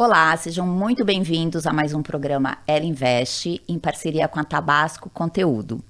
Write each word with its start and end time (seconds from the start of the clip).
Olá, 0.00 0.36
sejam 0.36 0.64
muito 0.64 1.04
bem-vindos 1.04 1.66
a 1.66 1.72
mais 1.72 1.92
um 1.92 2.04
programa 2.04 2.58
Ela 2.68 2.84
Investe, 2.84 3.60
em 3.66 3.80
parceria 3.80 4.28
com 4.28 4.38
a 4.38 4.44
Tabasco 4.44 5.10
Conteúdo. 5.10 5.82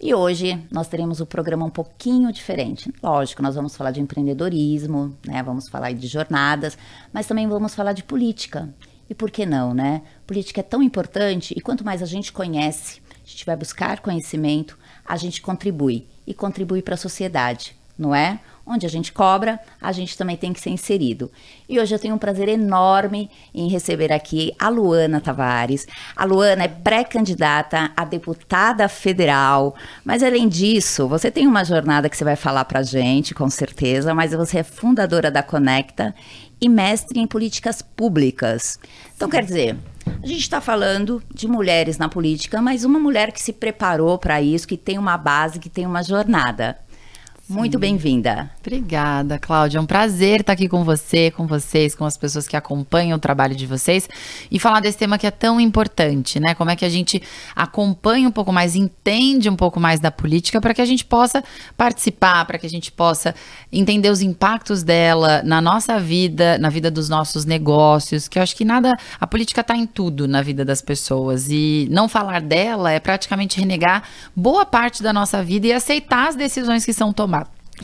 E 0.00 0.14
hoje 0.14 0.58
nós 0.70 0.88
teremos 0.88 1.20
o 1.20 1.24
um 1.24 1.26
programa 1.26 1.66
um 1.66 1.70
pouquinho 1.70 2.32
diferente. 2.32 2.90
Lógico, 3.02 3.42
nós 3.42 3.54
vamos 3.54 3.76
falar 3.76 3.90
de 3.90 4.00
empreendedorismo, 4.00 5.14
né? 5.22 5.42
Vamos 5.42 5.68
falar 5.68 5.92
de 5.92 6.06
jornadas, 6.06 6.78
mas 7.12 7.26
também 7.26 7.46
vamos 7.46 7.74
falar 7.74 7.92
de 7.92 8.02
política. 8.02 8.74
E 9.06 9.14
por 9.14 9.30
que 9.30 9.44
não, 9.44 9.74
né? 9.74 10.00
Política 10.26 10.60
é 10.60 10.64
tão 10.64 10.82
importante 10.82 11.52
e 11.54 11.60
quanto 11.60 11.84
mais 11.84 12.02
a 12.02 12.06
gente 12.06 12.32
conhece, 12.32 13.02
a 13.22 13.28
gente 13.28 13.44
vai 13.44 13.54
buscar 13.54 14.00
conhecimento, 14.00 14.78
a 15.04 15.18
gente 15.18 15.42
contribui 15.42 16.06
e 16.26 16.32
contribui 16.32 16.80
para 16.80 16.94
a 16.94 16.96
sociedade, 16.96 17.76
não 17.98 18.14
é? 18.14 18.40
Onde 18.66 18.84
a 18.84 18.88
gente 18.88 19.12
cobra, 19.12 19.60
a 19.80 19.92
gente 19.92 20.18
também 20.18 20.36
tem 20.36 20.52
que 20.52 20.60
ser 20.60 20.70
inserido. 20.70 21.30
E 21.68 21.78
hoje 21.78 21.94
eu 21.94 21.98
tenho 21.98 22.16
um 22.16 22.18
prazer 22.18 22.48
enorme 22.48 23.30
em 23.54 23.68
receber 23.68 24.12
aqui 24.12 24.52
a 24.58 24.68
Luana 24.68 25.20
Tavares. 25.20 25.86
A 26.16 26.24
Luana 26.24 26.64
é 26.64 26.68
pré-candidata 26.68 27.92
a 27.96 28.04
deputada 28.04 28.88
federal, 28.88 29.76
mas 30.04 30.22
além 30.22 30.48
disso, 30.48 31.06
você 31.06 31.30
tem 31.30 31.46
uma 31.46 31.64
jornada 31.64 32.08
que 32.08 32.16
você 32.16 32.24
vai 32.24 32.34
falar 32.34 32.64
para 32.64 32.80
a 32.80 32.82
gente, 32.82 33.34
com 33.34 33.48
certeza, 33.48 34.12
mas 34.12 34.32
você 34.32 34.58
é 34.58 34.62
fundadora 34.64 35.30
da 35.30 35.44
Conecta 35.44 36.12
e 36.60 36.68
mestre 36.68 37.20
em 37.20 37.26
políticas 37.26 37.82
públicas. 37.82 38.78
Então, 39.14 39.28
quer 39.28 39.44
dizer, 39.44 39.76
a 40.22 40.26
gente 40.26 40.40
está 40.40 40.60
falando 40.60 41.22
de 41.32 41.46
mulheres 41.46 41.98
na 41.98 42.08
política, 42.08 42.62
mas 42.62 42.84
uma 42.84 42.98
mulher 42.98 43.32
que 43.32 43.40
se 43.40 43.52
preparou 43.52 44.18
para 44.18 44.40
isso, 44.40 44.66
que 44.66 44.76
tem 44.76 44.98
uma 44.98 45.16
base, 45.16 45.58
que 45.58 45.68
tem 45.68 45.86
uma 45.86 46.02
jornada. 46.02 46.78
Muito 47.48 47.78
bem-vinda. 47.78 48.50
Obrigada, 48.58 49.38
Cláudia. 49.38 49.78
É 49.78 49.80
um 49.80 49.86
prazer 49.86 50.40
estar 50.40 50.52
aqui 50.52 50.68
com 50.68 50.82
você, 50.82 51.30
com 51.30 51.46
vocês, 51.46 51.94
com 51.94 52.04
as 52.04 52.16
pessoas 52.16 52.48
que 52.48 52.56
acompanham 52.56 53.16
o 53.16 53.20
trabalho 53.20 53.54
de 53.54 53.64
vocês 53.66 54.08
e 54.50 54.58
falar 54.58 54.80
desse 54.80 54.98
tema 54.98 55.16
que 55.16 55.28
é 55.28 55.30
tão 55.30 55.60
importante, 55.60 56.40
né? 56.40 56.56
Como 56.56 56.70
é 56.70 56.76
que 56.76 56.84
a 56.84 56.88
gente 56.88 57.22
acompanha 57.54 58.26
um 58.26 58.32
pouco 58.32 58.52
mais, 58.52 58.74
entende 58.74 59.48
um 59.48 59.54
pouco 59.54 59.78
mais 59.78 60.00
da 60.00 60.10
política 60.10 60.60
para 60.60 60.74
que 60.74 60.82
a 60.82 60.84
gente 60.84 61.04
possa 61.04 61.44
participar, 61.76 62.44
para 62.46 62.58
que 62.58 62.66
a 62.66 62.70
gente 62.70 62.90
possa 62.90 63.32
entender 63.72 64.10
os 64.10 64.22
impactos 64.22 64.82
dela 64.82 65.40
na 65.44 65.60
nossa 65.60 66.00
vida, 66.00 66.58
na 66.58 66.68
vida 66.68 66.90
dos 66.90 67.08
nossos 67.08 67.44
negócios, 67.44 68.26
que 68.26 68.40
eu 68.40 68.42
acho 68.42 68.56
que 68.56 68.64
nada, 68.64 68.96
a 69.20 69.26
política 69.26 69.60
está 69.60 69.76
em 69.76 69.86
tudo 69.86 70.26
na 70.26 70.42
vida 70.42 70.64
das 70.64 70.82
pessoas 70.82 71.48
e 71.48 71.86
não 71.92 72.08
falar 72.08 72.40
dela 72.40 72.90
é 72.90 72.98
praticamente 72.98 73.60
renegar 73.60 74.02
boa 74.34 74.66
parte 74.66 75.00
da 75.00 75.12
nossa 75.12 75.44
vida 75.44 75.68
e 75.68 75.72
aceitar 75.72 76.30
as 76.30 76.34
decisões 76.34 76.84
que 76.84 76.92
são 76.92 77.12
tomadas 77.12 77.35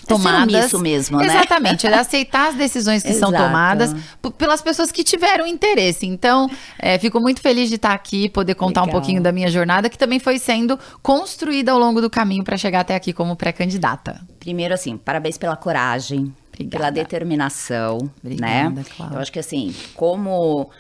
tomadas. 0.07 0.67
Isso 0.67 0.79
mesmo, 0.79 1.19
né? 1.19 1.27
Exatamente, 1.27 1.87
é 1.87 1.95
aceitar 1.95 2.48
as 2.48 2.55
decisões 2.55 3.03
que 3.03 3.12
são 3.15 3.31
tomadas 3.31 3.95
pelas 4.39 4.62
pessoas 4.62 4.91
que 4.91 5.05
tiveram 5.05 5.47
interesse. 5.47 6.07
Então, 6.07 6.51
é, 6.79 6.98
fico 6.98 7.21
muito 7.21 7.41
feliz 7.41 7.69
de 7.69 7.77
estar 7.77 7.93
aqui, 7.93 8.29
poder 8.29 8.55
contar 8.55 8.83
Legal. 8.83 8.97
um 8.97 9.01
pouquinho 9.01 9.23
da 9.23 9.33
minha 9.33 9.51
jornada, 9.51 9.89
que 9.89 9.98
também 9.98 10.19
foi 10.19 10.39
sendo 10.39 10.79
construída 11.03 11.73
ao 11.73 11.79
longo 11.79 12.01
do 12.01 12.09
caminho 12.09 12.45
para 12.45 12.57
chegar 12.57 12.81
até 12.81 12.95
aqui 12.95 13.13
como 13.13 13.37
pré-candidata. 13.37 14.20
Primeiro, 14.41 14.75
assim, 14.75 14.97
parabéns 14.97 15.39
pela 15.39 15.57
coragem, 15.57 16.33
Obrigada. 16.53 16.70
pela 16.70 16.91
determinação, 16.91 17.98
né? 18.23 18.67
Obrigada, 18.67 18.70
né? 18.70 18.85
Claro. 18.97 19.15
Eu 19.15 19.20
acho 19.20 19.33
que 19.33 19.39
assim, 19.39 19.75
como 19.95 20.70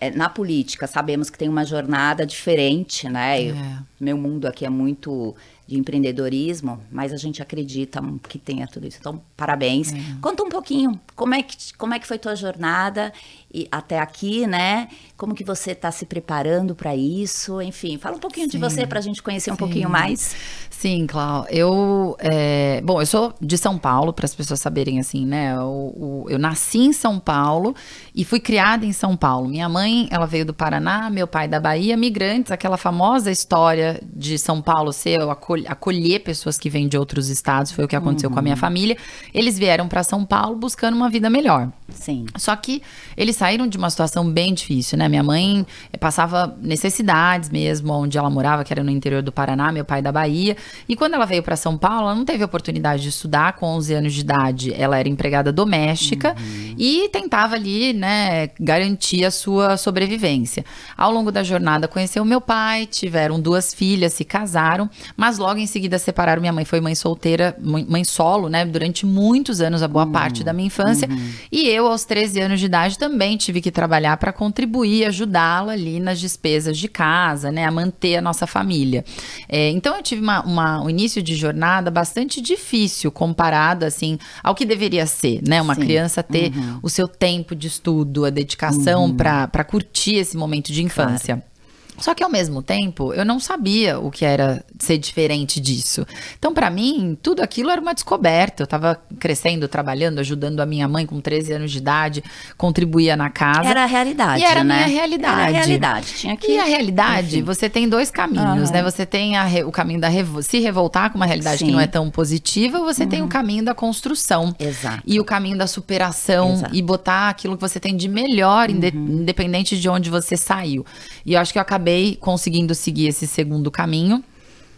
é, 0.00 0.10
na 0.10 0.28
política 0.28 0.86
sabemos 0.86 1.30
que 1.30 1.38
tem 1.38 1.48
uma 1.48 1.64
jornada 1.64 2.26
diferente, 2.26 3.08
né? 3.08 3.48
É. 3.48 3.78
meu 3.98 4.16
mundo 4.16 4.46
aqui 4.46 4.64
é 4.64 4.70
muito 4.70 5.34
de 5.66 5.78
empreendedorismo, 5.78 6.80
mas 6.90 7.12
a 7.12 7.16
gente 7.16 7.42
acredita 7.42 8.00
que 8.28 8.38
tenha 8.38 8.66
tudo 8.66 8.86
isso. 8.86 8.98
Então, 9.00 9.20
parabéns. 9.36 9.92
É. 9.92 9.96
Conta 10.20 10.42
um 10.42 10.48
pouquinho, 10.48 11.00
como 11.16 11.34
é 11.34 11.42
que, 11.42 11.74
como 11.76 11.94
é 11.94 11.98
que 11.98 12.06
foi 12.06 12.18
tua 12.18 12.36
jornada 12.36 13.10
e 13.52 13.66
até 13.72 13.98
aqui, 13.98 14.46
né? 14.46 14.88
Como 15.16 15.34
que 15.34 15.42
você 15.42 15.70
está 15.70 15.90
se 15.90 16.04
preparando 16.04 16.74
para 16.74 16.94
isso? 16.94 17.62
Enfim, 17.62 17.96
fala 17.96 18.16
um 18.16 18.20
pouquinho 18.20 18.44
Sim. 18.44 18.50
de 18.50 18.58
você 18.58 18.86
para 18.86 18.98
a 18.98 19.02
gente 19.02 19.22
conhecer 19.22 19.50
um 19.50 19.54
Sim. 19.54 19.58
pouquinho 19.58 19.88
mais. 19.88 20.36
Sim, 20.68 21.06
Clau. 21.06 21.46
Eu, 21.48 22.16
é... 22.18 22.82
bom, 22.82 23.00
eu 23.00 23.06
sou 23.06 23.32
de 23.40 23.56
São 23.56 23.78
Paulo, 23.78 24.12
para 24.12 24.26
as 24.26 24.34
pessoas 24.34 24.60
saberem 24.60 24.98
assim, 24.98 25.24
né? 25.24 25.54
Eu, 25.56 26.26
eu, 26.28 26.38
nasci 26.38 26.80
em 26.80 26.92
São 26.92 27.18
Paulo 27.18 27.74
e 28.14 28.22
fui 28.22 28.38
criada 28.38 28.84
em 28.84 28.92
São 28.92 29.16
Paulo. 29.16 29.48
Minha 29.48 29.70
mãe, 29.70 30.06
ela 30.10 30.26
veio 30.26 30.44
do 30.44 30.52
Paraná, 30.52 31.08
meu 31.08 31.26
pai 31.26 31.48
da 31.48 31.58
Bahia, 31.58 31.96
migrantes, 31.96 32.52
aquela 32.52 32.76
famosa 32.76 33.30
história 33.30 34.02
de 34.14 34.38
São 34.38 34.60
Paulo 34.60 34.92
ser 34.92 35.18
acolher 35.66 36.20
pessoas 36.20 36.58
que 36.58 36.68
vêm 36.68 36.88
de 36.88 36.98
outros 36.98 37.30
estados, 37.30 37.72
foi 37.72 37.86
o 37.86 37.88
que 37.88 37.96
aconteceu 37.96 38.28
uhum. 38.28 38.34
com 38.34 38.40
a 38.40 38.42
minha 38.42 38.54
uhum. 38.54 38.60
família. 38.60 38.98
Eles 39.32 39.58
vieram 39.58 39.88
para 39.88 40.02
São 40.02 40.26
Paulo 40.26 40.56
buscando 40.56 40.94
uma 40.94 41.05
vida 41.10 41.30
melhor. 41.30 41.70
Sim. 41.88 42.26
Só 42.36 42.54
que 42.56 42.82
eles 43.16 43.36
saíram 43.36 43.66
de 43.66 43.78
uma 43.78 43.88
situação 43.90 44.28
bem 44.28 44.52
difícil, 44.52 44.98
né? 44.98 45.08
Minha 45.08 45.22
mãe 45.22 45.64
eh, 45.92 45.96
passava 45.96 46.56
necessidades 46.60 47.48
mesmo, 47.48 47.92
onde 47.92 48.18
ela 48.18 48.28
morava, 48.28 48.64
que 48.64 48.72
era 48.72 48.82
no 48.82 48.90
interior 48.90 49.22
do 49.22 49.32
Paraná, 49.32 49.70
meu 49.70 49.84
pai 49.84 50.02
da 50.02 50.10
Bahia. 50.10 50.56
E 50.88 50.96
quando 50.96 51.14
ela 51.14 51.24
veio 51.24 51.42
para 51.42 51.56
São 51.56 51.78
Paulo, 51.78 52.02
ela 52.02 52.14
não 52.14 52.24
teve 52.24 52.42
oportunidade 52.44 53.02
de 53.02 53.08
estudar 53.08 53.54
com 53.54 53.66
11 53.66 53.94
anos 53.94 54.14
de 54.14 54.20
idade. 54.20 54.74
Ela 54.74 54.98
era 54.98 55.08
empregada 55.08 55.52
doméstica 55.52 56.34
uhum. 56.38 56.74
e 56.76 57.08
tentava 57.08 57.54
ali, 57.54 57.92
né, 57.92 58.48
garantir 58.58 59.24
a 59.24 59.30
sua 59.30 59.76
sobrevivência. 59.76 60.64
Ao 60.96 61.12
longo 61.12 61.30
da 61.30 61.42
jornada, 61.42 61.86
conheceu 61.88 62.24
meu 62.24 62.40
pai, 62.40 62.86
tiveram 62.86 63.40
duas 63.40 63.72
filhas, 63.72 64.12
se 64.12 64.24
casaram, 64.24 64.90
mas 65.16 65.38
logo 65.38 65.58
em 65.58 65.66
seguida 65.66 65.98
separaram. 65.98 66.40
Minha 66.40 66.52
mãe 66.52 66.64
foi 66.64 66.80
mãe 66.80 66.94
solteira, 66.94 67.56
mãe 67.60 68.04
solo, 68.04 68.48
né, 68.48 68.64
durante 68.64 69.06
muitos 69.06 69.60
anos, 69.60 69.82
a 69.82 69.88
boa 69.88 70.04
uhum. 70.04 70.12
parte 70.12 70.42
da 70.42 70.52
minha 70.52 70.66
infância. 70.66 70.95
Uhum. 71.04 71.32
E 71.52 71.68
eu, 71.68 71.86
aos 71.86 72.04
13 72.04 72.40
anos 72.40 72.60
de 72.60 72.66
idade, 72.66 72.98
também 72.98 73.36
tive 73.36 73.60
que 73.60 73.70
trabalhar 73.70 74.16
para 74.16 74.32
contribuir, 74.32 75.04
ajudá-la 75.04 75.72
ali 75.72 76.00
nas 76.00 76.18
despesas 76.18 76.78
de 76.78 76.88
casa, 76.88 77.52
né, 77.52 77.66
a 77.66 77.70
manter 77.70 78.16
a 78.16 78.22
nossa 78.22 78.46
família. 78.46 79.04
É, 79.48 79.70
então 79.70 79.96
eu 79.96 80.02
tive 80.02 80.22
uma, 80.22 80.42
uma, 80.42 80.82
um 80.82 80.88
início 80.88 81.22
de 81.22 81.34
jornada 81.34 81.90
bastante 81.90 82.40
difícil 82.40 83.10
comparado 83.10 83.84
assim 83.84 84.18
ao 84.42 84.54
que 84.54 84.64
deveria 84.64 85.06
ser, 85.06 85.40
né, 85.46 85.60
uma 85.60 85.74
Sim. 85.74 85.82
criança 85.82 86.22
ter 86.22 86.52
uhum. 86.56 86.80
o 86.82 86.88
seu 86.88 87.06
tempo 87.06 87.54
de 87.54 87.66
estudo, 87.66 88.24
a 88.24 88.30
dedicação 88.30 89.04
uhum. 89.04 89.16
para 89.16 89.64
curtir 89.64 90.14
esse 90.16 90.36
momento 90.36 90.72
de 90.72 90.82
infância. 90.82 91.36
Claro. 91.36 91.55
Só 91.98 92.14
que 92.14 92.22
ao 92.22 92.30
mesmo 92.30 92.62
tempo, 92.62 93.12
eu 93.14 93.24
não 93.24 93.40
sabia 93.40 93.98
o 93.98 94.10
que 94.10 94.24
era 94.24 94.64
ser 94.78 94.98
diferente 94.98 95.60
disso. 95.60 96.06
Então, 96.38 96.52
para 96.52 96.68
mim, 96.68 97.16
tudo 97.22 97.42
aquilo 97.42 97.70
era 97.70 97.80
uma 97.80 97.94
descoberta. 97.94 98.62
Eu 98.62 98.64
estava 98.64 99.00
crescendo, 99.18 99.66
trabalhando, 99.66 100.18
ajudando 100.18 100.60
a 100.60 100.66
minha 100.66 100.86
mãe 100.86 101.06
com 101.06 101.20
13 101.20 101.54
anos 101.54 101.72
de 101.72 101.78
idade, 101.78 102.22
contribuía 102.56 103.16
na 103.16 103.30
casa. 103.30 103.68
Era 103.68 103.84
a 103.84 103.86
realidade, 103.86 104.42
e 104.42 104.44
era 104.44 104.62
né? 104.62 104.74
a 104.74 104.86
minha 104.86 104.98
realidade. 104.98 105.40
Era 105.40 105.48
a 105.48 105.52
realidade. 105.52 106.14
Tinha 106.14 106.36
que... 106.36 106.52
E 106.52 106.58
a 106.58 106.64
realidade, 106.64 107.36
Enfim. 107.36 107.42
você 107.42 107.68
tem 107.68 107.88
dois 107.88 108.10
caminhos, 108.10 108.68
uhum. 108.68 108.74
né? 108.74 108.82
Você 108.82 109.06
tem 109.06 109.36
re... 109.42 109.64
o 109.64 109.72
caminho 109.72 110.00
da 110.00 110.08
revo... 110.08 110.42
se 110.42 110.60
revoltar 110.60 111.10
com 111.10 111.16
uma 111.16 111.26
realidade 111.26 111.58
Sim. 111.58 111.66
que 111.66 111.72
não 111.72 111.80
é 111.80 111.86
tão 111.86 112.10
positiva, 112.10 112.78
ou 112.78 112.84
você 112.84 113.04
uhum. 113.04 113.08
tem 113.08 113.20
o 113.20 113.22
uhum. 113.24 113.28
caminho 113.28 113.64
da 113.64 113.74
construção. 113.74 114.54
Exato. 114.58 115.02
E 115.06 115.18
o 115.18 115.24
caminho 115.24 115.56
da 115.56 115.66
superação 115.66 116.52
Exato. 116.52 116.74
e 116.74 116.82
botar 116.82 117.30
aquilo 117.30 117.56
que 117.56 117.60
você 117.60 117.80
tem 117.80 117.96
de 117.96 118.08
melhor, 118.08 118.68
uhum. 118.68 118.76
independente 118.76 119.78
de 119.78 119.88
onde 119.88 120.10
você 120.10 120.36
saiu. 120.36 120.84
E 121.24 121.34
eu 121.34 121.40
acho 121.40 121.52
que 121.52 121.58
eu 121.58 121.62
acabei 121.62 121.85
acabei 121.86 122.16
conseguindo 122.16 122.74
seguir 122.74 123.06
esse 123.06 123.28
segundo 123.28 123.70
caminho 123.70 124.22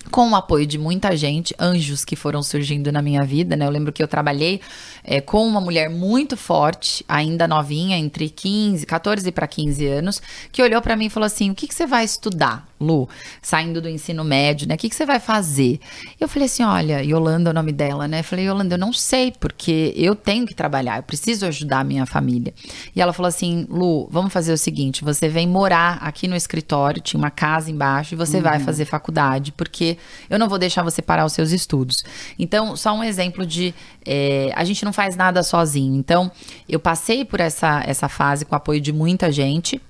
com 0.08 0.30
o 0.30 0.34
apoio 0.34 0.66
de 0.66 0.78
muita 0.78 1.16
gente, 1.16 1.54
anjos 1.58 2.04
que 2.04 2.16
foram 2.16 2.42
surgindo 2.42 2.90
na 2.90 3.02
minha 3.02 3.24
vida, 3.24 3.56
né? 3.56 3.66
Eu 3.66 3.70
lembro 3.70 3.92
que 3.92 4.02
eu 4.02 4.08
trabalhei 4.08 4.60
é, 5.04 5.20
com 5.20 5.46
uma 5.46 5.60
mulher 5.60 5.90
muito 5.90 6.36
forte, 6.36 7.04
ainda 7.08 7.46
novinha, 7.46 7.96
entre 7.96 8.28
15, 8.28 8.86
14 8.86 9.30
para 9.32 9.46
15 9.46 9.86
anos, 9.86 10.22
que 10.50 10.62
olhou 10.62 10.80
para 10.80 10.96
mim 10.96 11.06
e 11.06 11.10
falou 11.10 11.26
assim: 11.26 11.50
"O 11.50 11.54
que, 11.54 11.66
que 11.66 11.74
você 11.74 11.86
vai 11.86 12.04
estudar, 12.04 12.66
Lu? 12.80 13.08
Saindo 13.42 13.80
do 13.80 13.88
ensino 13.88 14.24
médio, 14.24 14.66
né? 14.66 14.74
O 14.74 14.78
que, 14.78 14.88
que 14.88 14.94
você 14.94 15.04
vai 15.04 15.20
fazer?" 15.20 15.80
Eu 16.18 16.28
falei 16.28 16.46
assim: 16.46 16.62
"Olha, 16.62 17.02
Yolanda 17.02 17.50
é 17.50 17.52
o 17.52 17.54
nome 17.54 17.72
dela, 17.72 18.08
né? 18.08 18.20
Eu 18.20 18.24
falei: 18.24 18.46
"Yolanda, 18.46 18.74
eu 18.74 18.78
não 18.78 18.92
sei, 18.92 19.32
porque 19.38 19.92
eu 19.96 20.14
tenho 20.14 20.46
que 20.46 20.54
trabalhar, 20.54 20.98
eu 20.98 21.02
preciso 21.02 21.46
ajudar 21.46 21.80
a 21.80 21.84
minha 21.84 22.06
família." 22.06 22.54
E 22.96 23.00
ela 23.00 23.12
falou 23.12 23.28
assim: 23.28 23.66
"Lu, 23.68 24.08
vamos 24.10 24.32
fazer 24.32 24.52
o 24.52 24.58
seguinte, 24.58 25.04
você 25.04 25.28
vem 25.28 25.46
morar 25.46 25.98
aqui 26.00 26.26
no 26.26 26.36
escritório, 26.36 27.02
tinha 27.02 27.18
uma 27.18 27.30
casa 27.30 27.70
embaixo 27.70 28.14
e 28.14 28.16
você 28.16 28.38
uhum. 28.38 28.42
vai 28.42 28.60
fazer 28.60 28.84
faculdade, 28.84 29.52
porque 29.52 29.97
eu 30.28 30.38
não 30.38 30.48
vou 30.48 30.58
deixar 30.58 30.82
você 30.82 31.02
parar 31.02 31.24
os 31.24 31.32
seus 31.32 31.52
estudos. 31.52 32.04
Então, 32.38 32.76
só 32.76 32.92
um 32.92 33.02
exemplo 33.02 33.46
de 33.46 33.74
é, 34.04 34.52
a 34.54 34.64
gente 34.64 34.84
não 34.84 34.92
faz 34.92 35.16
nada 35.16 35.42
sozinho. 35.42 35.94
Então, 35.96 36.30
eu 36.68 36.80
passei 36.80 37.24
por 37.24 37.40
essa, 37.40 37.82
essa 37.86 38.08
fase 38.08 38.44
com 38.44 38.54
o 38.54 38.56
apoio 38.56 38.80
de 38.80 38.92
muita 38.92 39.30
gente. 39.30 39.80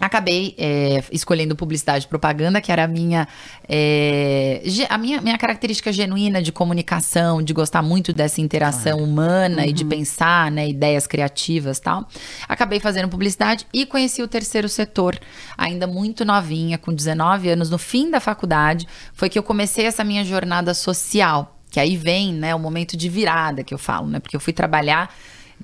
Acabei 0.00 0.56
é, 0.58 1.04
escolhendo 1.12 1.54
publicidade 1.54 2.06
e 2.06 2.08
propaganda, 2.08 2.60
que 2.60 2.72
era 2.72 2.82
a 2.82 2.88
minha, 2.88 3.28
é, 3.68 4.60
a 4.90 4.98
minha, 4.98 5.20
minha 5.20 5.38
característica 5.38 5.92
genuína 5.92 6.42
de 6.42 6.50
comunicação, 6.50 7.40
de 7.40 7.52
gostar 7.52 7.80
muito 7.80 8.12
dessa 8.12 8.40
interação 8.40 8.98
claro. 8.98 9.04
humana 9.04 9.62
uhum. 9.62 9.68
e 9.68 9.72
de 9.72 9.84
uhum. 9.84 9.90
pensar, 9.90 10.50
né, 10.50 10.68
ideias 10.68 11.06
criativas 11.06 11.78
tal. 11.78 12.08
Acabei 12.48 12.80
fazendo 12.80 13.08
publicidade 13.08 13.66
e 13.72 13.86
conheci 13.86 14.20
o 14.20 14.26
terceiro 14.26 14.68
setor, 14.68 15.16
ainda 15.56 15.86
muito 15.86 16.24
novinha, 16.24 16.76
com 16.76 16.92
19 16.92 17.50
anos, 17.50 17.70
no 17.70 17.78
fim 17.78 18.10
da 18.10 18.18
faculdade, 18.18 18.88
foi 19.12 19.28
que 19.28 19.38
eu 19.38 19.44
comecei 19.44 19.86
essa 19.86 20.02
minha 20.02 20.24
jornada 20.24 20.74
social. 20.74 21.56
Que 21.70 21.78
aí 21.78 21.96
vem, 21.96 22.32
né, 22.32 22.52
o 22.54 22.58
momento 22.58 22.96
de 22.96 23.08
virada 23.08 23.62
que 23.62 23.74
eu 23.74 23.78
falo, 23.78 24.08
né? 24.08 24.20
Porque 24.20 24.36
eu 24.36 24.40
fui 24.40 24.52
trabalhar 24.52 25.12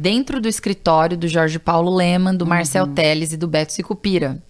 dentro 0.01 0.41
do 0.41 0.49
escritório 0.49 1.17
do 1.17 1.29
Jorge 1.29 1.59
Paulo 1.59 1.95
Leman, 1.95 2.35
do 2.35 2.47
Marcel 2.47 2.87
uhum. 2.87 2.95
Teles 2.95 3.33
e 3.33 3.37
do 3.37 3.47
Beto 3.47 3.73
Sicupira. 3.73 4.43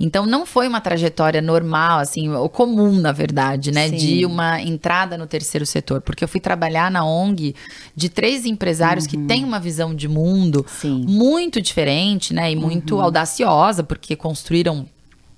Então 0.00 0.26
não 0.26 0.44
foi 0.44 0.66
uma 0.66 0.80
trajetória 0.80 1.40
normal, 1.40 2.00
assim, 2.00 2.28
ou 2.28 2.48
comum, 2.48 2.92
na 2.92 3.12
verdade, 3.12 3.70
né? 3.70 3.88
Sim. 3.88 3.96
De 3.96 4.26
uma 4.26 4.60
entrada 4.60 5.16
no 5.16 5.26
terceiro 5.26 5.64
setor. 5.64 6.00
Porque 6.00 6.24
eu 6.24 6.28
fui 6.28 6.40
trabalhar 6.40 6.90
na 6.90 7.04
ONG 7.04 7.54
de 7.94 8.08
três 8.08 8.44
empresários 8.44 9.04
uhum. 9.04 9.10
que 9.10 9.18
têm 9.18 9.44
uma 9.44 9.60
visão 9.60 9.94
de 9.94 10.08
mundo 10.08 10.66
Sim. 10.68 11.04
muito 11.06 11.62
diferente, 11.62 12.34
né? 12.34 12.50
E 12.50 12.56
muito 12.56 12.96
uhum. 12.96 13.02
audaciosa, 13.02 13.84
porque 13.84 14.16
construíram 14.16 14.86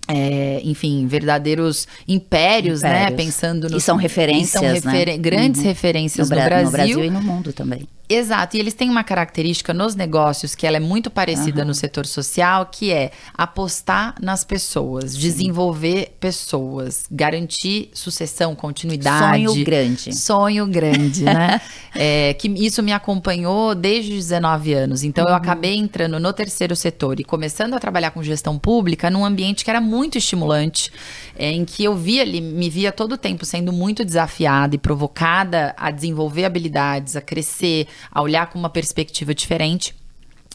é, 0.09 0.63
enfim, 0.65 1.07
verdadeiros 1.07 1.87
impérios, 2.09 2.81
né? 2.81 2.89
impérios, 2.89 3.11
né? 3.11 3.17
Pensando 3.17 3.69
no. 3.69 3.77
E 3.77 3.81
são 3.81 3.97
referências. 3.97 4.51
são 4.51 4.63
refer 4.63 5.09
né? 5.09 5.19
grandes 5.19 5.61
uhum. 5.61 5.67
referências 5.67 6.31
no, 6.31 6.37
no, 6.37 6.43
Brasil. 6.43 6.65
No 6.65 6.71
Brasil 6.71 7.05
e 7.05 7.11
no 7.11 7.21
mundo 7.21 7.53
também. 7.53 7.87
Exato, 8.09 8.57
e 8.57 8.61
eles 8.61 8.73
têm 8.73 8.89
uma 8.89 9.05
característica 9.05 9.75
nos 9.75 9.95
negócios 9.95 10.55
que 10.55 10.67
ela 10.67 10.79
é 10.79 10.81
muito 10.81 11.11
parecida 11.11 11.61
uhum. 11.61 11.69
no 11.69 11.75
setor 11.75 12.07
social, 12.07 12.67
que 12.73 12.91
é 12.91 13.11
apostar 13.37 14.15
nas 14.19 14.45
pessoas, 14.45 15.13
Sim. 15.13 15.19
desenvolver 15.19 16.17
pessoas, 16.19 17.05
garantir 17.11 17.91
sucessão, 17.93 18.55
continuidade. 18.55 19.45
Sonho 19.45 19.65
grande. 19.65 20.17
Sonho 20.17 20.67
grande, 20.67 21.23
né? 21.23 21.61
é, 21.95 22.33
que 22.33 22.49
isso 22.49 22.83
me 22.83 22.93
acompanhou 22.93 23.75
desde 23.75 24.13
os 24.13 24.29
19 24.29 24.73
anos. 24.73 25.05
Então 25.05 25.25
uhum. 25.25 25.31
eu 25.31 25.37
acabei 25.37 25.77
entrando 25.77 26.19
no 26.19 26.33
terceiro 26.33 26.75
setor 26.75 27.21
e 27.21 27.25
começando 27.25 27.75
a 27.75 27.79
trabalhar 27.79 28.13
com 28.13 28.23
gestão 28.23 28.59
pública 28.59 29.11
num 29.11 29.23
ambiente 29.23 29.65
que 29.65 29.71
era 29.71 29.83
muito 29.83 30.17
estimulante, 30.17 30.91
é, 31.37 31.51
em 31.51 31.67
que 31.67 31.85
eu 31.85 31.95
via 31.95 32.23
ali, 32.23 32.41
me 32.41 32.71
via 32.71 32.91
todo 32.91 33.13
o 33.13 33.19
tempo 33.19 33.45
sendo 33.45 33.71
muito 33.71 34.03
desafiada 34.03 34.75
e 34.75 34.79
provocada 34.79 35.75
a 35.77 35.91
desenvolver 35.91 36.47
habilidades, 36.47 37.15
a 37.15 37.21
crescer 37.21 37.87
a 38.11 38.23
olhar 38.23 38.49
com 38.51 38.59
uma 38.59 38.71
perspectiva 38.71 39.35
diferente. 39.35 39.95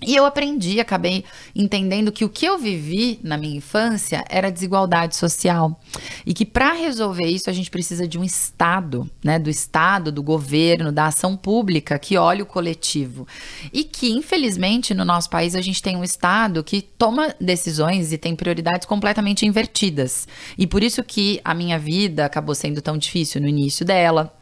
E 0.05 0.15
eu 0.15 0.25
aprendi, 0.25 0.79
acabei 0.79 1.23
entendendo 1.55 2.11
que 2.11 2.25
o 2.25 2.29
que 2.29 2.45
eu 2.45 2.57
vivi 2.57 3.19
na 3.23 3.37
minha 3.37 3.55
infância 3.55 4.23
era 4.29 4.51
desigualdade 4.51 5.15
social. 5.15 5.79
E 6.25 6.33
que 6.33 6.45
para 6.45 6.73
resolver 6.73 7.25
isso 7.25 7.49
a 7.49 7.53
gente 7.53 7.71
precisa 7.71 8.07
de 8.07 8.17
um 8.17 8.23
Estado, 8.23 9.09
né? 9.23 9.39
Do 9.39 9.49
Estado, 9.49 10.11
do 10.11 10.21
governo, 10.21 10.91
da 10.91 11.07
ação 11.07 11.37
pública 11.37 11.97
que 11.97 12.17
olhe 12.17 12.41
o 12.41 12.45
coletivo. 12.45 13.27
E 13.71 13.83
que, 13.83 14.11
infelizmente, 14.11 14.93
no 14.93 15.05
nosso 15.05 15.29
país 15.29 15.55
a 15.55 15.61
gente 15.61 15.81
tem 15.81 15.95
um 15.95 16.03
Estado 16.03 16.63
que 16.63 16.81
toma 16.81 17.33
decisões 17.39 18.11
e 18.11 18.17
tem 18.17 18.35
prioridades 18.35 18.85
completamente 18.85 19.45
invertidas. 19.45 20.27
E 20.57 20.67
por 20.67 20.83
isso 20.83 21.03
que 21.03 21.39
a 21.45 21.53
minha 21.53 21.79
vida 21.79 22.25
acabou 22.25 22.55
sendo 22.55 22.81
tão 22.81 22.97
difícil 22.97 23.39
no 23.39 23.47
início 23.47 23.85
dela 23.85 24.33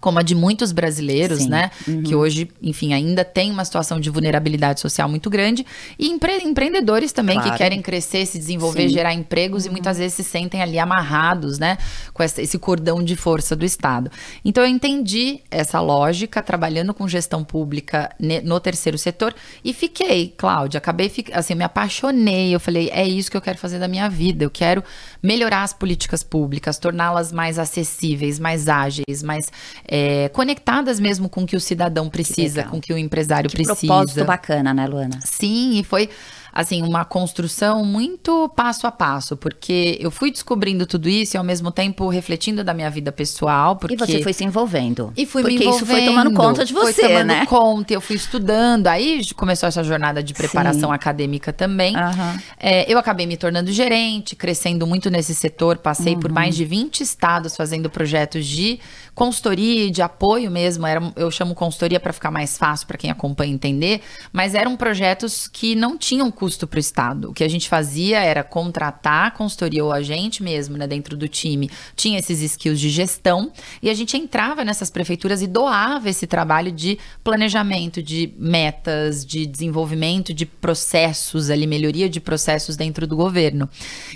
como 0.00 0.18
a 0.18 0.22
de 0.22 0.34
muitos 0.34 0.72
brasileiros, 0.72 1.42
Sim. 1.42 1.48
né? 1.48 1.70
Uhum. 1.86 2.02
Que 2.02 2.14
hoje, 2.14 2.50
enfim, 2.62 2.92
ainda 2.92 3.24
tem 3.24 3.50
uma 3.50 3.64
situação 3.64 3.98
de 3.98 4.10
vulnerabilidade 4.10 4.80
social 4.80 5.08
muito 5.08 5.30
grande. 5.30 5.64
E 5.98 6.08
empre 6.08 6.38
empreendedores 6.44 7.12
também 7.12 7.36
claro. 7.36 7.52
que 7.52 7.58
querem 7.58 7.80
crescer, 7.80 8.26
se 8.26 8.38
desenvolver, 8.38 8.88
Sim. 8.88 8.94
gerar 8.94 9.14
empregos 9.14 9.64
uhum. 9.64 9.70
e 9.70 9.72
muitas 9.72 9.98
vezes 9.98 10.14
se 10.14 10.24
sentem 10.24 10.60
ali 10.62 10.78
amarrados, 10.78 11.58
né? 11.58 11.78
Com 12.12 12.22
essa, 12.22 12.42
esse 12.42 12.58
cordão 12.58 13.02
de 13.02 13.16
força 13.16 13.56
do 13.56 13.64
Estado. 13.64 14.10
Então 14.44 14.62
eu 14.62 14.68
entendi 14.68 15.40
essa 15.50 15.80
lógica 15.80 16.42
trabalhando 16.42 16.92
com 16.92 17.08
gestão 17.08 17.42
pública 17.44 18.14
no 18.42 18.60
terceiro 18.60 18.98
setor 18.98 19.34
e 19.64 19.72
fiquei, 19.72 20.34
Cláudia, 20.36 20.78
acabei, 20.78 21.10
assim, 21.32 21.54
me 21.54 21.64
apaixonei. 21.64 22.54
Eu 22.54 22.60
falei, 22.60 22.90
é 22.92 23.06
isso 23.06 23.30
que 23.30 23.36
eu 23.36 23.40
quero 23.40 23.58
fazer 23.58 23.78
da 23.78 23.88
minha 23.88 24.08
vida. 24.08 24.44
Eu 24.44 24.50
quero 24.50 24.82
melhorar 25.22 25.62
as 25.62 25.72
políticas 25.72 26.22
públicas, 26.22 26.78
torná-las 26.78 27.32
mais 27.32 27.58
acessíveis, 27.58 28.38
mais 28.38 28.68
ágeis, 28.68 29.22
mais 29.22 29.50
é, 29.86 30.28
conectadas 30.30 30.98
mesmo 30.98 31.28
com 31.28 31.42
o 31.42 31.46
que 31.46 31.56
o 31.56 31.60
cidadão 31.60 32.08
precisa, 32.08 32.64
com 32.64 32.78
o 32.78 32.80
que 32.80 32.92
o 32.92 32.98
empresário 32.98 33.50
que 33.50 33.56
precisa. 33.56 33.76
propósito 33.76 34.24
bacana, 34.24 34.72
né, 34.72 34.86
Luana? 34.86 35.18
Sim, 35.24 35.78
e 35.78 35.84
foi 35.84 36.08
assim, 36.54 36.82
uma 36.82 37.04
construção 37.04 37.84
muito 37.84 38.48
passo 38.50 38.86
a 38.86 38.92
passo, 38.92 39.36
porque 39.36 39.98
eu 40.00 40.08
fui 40.08 40.30
descobrindo 40.30 40.86
tudo 40.86 41.08
isso 41.08 41.36
e 41.36 41.38
ao 41.38 41.42
mesmo 41.42 41.72
tempo 41.72 42.08
refletindo 42.08 42.62
da 42.62 42.72
minha 42.72 42.88
vida 42.88 43.10
pessoal. 43.10 43.74
Porque... 43.74 43.94
E 43.94 43.98
você 43.98 44.22
foi 44.22 44.32
se 44.32 44.44
envolvendo. 44.44 45.12
E 45.16 45.26
fui 45.26 45.42
porque 45.42 45.58
me 45.58 45.64
envolvendo. 45.64 45.82
isso 45.82 45.86
foi 45.86 46.04
tomando 46.04 46.32
conta 46.32 46.64
de 46.64 46.72
você, 46.72 46.92
foi 46.92 47.08
tomando 47.08 47.26
né? 47.26 47.46
conta, 47.46 47.92
eu 47.92 48.00
fui 48.00 48.14
estudando, 48.14 48.86
aí 48.86 49.20
começou 49.34 49.68
essa 49.68 49.82
jornada 49.82 50.22
de 50.22 50.32
preparação 50.32 50.90
Sim. 50.90 50.94
acadêmica 50.94 51.52
também. 51.52 51.96
Uhum. 51.96 52.38
É, 52.60 52.90
eu 52.90 52.98
acabei 52.98 53.26
me 53.26 53.36
tornando 53.36 53.72
gerente, 53.72 54.36
crescendo 54.36 54.86
muito 54.86 55.10
nesse 55.10 55.34
setor, 55.34 55.78
passei 55.78 56.14
uhum. 56.14 56.20
por 56.20 56.30
mais 56.30 56.54
de 56.54 56.64
20 56.64 57.00
estados 57.00 57.56
fazendo 57.56 57.90
projetos 57.90 58.46
de 58.46 58.78
consultoria, 59.12 59.90
de 59.90 60.02
apoio 60.02 60.52
mesmo. 60.52 60.86
Era, 60.86 61.12
eu 61.16 61.32
chamo 61.32 61.52
consultoria 61.52 61.98
para 61.98 62.12
ficar 62.12 62.30
mais 62.30 62.56
fácil 62.56 62.86
para 62.86 62.96
quem 62.96 63.10
acompanha 63.10 63.52
entender, 63.52 64.02
mas 64.32 64.54
eram 64.54 64.76
projetos 64.76 65.48
que 65.48 65.74
não 65.74 65.98
tinham 65.98 66.30
custo 66.30 66.43
para 66.66 66.76
o 66.76 66.80
Estado. 66.80 67.30
O 67.30 67.32
que 67.32 67.44
a 67.44 67.48
gente 67.48 67.68
fazia 67.68 68.20
era 68.20 68.42
contratar 68.42 69.28
a 69.28 69.30
consultoria 69.30 69.84
ou 69.84 69.92
a 69.92 70.02
gente 70.02 70.42
mesmo, 70.42 70.76
né, 70.76 70.86
dentro 70.86 71.16
do 71.16 71.28
time, 71.28 71.70
tinha 71.94 72.18
esses 72.18 72.40
skills 72.40 72.80
de 72.80 72.90
gestão 72.90 73.52
e 73.80 73.88
a 73.88 73.94
gente 73.94 74.16
entrava 74.16 74.64
nessas 74.64 74.90
prefeituras 74.90 75.40
e 75.42 75.46
doava 75.46 76.10
esse 76.10 76.26
trabalho 76.26 76.72
de 76.72 76.98
planejamento, 77.22 78.02
de 78.02 78.32
metas, 78.36 79.24
de 79.24 79.46
desenvolvimento 79.46 80.34
de 80.34 80.44
processos 80.44 81.50
ali, 81.50 81.66
melhoria 81.66 82.08
de 82.08 82.20
processos 82.20 82.76
dentro 82.76 83.06
do 83.06 83.16
governo. 83.16 83.68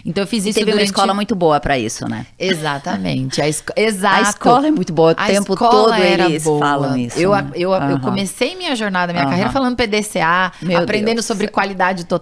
Então 0.05 0.25
eu 0.25 0.27
fiz 0.27 0.45
isso 0.45 0.51
e 0.51 0.55
teve 0.55 0.73
durante... 0.73 0.81
uma 0.81 0.85
escola 0.85 1.15
muito 1.15 1.37
boa 1.37 1.61
para 1.61 1.79
isso, 1.79 2.09
né? 2.09 2.27
Exatamente. 2.37 3.41
A, 3.41 3.49
esco... 3.49 3.73
Exato. 3.79 4.17
a 4.17 4.31
escola 4.31 4.67
é 4.67 4.71
muito 4.71 4.89
muito 4.89 4.93
boa. 4.93 5.11
O 5.11 5.13
a 5.13 5.27
tempo 5.27 5.57
todo 5.57 5.95
eles 5.95 6.45
boa. 6.45 6.59
falam 6.59 6.97
isso. 6.97 7.19
Eu, 7.19 7.35
né? 7.35 7.51
eu, 7.55 7.71
uhum. 7.71 7.91
eu 7.91 8.01
comecei 8.01 8.57
minha 8.57 8.75
jornada, 8.75 9.13
minha 9.13 9.25
uhum. 9.25 9.31
carreira 9.31 9.51
falando 9.51 9.77
PDCA, 9.77 10.53
Meu 10.63 10.79
aprendendo 10.79 11.17
Deus. 11.17 11.27
sobre 11.27 11.49
qualidade 11.49 12.05
total. 12.05 12.18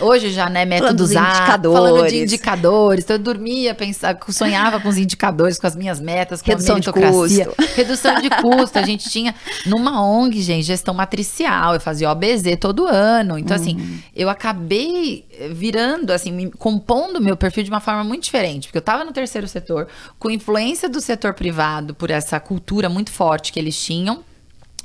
Hoje 0.00 0.30
já, 0.30 0.48
né, 0.48 0.64
métodos 0.64 1.14
A, 1.16 1.20
indicadores. 1.20 1.78
falando 1.78 2.08
de 2.08 2.22
indicadores. 2.22 3.04
Então 3.04 3.16
eu 3.16 3.22
dormia, 3.22 3.74
pensava, 3.74 4.18
sonhava 4.30 4.80
com 4.80 4.88
os 4.88 4.98
indicadores, 4.98 5.58
com 5.58 5.66
as 5.66 5.76
minhas 5.76 6.00
metas, 6.00 6.42
com 6.42 6.50
Redução 6.50 6.76
a 6.76 6.78
meritocracia. 6.78 7.44
De 7.44 7.50
custo. 7.50 7.74
Redução 7.76 8.14
de 8.20 8.30
custo. 8.30 8.78
A 8.78 8.82
gente 8.82 9.08
tinha 9.08 9.34
numa 9.66 10.04
ONG, 10.04 10.40
gente, 10.40 10.64
gestão 10.64 10.94
matricial. 10.94 11.74
Eu 11.74 11.80
fazia 11.80 12.10
OBZ 12.10 12.56
todo 12.60 12.86
ano. 12.86 13.38
Então, 13.38 13.56
assim, 13.56 13.76
uhum. 13.76 13.82
assim, 13.82 14.02
eu 14.14 14.28
acabei 14.28 15.24
virando, 15.50 16.12
assim, 16.12 16.50
compondo 16.58 17.20
meu 17.20 17.36
perfil 17.36 17.64
de 17.64 17.70
uma 17.70 17.80
forma 17.80 18.04
muito 18.04 18.24
diferente. 18.24 18.68
Porque 18.68 18.78
eu 18.78 18.80
estava 18.80 19.04
no 19.04 19.12
terceiro 19.12 19.48
setor, 19.48 19.88
com 20.18 20.30
influência 20.30 20.88
do 20.88 21.00
setor 21.00 21.34
privado, 21.34 21.94
por 21.94 22.10
essa 22.10 22.38
cultura 22.38 22.88
muito 22.88 23.10
forte 23.10 23.52
que 23.52 23.58
eles 23.58 23.80
tinham. 23.82 24.24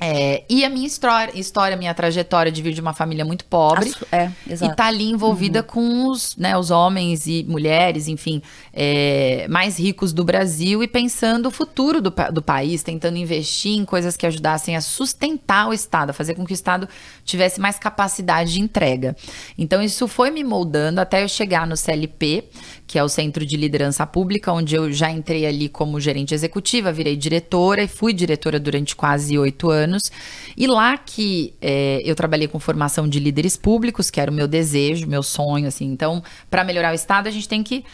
É, 0.00 0.44
e 0.48 0.64
a 0.64 0.70
minha 0.70 0.86
história, 0.86 1.38
história, 1.38 1.76
minha 1.76 1.92
trajetória 1.92 2.52
de 2.52 2.62
vir 2.62 2.72
de 2.72 2.80
uma 2.80 2.92
família 2.92 3.24
muito 3.24 3.44
pobre. 3.44 3.92
É, 4.12 4.30
exato. 4.48 4.72
E 4.72 4.76
tá 4.76 4.86
ali 4.86 5.10
envolvida 5.10 5.60
uhum. 5.60 5.66
com 5.66 6.08
os, 6.08 6.36
né, 6.36 6.56
os 6.56 6.70
homens 6.70 7.26
e 7.26 7.44
mulheres, 7.48 8.06
enfim, 8.06 8.40
é, 8.72 9.46
mais 9.48 9.78
ricos 9.78 10.12
do 10.12 10.24
Brasil 10.24 10.82
e 10.82 10.88
pensando 10.88 11.46
o 11.46 11.50
futuro 11.50 12.00
do, 12.00 12.12
do 12.32 12.40
país, 12.40 12.82
tentando 12.82 13.16
investir 13.16 13.76
em 13.76 13.84
coisas 13.84 14.16
que 14.16 14.26
ajudassem 14.26 14.76
a 14.76 14.80
sustentar 14.80 15.68
o 15.68 15.72
Estado, 15.72 16.10
a 16.10 16.12
fazer 16.12 16.34
com 16.34 16.46
que 16.46 16.52
o 16.52 16.54
Estado 16.54 16.88
tivesse 17.24 17.60
mais 17.60 17.78
capacidade 17.78 18.52
de 18.52 18.60
entrega. 18.60 19.16
Então, 19.56 19.82
isso 19.82 20.06
foi 20.06 20.30
me 20.30 20.44
moldando 20.44 21.00
até 21.00 21.24
eu 21.24 21.28
chegar 21.28 21.66
no 21.66 21.76
CLP, 21.76 22.44
que 22.88 22.98
é 22.98 23.04
o 23.04 23.08
Centro 23.08 23.44
de 23.44 23.54
Liderança 23.54 24.06
Pública, 24.06 24.50
onde 24.50 24.74
eu 24.74 24.90
já 24.90 25.10
entrei 25.10 25.44
ali 25.44 25.68
como 25.68 26.00
gerente 26.00 26.32
executiva, 26.32 26.90
virei 26.90 27.16
diretora 27.16 27.82
e 27.82 27.86
fui 27.86 28.14
diretora 28.14 28.58
durante 28.58 28.96
quase 28.96 29.38
oito 29.38 29.68
anos. 29.68 30.10
E 30.56 30.66
lá 30.66 30.96
que 30.96 31.52
é, 31.60 32.00
eu 32.02 32.16
trabalhei 32.16 32.48
com 32.48 32.58
formação 32.58 33.06
de 33.06 33.20
líderes 33.20 33.58
públicos, 33.58 34.10
que 34.10 34.18
era 34.18 34.30
o 34.30 34.34
meu 34.34 34.48
desejo, 34.48 35.06
meu 35.06 35.22
sonho, 35.22 35.68
assim. 35.68 35.84
Então, 35.84 36.22
para 36.48 36.64
melhorar 36.64 36.92
o 36.92 36.94
Estado, 36.94 37.28
a 37.28 37.30
gente 37.30 37.46
tem 37.46 37.62
que 37.62 37.84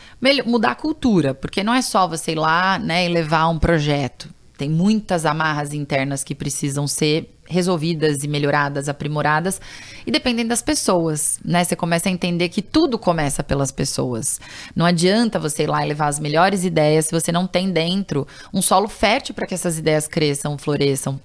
mudar 0.47 0.71
a 0.71 0.77
cultura, 0.77 1.35
porque 1.35 1.65
não 1.65 1.75
é 1.75 1.83
só 1.83 2.07
você 2.07 2.31
ir 2.31 2.39
lá 2.39 2.79
né, 2.79 3.05
e 3.05 3.09
levar 3.09 3.49
um 3.49 3.59
projeto. 3.59 4.29
Tem 4.57 4.69
muitas 4.71 5.27
amarras 5.27 5.73
internas 5.73 6.23
que 6.23 6.35
precisam 6.35 6.87
ser 6.87 7.29
resolvidas 7.47 8.23
e 8.23 8.29
melhoradas, 8.29 8.89
aprimoradas, 8.89 9.61
e 10.07 10.11
dependem 10.11 10.47
das 10.47 10.63
pessoas, 10.63 11.39
né? 11.45 11.65
Você 11.65 11.77
começa 11.77 12.09
a 12.09 12.13
entender 12.13 12.49
que 12.49 12.63
tudo 12.63 12.99
começa 12.99 13.43
pelas 13.43 13.71
pessoas. 13.71 14.41
Não 14.75 14.87
adianta 14.87 15.39
você 15.39 15.65
ir 15.65 15.67
lá 15.67 15.85
e 15.85 15.89
levar 15.89 16.07
as 16.07 16.19
melhores 16.19 16.65
ideias 16.65 17.07
se 17.07 17.13
você 17.13 17.33
não 17.33 17.47
tem 17.47 17.71
dentro 17.71 18.27
um 18.53 18.63
solo 18.63 18.89
fértil 18.89 19.35
para 19.35 19.47
que 19.47 19.55
essas 19.55 19.79
ideias 19.79 20.07
cresçam, 20.07 20.57
floresçam. 20.57 21.21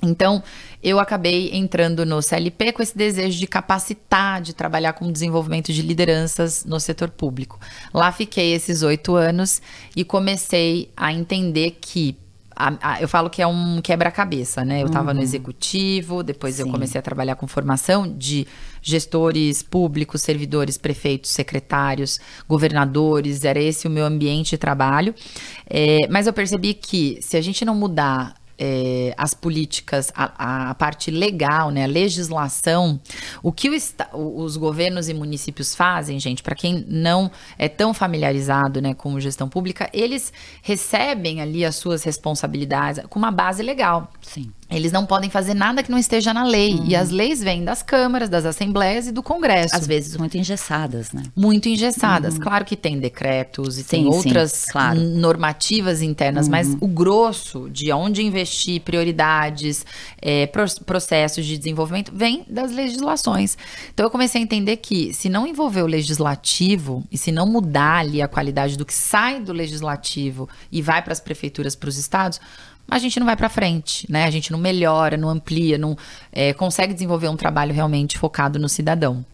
Então, 0.00 0.42
eu 0.80 1.00
acabei 1.00 1.50
entrando 1.52 2.06
no 2.06 2.22
CLP 2.22 2.72
com 2.72 2.82
esse 2.82 2.96
desejo 2.96 3.36
de 3.36 3.46
capacitar, 3.48 4.40
de 4.40 4.54
trabalhar 4.54 4.92
com 4.92 5.10
desenvolvimento 5.10 5.72
de 5.72 5.82
lideranças 5.82 6.64
no 6.64 6.78
setor 6.78 7.10
público. 7.10 7.58
Lá 7.92 8.12
fiquei 8.12 8.52
esses 8.52 8.82
oito 8.82 9.16
anos 9.16 9.60
e 9.96 10.04
comecei 10.04 10.92
a 10.96 11.12
entender 11.12 11.78
que 11.80 12.16
a, 12.58 12.94
a, 12.94 13.00
eu 13.00 13.06
falo 13.06 13.30
que 13.30 13.40
é 13.40 13.46
um 13.46 13.80
quebra-cabeça, 13.80 14.64
né? 14.64 14.82
Eu 14.82 14.86
estava 14.86 15.10
uhum. 15.10 15.18
no 15.18 15.22
executivo, 15.22 16.24
depois 16.24 16.56
Sim. 16.56 16.62
eu 16.62 16.68
comecei 16.68 16.98
a 16.98 17.02
trabalhar 17.02 17.36
com 17.36 17.46
formação 17.46 18.12
de 18.12 18.48
gestores 18.82 19.62
públicos, 19.62 20.22
servidores, 20.22 20.76
prefeitos, 20.76 21.30
secretários, 21.30 22.18
governadores, 22.48 23.44
era 23.44 23.60
esse 23.60 23.86
o 23.86 23.90
meu 23.90 24.04
ambiente 24.04 24.50
de 24.50 24.58
trabalho. 24.58 25.14
É, 25.70 26.08
mas 26.10 26.26
eu 26.26 26.32
percebi 26.32 26.74
que 26.74 27.18
se 27.20 27.36
a 27.36 27.40
gente 27.40 27.64
não 27.64 27.76
mudar 27.76 28.34
é, 28.58 29.14
as 29.16 29.34
políticas, 29.34 30.12
a, 30.14 30.70
a, 30.70 30.74
parte 30.74 31.10
legal, 31.10 31.70
né, 31.70 31.84
a 31.84 31.86
legislação, 31.86 33.00
o 33.42 33.52
que 33.52 33.70
o, 33.70 34.42
os 34.42 34.56
governos 34.56 35.08
e 35.08 35.14
municípios 35.14 35.74
fazem, 35.74 36.18
gente, 36.18 36.42
para 36.42 36.54
quem 36.54 36.84
não 36.88 37.30
é 37.56 37.68
tão 37.68 37.94
familiarizado 37.94 38.80
né, 38.82 38.94
com 38.94 39.18
gestão 39.20 39.48
pública, 39.48 39.88
eles 39.92 40.32
recebem 40.62 41.40
ali 41.40 41.64
as 41.64 41.76
suas 41.76 42.02
responsabilidades 42.02 43.04
com 43.08 43.18
uma 43.18 43.30
base 43.30 43.62
legal. 43.62 44.10
Sim. 44.20 44.52
Eles 44.70 44.92
não 44.92 45.06
podem 45.06 45.30
fazer 45.30 45.54
nada 45.54 45.82
que 45.82 45.90
não 45.90 45.98
esteja 45.98 46.34
na 46.34 46.44
lei. 46.44 46.74
Uhum. 46.74 46.86
E 46.86 46.94
as 46.94 47.10
leis 47.10 47.42
vêm 47.42 47.64
das 47.64 47.82
câmaras, 47.82 48.28
das 48.28 48.44
assembleias 48.44 49.06
e 49.06 49.12
do 49.12 49.22
Congresso. 49.22 49.74
Às 49.74 49.86
vezes 49.86 50.16
muito 50.16 50.36
engessadas, 50.36 51.10
né? 51.12 51.22
Muito 51.34 51.68
engessadas. 51.68 52.34
Uhum. 52.34 52.40
Claro 52.40 52.64
que 52.64 52.76
tem 52.76 52.98
decretos 52.98 53.78
e 53.78 53.82
sim, 53.82 53.88
tem 53.88 54.06
outras 54.06 54.52
sim, 54.52 54.72
claro. 54.72 55.00
normativas 55.00 56.02
internas, 56.02 56.46
uhum. 56.46 56.50
mas 56.50 56.76
o 56.80 56.86
grosso 56.86 57.70
de 57.70 57.90
onde 57.92 58.22
investir, 58.22 58.82
prioridades, 58.82 59.86
é, 60.20 60.46
processos 60.84 61.46
de 61.46 61.56
desenvolvimento, 61.56 62.12
vem 62.14 62.44
das 62.48 62.70
legislações. 62.70 63.56
Então 63.92 64.04
eu 64.04 64.10
comecei 64.10 64.40
a 64.40 64.44
entender 64.44 64.76
que 64.76 65.14
se 65.14 65.30
não 65.30 65.46
envolver 65.46 65.82
o 65.82 65.86
legislativo 65.86 67.04
e 67.10 67.16
se 67.16 67.32
não 67.32 67.46
mudar 67.46 68.00
ali 68.00 68.20
a 68.20 68.28
qualidade 68.28 68.76
do 68.76 68.84
que 68.84 68.94
sai 68.94 69.40
do 69.40 69.52
legislativo 69.52 70.48
e 70.70 70.82
vai 70.82 71.00
para 71.00 71.12
as 71.12 71.20
prefeituras, 71.20 71.74
para 71.74 71.88
os 71.88 71.96
estados, 71.96 72.38
a 72.90 72.98
gente 72.98 73.18
não 73.20 73.26
vai 73.26 73.36
para 73.36 73.48
frente, 73.48 74.10
né? 74.10 74.24
A 74.24 74.30
gente 74.30 74.50
não 74.50 74.58
melhora, 74.58 75.16
não 75.16 75.28
amplia, 75.28 75.76
não 75.76 75.96
é, 76.32 76.52
consegue 76.52 76.94
desenvolver 76.94 77.28
um 77.28 77.36
trabalho 77.36 77.74
realmente 77.74 78.16
focado 78.16 78.58
no 78.58 78.68
cidadão. 78.68 79.24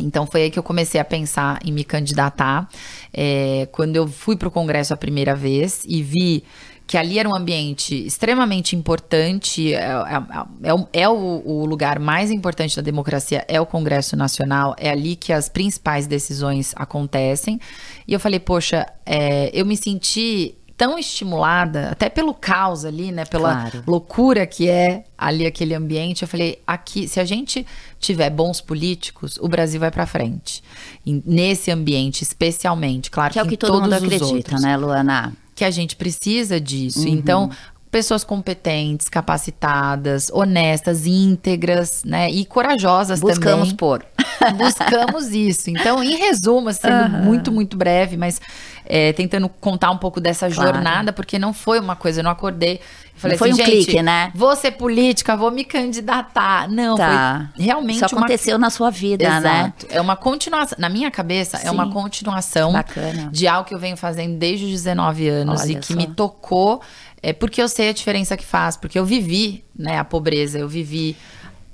Então 0.00 0.26
foi 0.26 0.42
aí 0.42 0.50
que 0.50 0.58
eu 0.58 0.62
comecei 0.62 1.00
a 1.00 1.04
pensar 1.04 1.58
em 1.64 1.72
me 1.72 1.84
candidatar. 1.84 2.68
É, 3.12 3.68
quando 3.72 3.96
eu 3.96 4.06
fui 4.06 4.36
para 4.36 4.48
o 4.48 4.50
Congresso 4.50 4.92
a 4.92 4.96
primeira 4.96 5.34
vez 5.34 5.84
e 5.86 6.02
vi 6.02 6.44
que 6.88 6.96
ali 6.96 7.18
era 7.18 7.28
um 7.28 7.34
ambiente 7.34 7.94
extremamente 8.06 8.74
importante, 8.74 9.74
é, 9.74 9.78
é, 9.78 10.70
é, 10.70 11.02
é 11.02 11.08
o, 11.08 11.42
o, 11.44 11.66
lugar 11.66 11.98
mais 11.98 12.30
importante 12.30 12.76
da 12.76 12.80
democracia, 12.80 13.44
é 13.46 13.60
o 13.60 13.66
Congresso 13.66 14.16
Nacional, 14.16 14.74
é 14.78 14.88
ali 14.88 15.14
que 15.14 15.30
as 15.30 15.50
principais 15.50 16.06
decisões 16.06 16.72
acontecem. 16.76 17.60
E 18.06 18.12
eu 18.14 18.18
falei, 18.18 18.40
poxa, 18.40 18.86
é, 19.04 19.50
eu 19.52 19.66
me 19.66 19.76
senti 19.76 20.57
tão 20.78 20.96
estimulada, 20.96 21.90
até 21.90 22.08
pelo 22.08 22.32
caos 22.32 22.84
ali, 22.84 23.10
né? 23.10 23.24
Pela 23.24 23.52
claro. 23.52 23.82
loucura 23.84 24.46
que 24.46 24.70
é 24.70 25.04
ali 25.18 25.44
aquele 25.44 25.74
ambiente. 25.74 26.22
Eu 26.22 26.28
falei, 26.28 26.62
aqui, 26.64 27.08
se 27.08 27.18
a 27.18 27.24
gente 27.24 27.66
tiver 27.98 28.30
bons 28.30 28.60
políticos, 28.60 29.36
o 29.40 29.48
Brasil 29.48 29.80
vai 29.80 29.90
para 29.90 30.06
frente. 30.06 30.62
E 31.04 31.20
nesse 31.26 31.72
ambiente, 31.72 32.22
especialmente, 32.22 33.10
claro 33.10 33.32
que, 33.32 33.40
é 33.40 33.42
o 33.42 33.46
que 33.46 33.56
todo 33.56 33.82
mundo 33.82 33.92
acredita, 33.92 34.24
outros, 34.24 34.62
né, 34.62 34.76
Luana? 34.76 35.32
Que 35.56 35.64
a 35.64 35.70
gente 35.72 35.96
precisa 35.96 36.60
disso. 36.60 37.00
Uhum. 37.00 37.08
Então, 37.08 37.50
pessoas 37.90 38.22
competentes, 38.24 39.08
capacitadas, 39.08 40.30
honestas, 40.30 41.06
íntegras, 41.06 42.02
né? 42.04 42.30
E 42.30 42.44
corajosas 42.44 43.20
Buscamos 43.20 43.38
também. 43.38 43.60
Buscamos 43.60 43.72
pôr. 43.72 44.04
Buscamos 44.56 45.28
isso. 45.28 45.70
Então, 45.70 46.02
em 46.02 46.16
resumo, 46.16 46.72
sendo 46.72 47.14
uhum. 47.14 47.22
muito, 47.24 47.50
muito 47.50 47.76
breve, 47.76 48.16
mas 48.16 48.40
é, 48.84 49.12
tentando 49.12 49.48
contar 49.48 49.90
um 49.90 49.98
pouco 49.98 50.20
dessa 50.20 50.50
claro. 50.50 50.72
jornada, 50.72 51.12
porque 51.12 51.38
não 51.38 51.52
foi 51.52 51.80
uma 51.80 51.96
coisa, 51.96 52.20
eu 52.20 52.24
não 52.24 52.30
acordei. 52.30 52.80
Falei 53.14 53.34
não 53.34 53.38
foi 53.38 53.50
assim, 53.50 53.62
um 53.62 53.64
clique, 53.64 54.02
né? 54.02 54.30
Vou 54.32 54.54
ser 54.54 54.72
política, 54.72 55.36
vou 55.36 55.50
me 55.50 55.64
candidatar. 55.64 56.68
Não, 56.68 56.96
tá. 56.96 57.50
foi 57.56 57.64
realmente. 57.64 57.96
Isso 57.96 58.06
aconteceu 58.06 58.54
uma... 58.54 58.66
na 58.66 58.70
sua 58.70 58.90
vida, 58.90 59.28
né? 59.28 59.38
Exato. 59.38 59.86
né? 59.88 59.96
É 59.96 60.00
uma 60.00 60.14
continuação. 60.14 60.76
Na 60.78 60.88
minha 60.88 61.10
cabeça, 61.10 61.58
Sim. 61.58 61.66
é 61.66 61.70
uma 61.70 61.90
continuação 61.90 62.72
Bacana. 62.72 63.28
de 63.32 63.48
algo 63.48 63.68
que 63.68 63.74
eu 63.74 63.78
venho 63.78 63.96
fazendo 63.96 64.38
desde 64.38 64.66
os 64.66 64.70
19 64.70 65.28
anos 65.28 65.62
Olha 65.62 65.72
e 65.72 65.76
que 65.76 65.92
só. 65.92 65.96
me 65.96 66.06
tocou. 66.06 66.80
É 67.22 67.32
porque 67.32 67.60
eu 67.60 67.68
sei 67.68 67.88
a 67.88 67.92
diferença 67.92 68.36
que 68.36 68.44
faz, 68.44 68.76
porque 68.76 68.98
eu 68.98 69.04
vivi 69.04 69.64
né, 69.76 69.98
a 69.98 70.04
pobreza, 70.04 70.58
eu 70.58 70.68
vivi 70.68 71.16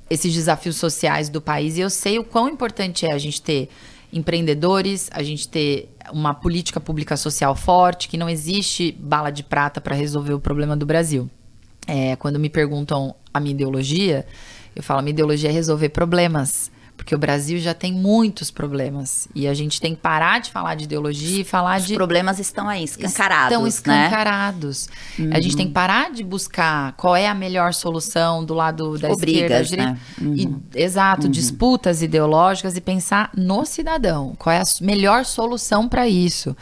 esses 0.09 0.33
desafios 0.33 0.77
sociais 0.77 1.29
do 1.29 1.41
país 1.41 1.77
e 1.77 1.81
eu 1.81 1.91
sei 1.91 2.19
o 2.19 2.25
quão 2.25 2.49
importante 2.49 3.07
é 3.07 3.13
a 3.13 3.19
gente 3.19 3.41
ter 3.43 3.69
empreendedores, 4.13 5.11
a 5.13 5.23
gente 5.23 5.49
ter 5.49 5.91
uma 6.13 6.35
política 6.35 6.79
pública 6.79 7.17
social 7.17 7.57
forte, 7.57 8.09
que 8.09 8.17
não 8.17 8.29
existe 8.29 8.93
bala 8.93 9.31
de 9.31 9.43
prata 9.43 9.81
para 9.81 9.95
resolver 9.95 10.35
o 10.35 10.41
problema 10.41 10.77
do 10.77 10.87
Brasil. 10.87 11.29
É, 11.87 12.17
quando 12.17 12.39
me 12.39 12.49
perguntam 12.49 13.15
a 13.33 13.41
minha 13.41 13.55
ideologia, 13.55 14.25
eu 14.75 14.83
falo: 14.83 15.03
minha 15.03 15.13
ideologia 15.13 15.51
é 15.51 15.53
resolver 15.53 15.89
problemas. 15.91 16.71
Porque 17.05 17.15
o 17.15 17.19
Brasil 17.19 17.59
já 17.59 17.75
tem 17.75 17.93
muitos 17.93 18.51
problemas. 18.51 19.29
E 19.35 19.47
a 19.47 19.53
gente 19.53 19.79
tem 19.79 19.95
que 19.95 20.01
parar 20.01 20.41
de 20.41 20.51
falar 20.51 20.75
de 20.75 20.85
ideologia 20.85 21.43
e 21.43 21.45
falar 21.45 21.79
Os 21.79 21.87
de. 21.87 21.93
Os 21.93 21.97
problemas 21.99 22.39
estão 22.39 22.67
aí, 22.67 22.83
escancarados. 22.83 23.53
Estão 23.53 23.67
escancarados. 23.67 24.89
Né? 25.19 25.37
A 25.37 25.41
gente 25.41 25.55
tem 25.55 25.67
que 25.67 25.75
parar 25.75 26.11
de 26.11 26.25
buscar 26.25 26.93
qual 26.93 27.15
é 27.15 27.29
a 27.29 27.35
melhor 27.35 27.75
solução 27.75 28.43
do 28.43 28.55
lado 28.55 28.97
da 28.97 29.09
Ou 29.09 29.17
esquerda. 29.17 29.59
Brigas, 29.59 29.71
né? 29.73 29.99
Uhum. 30.19 30.63
E, 30.75 30.83
exato, 30.83 31.27
uhum. 31.27 31.31
disputas 31.31 32.01
ideológicas 32.01 32.75
e 32.75 32.81
pensar 32.81 33.31
no 33.37 33.67
cidadão. 33.67 34.35
Qual 34.39 34.55
é 34.55 34.61
a 34.61 34.65
melhor 34.81 35.27
solução 35.27 35.87
para 35.87 36.09
isso? 36.09 36.57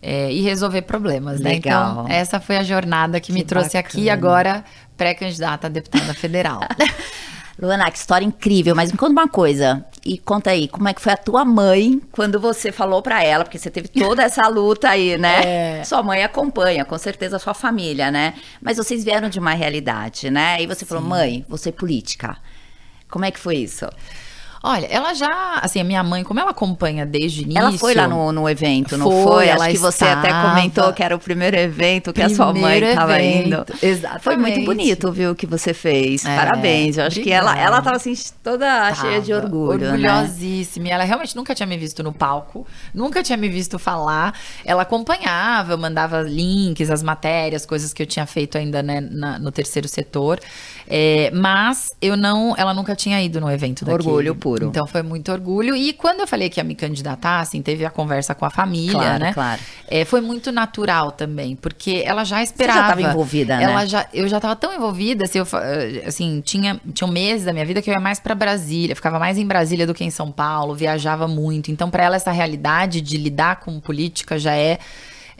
É, 0.00 0.32
e 0.32 0.42
resolver 0.42 0.82
problemas, 0.82 1.40
né? 1.40 1.54
Legal. 1.54 2.04
Então, 2.04 2.08
essa 2.08 2.38
foi 2.38 2.56
a 2.56 2.62
jornada 2.62 3.18
que, 3.18 3.26
que 3.26 3.32
me 3.32 3.42
trouxe 3.42 3.72
bacana. 3.72 3.80
aqui 3.80 4.08
agora 4.08 4.64
pré-candidata 4.96 5.66
a 5.66 5.70
deputada 5.70 6.14
federal. 6.14 6.60
Luana, 7.60 7.90
que 7.90 7.98
história 7.98 8.24
incrível, 8.24 8.74
mas 8.74 8.92
me 8.92 8.98
conta 8.98 9.12
uma 9.12 9.28
coisa. 9.28 9.84
E 10.04 10.16
conta 10.16 10.50
aí, 10.50 10.68
como 10.68 10.88
é 10.88 10.94
que 10.94 11.00
foi 11.00 11.12
a 11.12 11.16
tua 11.16 11.44
mãe 11.44 12.00
quando 12.12 12.38
você 12.38 12.70
falou 12.70 13.02
para 13.02 13.22
ela, 13.22 13.44
porque 13.44 13.58
você 13.58 13.68
teve 13.68 13.88
toda 13.88 14.22
essa 14.22 14.46
luta 14.46 14.88
aí, 14.88 15.18
né? 15.18 15.42
É. 15.78 15.84
Sua 15.84 16.02
mãe 16.02 16.22
acompanha, 16.22 16.84
com 16.84 16.96
certeza 16.98 17.36
a 17.36 17.38
sua 17.38 17.54
família, 17.54 18.10
né? 18.10 18.34
Mas 18.60 18.76
vocês 18.76 19.04
vieram 19.04 19.28
de 19.28 19.38
uma 19.38 19.52
realidade, 19.52 20.30
né? 20.30 20.60
E 20.60 20.66
você 20.66 20.80
Sim. 20.80 20.86
falou, 20.86 21.04
mãe, 21.04 21.44
você 21.48 21.70
é 21.70 21.72
política. 21.72 22.36
Como 23.08 23.24
é 23.24 23.30
que 23.30 23.38
foi 23.38 23.56
isso? 23.56 23.86
Olha, 24.68 24.86
ela 24.90 25.14
já, 25.14 25.60
assim, 25.62 25.80
a 25.80 25.84
minha 25.84 26.02
mãe, 26.02 26.22
como 26.22 26.38
ela 26.38 26.50
acompanha 26.50 27.06
desde 27.06 27.40
o 27.40 27.42
início. 27.44 27.58
Ela 27.58 27.72
foi 27.72 27.94
lá 27.94 28.06
no, 28.06 28.30
no 28.32 28.46
evento, 28.46 28.98
não 28.98 29.10
foi? 29.10 29.22
foi? 29.22 29.50
Acho 29.50 29.70
que 29.70 29.78
você 29.78 30.04
até 30.04 30.28
comentou 30.28 30.92
que 30.92 31.02
era 31.02 31.16
o 31.16 31.18
primeiro 31.18 31.56
evento 31.56 32.12
que 32.12 32.20
primeiro 32.20 32.34
a 32.34 32.36
sua 32.36 32.52
mãe 32.52 32.78
estava 32.84 33.18
indo. 33.18 33.64
Exatamente. 33.82 34.22
Foi 34.22 34.36
muito 34.36 34.64
bonito, 34.66 35.10
viu, 35.10 35.30
o 35.30 35.34
que 35.34 35.46
você 35.46 35.72
fez. 35.72 36.22
É, 36.26 36.36
Parabéns. 36.36 36.98
Eu 36.98 37.06
acho 37.06 37.18
obrigada. 37.18 37.46
que 37.46 37.56
ela, 37.56 37.58
ela 37.58 37.80
tava 37.80 37.96
assim, 37.96 38.12
toda 38.42 38.66
tava, 38.66 38.94
cheia 38.94 39.22
de 39.22 39.32
orgulho. 39.32 39.78
Né? 39.78 39.92
Orgulhosíssima. 39.92 40.84
Né? 40.84 40.90
Ela 40.90 41.04
realmente 41.04 41.34
nunca 41.34 41.54
tinha 41.54 41.66
me 41.66 41.78
visto 41.78 42.02
no 42.02 42.12
palco, 42.12 42.66
nunca 42.92 43.22
tinha 43.22 43.38
me 43.38 43.48
visto 43.48 43.78
falar. 43.78 44.38
Ela 44.66 44.82
acompanhava, 44.82 45.72
eu 45.72 45.78
mandava 45.78 46.20
links, 46.20 46.90
as 46.90 47.02
matérias, 47.02 47.64
coisas 47.64 47.94
que 47.94 48.02
eu 48.02 48.06
tinha 48.06 48.26
feito 48.26 48.58
ainda 48.58 48.82
né, 48.82 49.00
na, 49.00 49.38
no 49.38 49.50
terceiro 49.50 49.88
setor. 49.88 50.38
É, 50.90 51.30
mas 51.34 51.92
eu 52.00 52.16
não, 52.16 52.54
ela 52.56 52.72
nunca 52.72 52.96
tinha 52.96 53.20
ido 53.22 53.38
no 53.42 53.50
evento 53.50 53.84
daquele. 53.84 54.08
Orgulho 54.08 54.34
puro. 54.34 54.68
Então 54.68 54.86
foi 54.86 55.02
muito 55.02 55.30
orgulho. 55.30 55.76
E 55.76 55.92
quando 55.92 56.20
eu 56.20 56.26
falei 56.26 56.48
que 56.48 56.58
ia 56.58 56.64
me 56.64 56.74
candidatar, 56.74 57.40
assim, 57.40 57.60
teve 57.60 57.84
a 57.84 57.90
conversa 57.90 58.34
com 58.34 58.46
a 58.46 58.50
família, 58.50 58.92
claro, 58.92 59.18
né? 59.18 59.32
Claro. 59.34 59.60
É, 59.86 60.06
foi 60.06 60.22
muito 60.22 60.50
natural 60.50 61.12
também, 61.12 61.54
porque 61.54 62.02
ela 62.06 62.24
já 62.24 62.42
esperava. 62.42 62.78
Você 62.78 62.86
já 62.86 62.94
estava 62.94 63.12
envolvida, 63.12 63.56
né? 63.58 63.64
Ela 63.64 63.84
já, 63.84 64.06
eu 64.14 64.26
já 64.28 64.38
estava 64.38 64.56
tão 64.56 64.74
envolvida, 64.74 65.24
assim, 65.24 65.38
eu, 65.38 65.46
assim 66.06 66.40
tinha, 66.40 66.80
tinha 66.94 67.06
um 67.06 67.12
mês 67.12 67.44
da 67.44 67.52
minha 67.52 67.66
vida 67.66 67.82
que 67.82 67.90
eu 67.90 67.94
ia 67.94 68.00
mais 68.00 68.18
para 68.18 68.34
Brasília, 68.34 68.96
ficava 68.96 69.18
mais 69.18 69.36
em 69.36 69.46
Brasília 69.46 69.86
do 69.86 69.92
que 69.92 70.04
em 70.04 70.10
São 70.10 70.32
Paulo, 70.32 70.74
viajava 70.74 71.28
muito. 71.28 71.70
Então, 71.70 71.90
para 71.90 72.04
ela, 72.04 72.16
essa 72.16 72.32
realidade 72.32 73.02
de 73.02 73.18
lidar 73.18 73.60
com 73.60 73.78
política 73.78 74.38
já 74.38 74.54
é 74.54 74.78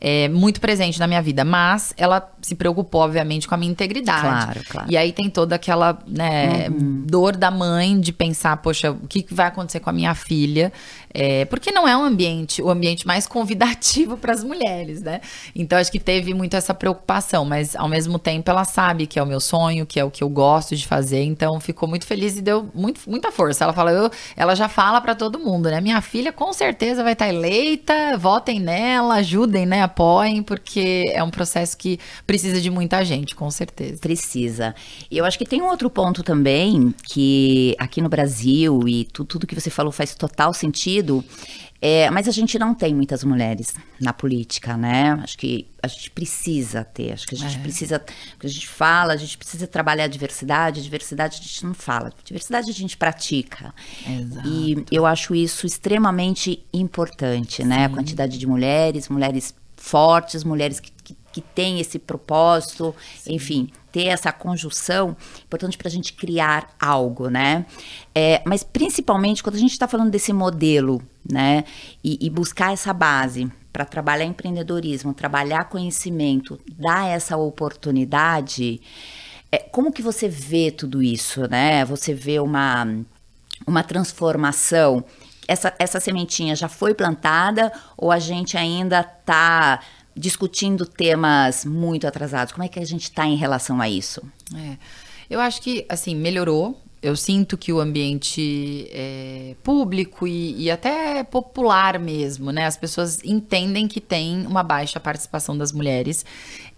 é, 0.00 0.28
muito 0.28 0.60
presente 0.60 0.98
na 0.98 1.06
minha 1.06 1.20
vida, 1.20 1.44
mas 1.44 1.92
ela 1.96 2.30
se 2.40 2.54
preocupou, 2.54 3.00
obviamente, 3.00 3.48
com 3.48 3.54
a 3.54 3.58
minha 3.58 3.70
integridade. 3.70 4.20
Claro, 4.20 4.60
claro. 4.68 4.90
E 4.90 4.96
aí 4.96 5.12
tem 5.12 5.28
toda 5.28 5.56
aquela 5.56 5.98
né, 6.06 6.68
uhum. 6.68 7.04
dor 7.04 7.36
da 7.36 7.50
mãe 7.50 7.98
de 7.98 8.12
pensar, 8.12 8.56
poxa, 8.58 8.92
o 8.92 9.06
que 9.08 9.26
vai 9.30 9.48
acontecer 9.48 9.80
com 9.80 9.90
a 9.90 9.92
minha 9.92 10.14
filha? 10.14 10.72
É, 11.12 11.44
porque 11.46 11.70
não 11.70 11.88
é 11.88 11.96
um 11.96 12.04
ambiente, 12.04 12.62
o 12.62 12.70
ambiente 12.70 13.06
mais 13.06 13.26
convidativo 13.26 14.16
para 14.18 14.32
as 14.32 14.44
mulheres, 14.44 15.02
né? 15.02 15.20
Então 15.54 15.78
acho 15.78 15.90
que 15.90 15.98
teve 15.98 16.34
muito 16.34 16.54
essa 16.54 16.74
preocupação, 16.74 17.44
mas 17.44 17.74
ao 17.74 17.88
mesmo 17.88 18.18
tempo 18.18 18.50
ela 18.50 18.64
sabe 18.64 19.06
que 19.06 19.18
é 19.18 19.22
o 19.22 19.26
meu 19.26 19.40
sonho, 19.40 19.86
que 19.86 19.98
é 19.98 20.04
o 20.04 20.10
que 20.10 20.22
eu 20.22 20.28
gosto 20.28 20.76
de 20.76 20.86
fazer, 20.86 21.22
então 21.22 21.58
ficou 21.60 21.88
muito 21.88 22.06
feliz 22.06 22.36
e 22.36 22.42
deu 22.42 22.68
muito, 22.74 23.00
muita 23.08 23.32
força. 23.32 23.64
Ela 23.64 23.72
fala, 23.72 23.92
eu, 23.92 24.10
ela 24.36 24.54
já 24.54 24.68
fala 24.68 25.00
para 25.00 25.14
todo 25.14 25.38
mundo, 25.38 25.70
né? 25.70 25.80
Minha 25.80 26.00
filha 26.00 26.32
com 26.32 26.52
certeza 26.52 27.02
vai 27.02 27.14
estar 27.14 27.28
eleita, 27.28 28.16
votem 28.18 28.60
nela, 28.60 29.14
ajudem, 29.16 29.64
né? 29.64 29.82
Apoiem, 29.82 30.42
porque 30.42 31.10
é 31.12 31.22
um 31.22 31.30
processo 31.30 31.76
que 31.76 31.98
precisa 32.26 32.60
de 32.60 32.70
muita 32.70 33.04
gente, 33.04 33.34
com 33.34 33.50
certeza. 33.50 33.98
Precisa. 34.00 34.74
E 35.10 35.16
eu 35.16 35.24
acho 35.24 35.38
que 35.38 35.46
tem 35.46 35.62
um 35.62 35.68
outro 35.68 35.88
ponto 35.88 36.22
também 36.22 36.94
que 37.04 37.74
aqui 37.78 38.00
no 38.00 38.08
Brasil 38.08 38.86
e 38.86 39.04
tu, 39.04 39.24
tudo 39.24 39.46
que 39.46 39.54
você 39.54 39.70
falou 39.70 39.90
faz 39.90 40.14
total 40.14 40.52
sentido 40.52 40.97
sentido. 40.98 41.24
É, 41.80 42.10
mas 42.10 42.26
a 42.26 42.32
gente 42.32 42.58
não 42.58 42.74
tem 42.74 42.92
muitas 42.92 43.22
mulheres 43.22 43.72
na 44.00 44.12
política, 44.12 44.76
né? 44.76 45.12
Acho 45.22 45.38
que 45.38 45.68
a 45.80 45.86
gente 45.86 46.10
precisa 46.10 46.82
ter, 46.82 47.12
acho 47.12 47.24
que 47.24 47.36
a 47.36 47.38
gente 47.38 47.56
é. 47.56 47.60
precisa, 47.60 48.04
a 48.42 48.48
gente 48.48 48.66
fala, 48.66 49.12
a 49.12 49.16
gente 49.16 49.38
precisa 49.38 49.64
trabalhar 49.64 50.04
a 50.04 50.08
diversidade, 50.08 50.80
a 50.80 50.82
diversidade 50.82 51.38
a 51.40 51.42
gente 51.42 51.64
não 51.64 51.74
fala, 51.74 52.08
a 52.08 52.24
diversidade 52.24 52.68
a 52.68 52.74
gente 52.74 52.96
pratica. 52.96 53.72
Exato. 54.04 54.48
E 54.48 54.84
eu 54.90 55.06
acho 55.06 55.36
isso 55.36 55.68
extremamente 55.68 56.66
importante, 56.72 57.62
né? 57.64 57.76
Sim. 57.76 57.84
A 57.84 57.88
quantidade 57.90 58.38
de 58.38 58.46
mulheres, 58.46 59.08
mulheres 59.08 59.54
fortes, 59.76 60.42
mulheres 60.42 60.80
que, 60.80 60.90
que 61.32 61.40
tem 61.40 61.80
esse 61.80 61.98
propósito, 61.98 62.94
Sim. 63.16 63.34
enfim, 63.34 63.70
ter 63.92 64.06
essa 64.06 64.32
conjunção, 64.32 65.16
importante 65.44 65.78
para 65.78 65.88
a 65.88 65.90
gente 65.90 66.12
criar 66.12 66.68
algo, 66.78 67.28
né? 67.28 67.66
É, 68.14 68.42
mas 68.44 68.62
principalmente 68.62 69.42
quando 69.42 69.56
a 69.56 69.60
gente 69.60 69.72
está 69.72 69.88
falando 69.88 70.10
desse 70.10 70.32
modelo, 70.32 71.02
né? 71.30 71.64
E, 72.02 72.18
e 72.20 72.30
buscar 72.30 72.72
essa 72.72 72.92
base 72.92 73.50
para 73.72 73.84
trabalhar 73.84 74.24
empreendedorismo, 74.24 75.14
trabalhar 75.14 75.64
conhecimento, 75.64 76.60
dar 76.76 77.06
essa 77.06 77.36
oportunidade. 77.36 78.80
É, 79.50 79.58
como 79.58 79.92
que 79.92 80.02
você 80.02 80.28
vê 80.28 80.70
tudo 80.70 81.02
isso, 81.02 81.48
né? 81.48 81.84
Você 81.84 82.12
vê 82.12 82.38
uma, 82.38 82.86
uma 83.66 83.82
transformação. 83.82 85.04
Essa, 85.46 85.74
essa 85.78 85.98
sementinha 85.98 86.54
já 86.54 86.68
foi 86.68 86.92
plantada 86.92 87.72
ou 87.96 88.10
a 88.10 88.18
gente 88.18 88.56
ainda 88.56 89.00
está 89.00 89.80
discutindo 90.18 90.84
temas 90.84 91.64
muito 91.64 92.06
atrasados? 92.06 92.52
Como 92.52 92.64
é 92.64 92.68
que 92.68 92.78
a 92.78 92.84
gente 92.84 93.04
está 93.04 93.26
em 93.26 93.36
relação 93.36 93.80
a 93.80 93.88
isso? 93.88 94.22
É, 94.54 94.76
eu 95.30 95.40
acho 95.40 95.62
que, 95.62 95.86
assim, 95.88 96.14
melhorou. 96.14 96.80
Eu 97.00 97.14
sinto 97.14 97.56
que 97.56 97.72
o 97.72 97.78
ambiente 97.78 98.88
é, 98.90 99.54
público 99.62 100.26
e, 100.26 100.64
e, 100.64 100.70
até 100.70 101.22
popular 101.22 101.96
mesmo, 101.96 102.50
né? 102.50 102.66
As 102.66 102.76
pessoas 102.76 103.22
entendem 103.24 103.86
que 103.86 104.00
tem 104.00 104.44
uma 104.44 104.64
baixa 104.64 104.98
participação 104.98 105.56
das 105.56 105.70
mulheres 105.70 106.26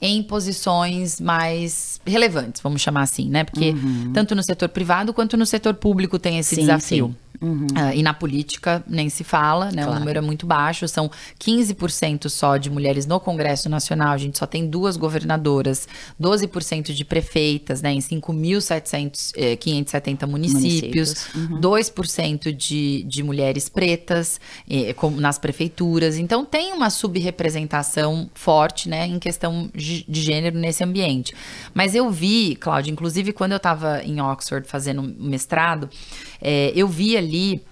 em 0.01 0.23
posições 0.23 1.21
mais 1.21 2.01
relevantes, 2.07 2.63
vamos 2.63 2.81
chamar 2.81 3.03
assim, 3.03 3.29
né? 3.29 3.45
Porque 3.45 3.71
uhum. 3.71 4.13
tanto 4.13 4.35
no 4.35 4.43
setor 4.43 4.69
privado 4.69 5.13
quanto 5.13 5.37
no 5.37 5.45
setor 5.45 5.75
público 5.75 6.19
tem 6.19 6.39
esse 6.39 6.55
sim, 6.55 6.63
desafio. 6.63 7.09
Sim. 7.09 7.31
Uhum. 7.41 7.69
Uh, 7.69 7.95
e 7.95 8.03
na 8.03 8.13
política 8.13 8.85
nem 8.87 9.09
se 9.09 9.25
fala, 9.25 9.71
né? 9.73 9.83
Claro. 9.83 9.93
O 9.93 10.01
número 10.01 10.19
é 10.19 10.21
muito 10.21 10.45
baixo, 10.45 10.87
são 10.87 11.11
15% 11.39 12.29
só 12.29 12.59
de 12.59 12.69
mulheres 12.69 13.07
no 13.07 13.19
Congresso 13.19 13.71
Nacional, 13.71 14.13
a 14.13 14.19
gente 14.19 14.39
só 14.39 14.45
tem 14.45 14.69
duas 14.69 14.99
governadoras, 14.99 15.89
12% 16.21 16.93
de 16.93 17.05
prefeitas, 17.05 17.81
né? 17.81 17.95
Em 17.95 17.99
5.570 17.99 19.33
eh, 19.37 20.27
municípios, 20.27 20.27
municípios. 20.27 21.35
Uhum. 21.35 21.61
2% 21.61 22.53
de, 22.53 23.05
de 23.05 23.23
mulheres 23.23 23.71
pretas 23.71 24.39
eh, 24.69 24.95
nas 25.17 25.39
prefeituras. 25.39 26.19
Então 26.19 26.45
tem 26.45 26.75
uma 26.75 26.91
subrepresentação 26.91 28.29
forte, 28.35 28.87
né? 28.87 29.07
Em 29.07 29.19
questão 29.19 29.71
de 30.09 30.21
gênero 30.21 30.59
nesse 30.59 30.83
ambiente. 30.83 31.35
Mas 31.75 31.95
eu 31.95 32.11
vi, 32.11 32.57
Cláudia, 32.57 32.91
inclusive 32.91 33.33
quando 33.33 33.53
eu 33.53 33.57
estava 33.59 34.03
em 34.03 34.21
Oxford 34.21 34.67
fazendo 34.67 35.03
mestrado, 35.03 35.89
é, 36.41 36.73
eu 36.75 36.89
vi 36.89 37.17
ali 37.17 37.63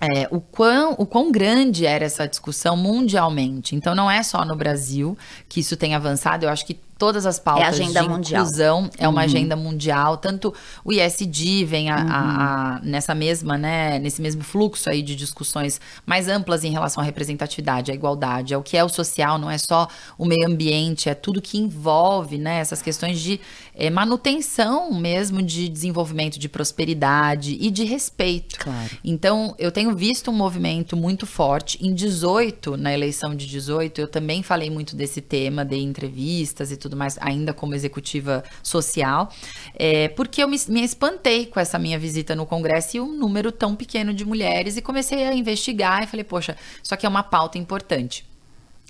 é, 0.00 0.26
o, 0.30 0.40
quão, 0.40 0.94
o 0.98 1.04
quão 1.04 1.30
grande 1.30 1.84
era 1.84 2.04
essa 2.04 2.26
discussão 2.26 2.76
mundialmente. 2.76 3.76
Então, 3.76 3.94
não 3.94 4.10
é 4.10 4.22
só 4.22 4.44
no 4.44 4.56
Brasil 4.56 5.16
que 5.48 5.60
isso 5.60 5.76
tem 5.76 5.94
avançado, 5.94 6.46
eu 6.46 6.48
acho 6.50 6.64
que 6.64 6.78
todas 7.00 7.24
as 7.24 7.38
pautas 7.38 7.64
é 7.64 7.66
agenda 7.66 8.02
de 8.02 8.08
mundial. 8.10 8.42
inclusão 8.42 8.90
é 8.98 9.08
uma 9.08 9.22
uhum. 9.22 9.24
agenda 9.24 9.56
mundial. 9.56 10.18
Tanto 10.18 10.52
o 10.84 10.92
ISD 10.92 11.64
vem 11.64 11.88
a, 11.88 11.96
uhum. 11.96 12.10
a, 12.10 12.76
a, 12.76 12.80
nessa 12.80 13.14
mesma, 13.14 13.56
né, 13.56 13.98
nesse 13.98 14.20
mesmo 14.20 14.44
fluxo 14.44 14.90
aí 14.90 15.00
de 15.00 15.16
discussões 15.16 15.80
mais 16.04 16.28
amplas 16.28 16.62
em 16.62 16.70
relação 16.70 17.00
à 17.02 17.06
representatividade, 17.06 17.90
à 17.90 17.94
igualdade, 17.94 18.52
ao 18.52 18.62
que 18.62 18.76
é 18.76 18.84
o 18.84 18.88
social, 18.90 19.38
não 19.38 19.50
é 19.50 19.56
só 19.56 19.88
o 20.18 20.26
meio 20.26 20.46
ambiente, 20.46 21.08
é 21.08 21.14
tudo 21.14 21.40
que 21.40 21.56
envolve, 21.56 22.36
né, 22.36 22.58
essas 22.58 22.82
questões 22.82 23.18
de 23.18 23.40
é, 23.80 23.88
manutenção 23.88 24.92
mesmo 24.92 25.42
de 25.42 25.66
desenvolvimento, 25.66 26.38
de 26.38 26.50
prosperidade 26.50 27.56
e 27.58 27.70
de 27.70 27.84
respeito. 27.84 28.58
Claro. 28.58 28.90
Então, 29.02 29.54
eu 29.58 29.72
tenho 29.72 29.96
visto 29.96 30.30
um 30.30 30.34
movimento 30.34 30.94
muito 30.94 31.26
forte. 31.26 31.78
Em 31.80 31.94
18, 31.94 32.76
na 32.76 32.92
eleição 32.92 33.34
de 33.34 33.46
18, 33.46 34.02
eu 34.02 34.06
também 34.06 34.42
falei 34.42 34.68
muito 34.68 34.94
desse 34.94 35.22
tema, 35.22 35.64
dei 35.64 35.82
entrevistas 35.82 36.70
e 36.70 36.76
tudo 36.76 36.94
mais, 36.94 37.16
ainda 37.22 37.54
como 37.54 37.74
executiva 37.74 38.44
social, 38.62 39.32
é, 39.74 40.08
porque 40.08 40.42
eu 40.42 40.48
me, 40.48 40.58
me 40.68 40.84
espantei 40.84 41.46
com 41.46 41.58
essa 41.58 41.78
minha 41.78 41.98
visita 41.98 42.36
no 42.36 42.44
Congresso 42.44 42.98
e 42.98 43.00
um 43.00 43.16
número 43.16 43.50
tão 43.50 43.74
pequeno 43.74 44.12
de 44.12 44.26
mulheres 44.26 44.76
e 44.76 44.82
comecei 44.82 45.24
a 45.24 45.34
investigar 45.34 46.02
e 46.02 46.06
falei, 46.06 46.24
poxa, 46.24 46.54
isso 46.82 46.92
aqui 46.92 47.06
é 47.06 47.08
uma 47.08 47.22
pauta 47.22 47.56
importante. 47.56 48.29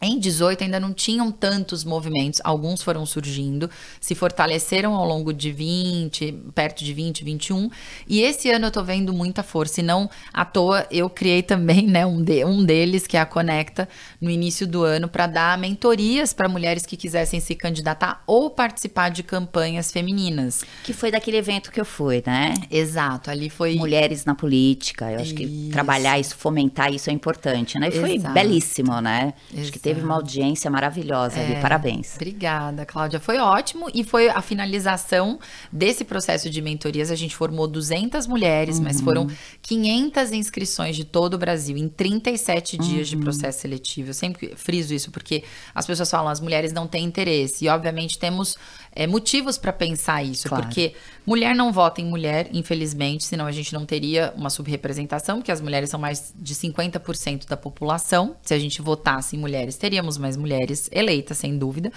Em 0.02 0.18
18 0.18 0.64
ainda 0.64 0.80
não 0.80 0.94
tinham 0.94 1.30
tantos 1.30 1.84
movimentos, 1.84 2.40
alguns 2.42 2.82
foram 2.82 3.04
surgindo, 3.04 3.68
se 4.00 4.14
fortaleceram 4.14 4.94
ao 4.94 5.06
longo 5.06 5.32
de 5.32 5.52
20, 5.52 6.32
perto 6.54 6.82
de 6.82 6.94
20, 6.94 7.22
21, 7.22 7.70
e 8.08 8.22
esse 8.22 8.50
ano 8.50 8.66
eu 8.66 8.70
tô 8.70 8.82
vendo 8.82 9.12
muita 9.12 9.42
força, 9.42 9.80
e 9.80 9.82
não 9.82 10.08
à 10.32 10.44
toa 10.44 10.86
eu 10.90 11.10
criei 11.10 11.42
também, 11.42 11.86
né, 11.86 12.06
um, 12.06 12.22
de, 12.22 12.44
um 12.44 12.64
deles, 12.64 13.06
que 13.06 13.16
é 13.16 13.20
a 13.20 13.26
Conecta, 13.26 13.86
no 14.20 14.30
início 14.30 14.66
do 14.66 14.82
ano, 14.82 15.06
para 15.06 15.26
dar 15.26 15.58
mentorias 15.58 16.32
para 16.32 16.48
mulheres 16.48 16.86
que 16.86 16.96
quisessem 16.96 17.38
se 17.38 17.54
candidatar 17.54 18.22
ou 18.26 18.50
participar 18.50 19.10
de 19.10 19.22
campanhas 19.22 19.92
femininas. 19.92 20.64
Que 20.82 20.94
foi 20.94 21.10
daquele 21.10 21.36
evento 21.36 21.70
que 21.70 21.80
eu 21.80 21.84
fui, 21.84 22.22
né? 22.26 22.54
Exato, 22.70 23.30
ali 23.30 23.50
foi... 23.50 23.74
Mulheres 23.74 24.24
na 24.24 24.34
política, 24.34 25.10
eu 25.10 25.16
acho 25.16 25.26
isso. 25.26 25.34
que 25.34 25.68
trabalhar 25.70 26.18
isso, 26.18 26.36
fomentar 26.36 26.92
isso 26.92 27.10
é 27.10 27.12
importante, 27.12 27.78
né? 27.78 27.88
E 27.88 27.92
foi 27.92 28.14
Exato. 28.14 28.32
belíssimo, 28.32 29.00
né? 29.00 29.34
Exato. 29.50 29.60
Acho 29.60 29.72
que 29.72 29.78
teve 29.94 30.04
uma 30.04 30.14
audiência 30.14 30.70
maravilhosa 30.70 31.38
é, 31.38 31.44
ali. 31.44 31.60
Parabéns. 31.60 32.14
Obrigada, 32.14 32.86
Cláudia. 32.86 33.18
Foi 33.18 33.38
ótimo 33.38 33.88
e 33.92 34.04
foi 34.04 34.28
a 34.28 34.40
finalização 34.40 35.38
desse 35.72 36.04
processo 36.04 36.48
de 36.48 36.62
mentorias. 36.62 37.10
A 37.10 37.16
gente 37.16 37.34
formou 37.34 37.66
200 37.66 38.26
mulheres, 38.26 38.78
uhum. 38.78 38.84
mas 38.84 39.00
foram 39.00 39.26
500 39.62 40.32
inscrições 40.32 40.96
de 40.96 41.04
todo 41.04 41.34
o 41.34 41.38
Brasil 41.38 41.76
em 41.76 41.88
37 41.88 42.76
uhum. 42.76 42.82
dias 42.82 43.08
de 43.08 43.16
uhum. 43.16 43.22
processo 43.22 43.60
seletivo. 43.60 44.10
Eu 44.10 44.14
sempre 44.14 44.54
friso 44.56 44.94
isso 44.94 45.10
porque 45.10 45.42
as 45.74 45.86
pessoas 45.86 46.10
falam 46.10 46.28
as 46.28 46.40
mulheres 46.40 46.72
não 46.72 46.86
têm 46.86 47.04
interesse 47.04 47.64
e 47.64 47.68
obviamente 47.68 48.18
temos 48.18 48.56
é, 48.92 49.06
motivos 49.06 49.58
para 49.58 49.72
pensar 49.72 50.22
isso, 50.22 50.48
claro. 50.48 50.64
porque 50.64 50.94
mulher 51.26 51.54
não 51.54 51.72
vota 51.72 52.00
em 52.00 52.04
mulher, 52.04 52.48
infelizmente, 52.52 53.24
senão 53.24 53.46
a 53.46 53.52
gente 53.52 53.72
não 53.72 53.84
teria 53.84 54.32
uma 54.36 54.50
subrepresentação, 54.50 55.38
porque 55.38 55.52
as 55.52 55.60
mulheres 55.60 55.90
são 55.90 56.00
mais 56.00 56.32
de 56.36 56.54
50% 56.54 57.46
da 57.46 57.56
população. 57.56 58.36
Se 58.42 58.54
a 58.54 58.58
gente 58.58 58.80
votasse 58.82 59.36
em 59.36 59.38
mulheres, 59.38 59.76
teríamos 59.76 60.18
mais 60.18 60.36
mulheres 60.36 60.88
eleitas, 60.92 61.38
sem 61.38 61.56
dúvida. 61.56 61.92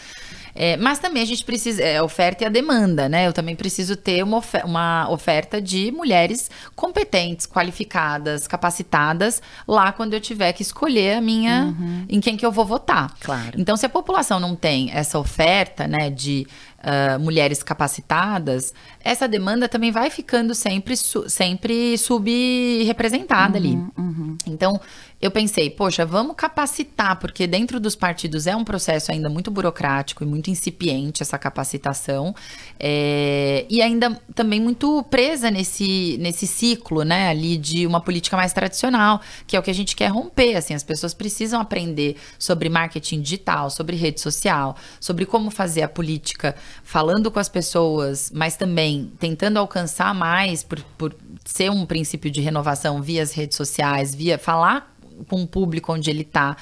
É, 0.56 0.78
mas 0.78 1.00
também 1.00 1.24
a 1.24 1.26
gente 1.26 1.44
precisa, 1.44 1.82
é 1.82 1.98
a 1.98 2.04
oferta 2.04 2.44
e 2.44 2.48
a 2.48 2.50
demanda, 2.50 3.10
né? 3.10 3.28
Eu 3.28 3.34
também 3.34 3.56
preciso 3.56 3.96
ter 3.96 4.24
uma, 4.24 4.38
ofer 4.38 4.66
uma 4.66 5.10
oferta 5.10 5.62
de 5.62 5.92
mulheres 5.92 6.52
competentes, 6.76 7.48
qualificadas, 7.48 8.48
capacitadas, 8.48 9.42
lá 9.68 9.92
quando 9.92 10.14
eu 10.14 10.22
tiver 10.22 10.54
que 10.54 10.62
escolher 10.62 11.18
a 11.18 11.22
minha, 11.22 11.76
uhum. 11.78 12.06
em 12.08 12.20
quem 12.20 12.38
que 12.38 12.46
eu 12.46 12.52
vou 12.52 12.66
votar. 12.66 13.14
Claro. 13.20 13.60
Então, 13.60 13.76
se 13.76 13.86
a 13.86 13.90
população 13.90 14.40
não 14.40 14.56
tem 14.56 14.92
essa 14.92 15.18
oferta, 15.18 15.88
né, 15.88 16.10
de 16.10 16.46
uh, 16.84 17.20
mulheres 17.20 17.64
capacitadas, 17.64 18.74
essa 19.14 19.28
demanda 19.28 19.70
também 19.70 19.92
vai 19.92 20.10
ficando 20.10 20.54
sempre, 20.54 20.96
sempre 20.98 21.98
subrepresentada 21.98 23.58
uhum, 23.58 23.64
ali. 23.64 23.76
Uhum. 23.98 24.38
Então, 24.46 24.80
eu 25.24 25.32
pensei, 25.32 25.70
poxa, 25.70 26.06
vamos 26.06 26.36
capacitar, 26.36 27.18
porque 27.18 27.48
dentro 27.48 27.80
dos 27.80 27.96
partidos 27.96 28.46
é 28.46 28.54
um 28.54 28.66
processo 28.66 29.10
ainda 29.10 29.30
muito 29.30 29.50
burocrático 29.50 30.22
e 30.22 30.28
muito 30.28 30.50
incipiente 30.50 31.24
essa 31.24 31.38
capacitação, 31.38 32.36
é, 32.78 33.66
e 33.70 33.82
ainda 33.82 34.22
também 34.36 34.60
muito 34.60 35.02
presa 35.04 35.50
nesse, 35.50 36.18
nesse 36.20 36.46
ciclo, 36.46 37.04
né, 37.04 37.30
ali 37.30 37.56
de 37.56 37.88
uma 37.88 38.02
política 38.02 38.36
mais 38.36 38.52
tradicional, 38.52 39.22
que 39.48 39.56
é 39.56 39.60
o 39.62 39.64
que 39.64 39.72
a 39.72 39.74
gente 39.74 39.96
quer 39.96 40.08
romper, 40.08 40.58
assim, 40.58 40.74
as 40.74 40.84
pessoas 40.84 41.14
precisam 41.14 41.62
aprender 41.62 42.18
sobre 42.38 42.68
marketing 42.68 43.22
digital, 43.22 43.70
sobre 43.70 43.96
rede 43.96 44.20
social, 44.20 44.76
sobre 45.00 45.26
como 45.26 45.50
fazer 45.50 45.84
a 45.84 45.88
política 45.88 46.54
falando 46.84 47.32
com 47.32 47.40
as 47.40 47.48
pessoas, 47.48 48.30
mas 48.36 48.58
também 48.58 49.10
tentando 49.18 49.56
alcançar 49.56 50.14
mais 50.14 50.64
por, 50.64 50.82
por 50.98 51.16
ser 51.46 51.72
um 51.72 51.86
princípio 51.86 52.30
de 52.30 52.42
renovação 52.42 53.02
via 53.02 53.24
as 53.24 53.32
redes 53.32 53.56
sociais, 53.56 54.14
via 54.14 54.38
falar 54.38 54.93
com 55.28 55.44
o 55.44 55.48
público 55.48 55.94
onde 55.94 56.10
ele 56.10 56.22
está. 56.22 56.56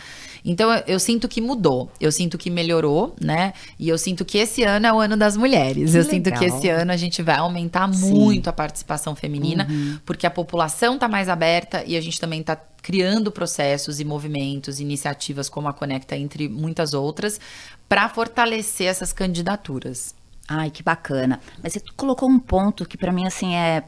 Então 0.43 0.71
eu, 0.71 0.83
eu, 0.87 0.99
sinto 0.99 1.27
que 1.27 1.39
mudou, 1.39 1.91
eu 1.99 2.11
sinto 2.11 2.37
que 2.37 2.49
melhorou, 2.49 3.15
né? 3.21 3.53
E 3.79 3.89
eu 3.89 3.97
sinto 3.97 4.25
que 4.25 4.37
esse 4.37 4.63
ano 4.63 4.87
é 4.87 4.93
o 4.93 4.99
ano 4.99 5.15
das 5.15 5.37
mulheres. 5.37 5.91
Que 5.91 5.97
eu 5.97 6.03
legal. 6.03 6.09
sinto 6.09 6.31
que 6.31 6.45
esse 6.45 6.69
ano 6.69 6.91
a 6.91 6.97
gente 6.97 7.21
vai 7.21 7.37
aumentar 7.37 7.91
Sim. 7.93 8.13
muito 8.13 8.49
a 8.49 8.53
participação 8.53 9.15
feminina, 9.15 9.67
uhum. 9.69 9.99
porque 10.05 10.25
a 10.25 10.31
população 10.31 10.95
está 10.95 11.07
mais 11.07 11.29
aberta 11.29 11.83
e 11.85 11.95
a 11.95 12.01
gente 12.01 12.19
também 12.19 12.41
está 12.41 12.55
criando 12.81 13.31
processos 13.31 13.99
e 13.99 14.05
movimentos, 14.05 14.79
iniciativas 14.79 15.47
como 15.47 15.67
a 15.67 15.73
Conecta, 15.73 16.15
entre 16.15 16.49
muitas 16.49 16.93
outras, 16.93 17.39
para 17.87 18.09
fortalecer 18.09 18.87
essas 18.87 19.13
candidaturas. 19.13 20.15
Ai, 20.47 20.69
que 20.69 20.83
bacana. 20.83 21.39
Mas 21.61 21.73
você 21.73 21.81
colocou 21.95 22.29
um 22.29 22.39
ponto 22.39 22.85
que 22.85 22.97
para 22.97 23.11
mim 23.11 23.25
assim 23.25 23.55
é 23.55 23.83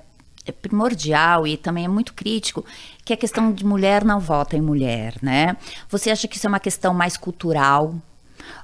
primordial 0.52 1.48
e 1.48 1.56
também 1.56 1.86
é 1.86 1.88
muito 1.88 2.14
crítico, 2.14 2.66
que 3.06 3.14
é 3.14 3.16
a 3.16 3.20
questão 3.20 3.52
de 3.52 3.66
mulher 3.66 4.04
não 4.04 4.20
vota 4.20 4.58
em 4.58 4.62
mulher, 4.62 5.16
né? 5.22 5.56
Você 5.90 6.12
acha 6.12 6.28
que 6.28 6.38
isso 6.38 6.48
é 6.48 6.50
uma 6.50 6.60
questão 6.60 6.94
mais 6.94 7.16
cultural? 7.16 7.96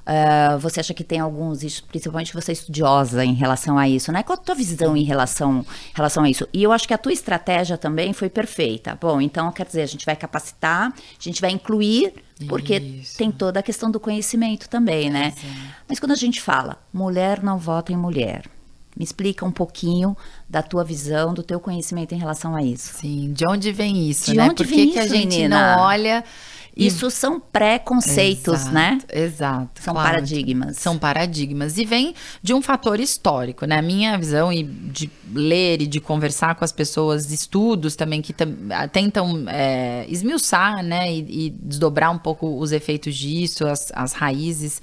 Uh, 0.00 0.58
você 0.58 0.80
acha 0.80 0.92
que 0.92 1.04
tem 1.04 1.20
alguns, 1.20 1.80
principalmente 1.80 2.34
você 2.34 2.52
é 2.52 2.54
estudiosa 2.54 3.24
em 3.24 3.34
relação 3.34 3.78
a 3.78 3.88
isso, 3.88 4.10
né? 4.12 4.22
Qual 4.22 4.38
a 4.38 4.42
tua 4.42 4.54
visão 4.54 4.96
em 4.96 5.04
relação, 5.04 5.64
relação 5.94 6.24
a 6.24 6.30
isso? 6.30 6.46
E 6.52 6.62
eu 6.62 6.72
acho 6.72 6.86
que 6.86 6.94
a 6.94 6.98
tua 6.98 7.12
estratégia 7.12 7.78
também 7.78 8.12
foi 8.12 8.28
perfeita. 8.28 8.98
Bom, 9.00 9.20
então 9.20 9.50
quer 9.52 9.66
dizer, 9.66 9.82
a 9.82 9.86
gente 9.86 10.04
vai 10.04 10.16
capacitar, 10.16 10.92
a 10.92 11.22
gente 11.22 11.40
vai 11.40 11.50
incluir, 11.50 12.12
porque 12.48 12.76
isso. 12.76 13.16
tem 13.16 13.30
toda 13.30 13.60
a 13.60 13.62
questão 13.62 13.90
do 13.90 14.00
conhecimento 14.00 14.68
também, 14.68 15.10
né? 15.10 15.32
Mas 15.88 15.98
quando 15.98 16.12
a 16.12 16.16
gente 16.16 16.40
fala, 16.40 16.76
mulher 16.92 17.42
não 17.42 17.58
vota 17.58 17.92
em 17.92 17.96
mulher. 17.96 18.44
Me 18.96 19.04
explica 19.04 19.44
um 19.44 19.52
pouquinho 19.52 20.16
da 20.48 20.62
tua 20.62 20.84
visão, 20.84 21.32
do 21.32 21.42
teu 21.42 21.60
conhecimento 21.60 22.14
em 22.14 22.18
relação 22.18 22.56
a 22.56 22.62
isso. 22.62 22.94
Sim, 22.98 23.32
de 23.32 23.46
onde 23.46 23.72
vem 23.72 24.08
isso, 24.08 24.30
de 24.30 24.36
né? 24.36 24.44
Onde 24.44 24.64
Por 24.64 24.66
que, 24.66 24.88
que 24.88 24.98
a 24.98 25.06
gente 25.06 25.36
menina? 25.36 25.76
não 25.76 25.82
olha 25.84 26.24
isso 26.76 27.10
são 27.10 27.40
preconceitos, 27.40 28.60
exato, 28.60 28.74
né? 28.74 28.98
Exato. 29.12 29.82
São 29.82 29.94
claro, 29.94 30.08
paradigmas. 30.08 30.76
São 30.78 30.98
paradigmas. 30.98 31.76
E 31.76 31.84
vem 31.84 32.14
de 32.42 32.54
um 32.54 32.62
fator 32.62 33.00
histórico, 33.00 33.66
né? 33.66 33.78
A 33.78 33.82
minha 33.82 34.16
visão 34.16 34.52
e 34.52 34.62
de 34.62 35.10
ler 35.32 35.82
e 35.82 35.86
de 35.86 36.00
conversar 36.00 36.54
com 36.54 36.64
as 36.64 36.72
pessoas, 36.72 37.30
estudos 37.30 37.96
também 37.96 38.22
que 38.22 38.34
tentam 38.92 39.44
é, 39.48 40.06
esmiuçar, 40.08 40.82
né? 40.82 41.12
E, 41.12 41.46
e, 41.46 41.50
desdobrar 41.50 42.10
um 42.10 42.18
pouco 42.18 42.58
os 42.58 42.72
efeitos 42.72 43.14
disso, 43.14 43.66
as, 43.66 43.92
as 43.94 44.12
raízes. 44.12 44.80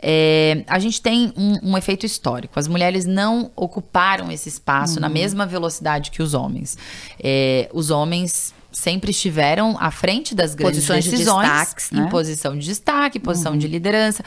É, 0.00 0.64
a 0.66 0.78
gente 0.78 1.00
tem 1.00 1.32
um, 1.36 1.70
um, 1.70 1.78
efeito 1.78 2.04
histórico. 2.04 2.58
As 2.58 2.68
mulheres 2.68 3.04
não 3.06 3.50
ocuparam 3.56 4.30
esse 4.30 4.48
espaço 4.48 4.94
uhum. 4.94 5.00
na 5.00 5.08
mesma 5.08 5.46
velocidade 5.46 6.10
que 6.10 6.22
os 6.22 6.34
homens. 6.34 6.76
É, 7.22 7.68
os 7.72 7.90
homens 7.90 8.54
sempre 8.70 9.10
estiveram 9.10 9.76
à 9.80 9.90
frente 9.90 10.34
das 10.34 10.54
grandes 10.54 10.80
Posições 10.80 11.04
decisões, 11.06 11.74
de 11.88 11.96
né? 11.96 12.02
em 12.02 12.08
posição 12.10 12.58
de 12.58 12.66
destaque, 12.66 13.18
posição 13.18 13.52
uhum. 13.52 13.58
de 13.58 13.66
liderança. 13.66 14.22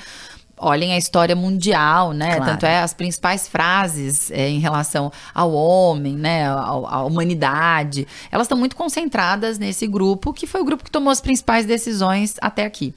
Olhem 0.60 0.94
a 0.94 0.98
história 0.98 1.36
mundial, 1.36 2.12
né? 2.14 2.36
Claro. 2.36 2.52
Tanto 2.52 2.66
é 2.66 2.80
as 2.80 2.94
principais 2.94 3.48
frases 3.48 4.30
é, 4.32 4.50
em 4.50 4.60
relação 4.60 5.12
ao 5.34 5.54
homem, 5.54 6.16
né? 6.16 6.48
à 6.48 7.04
humanidade. 7.04 8.08
Elas 8.32 8.46
estão 8.46 8.58
muito 8.58 8.76
concentradas 8.76 9.58
nesse 9.58 9.88
grupo, 9.88 10.34
que 10.34 10.46
foi 10.46 10.62
o 10.62 10.66
grupo 10.66 10.84
que 10.84 10.92
tomou 10.92 11.12
as 11.12 11.22
principais 11.22 11.66
decisões 11.66 12.36
até 12.42 12.66
aqui. 12.66 12.94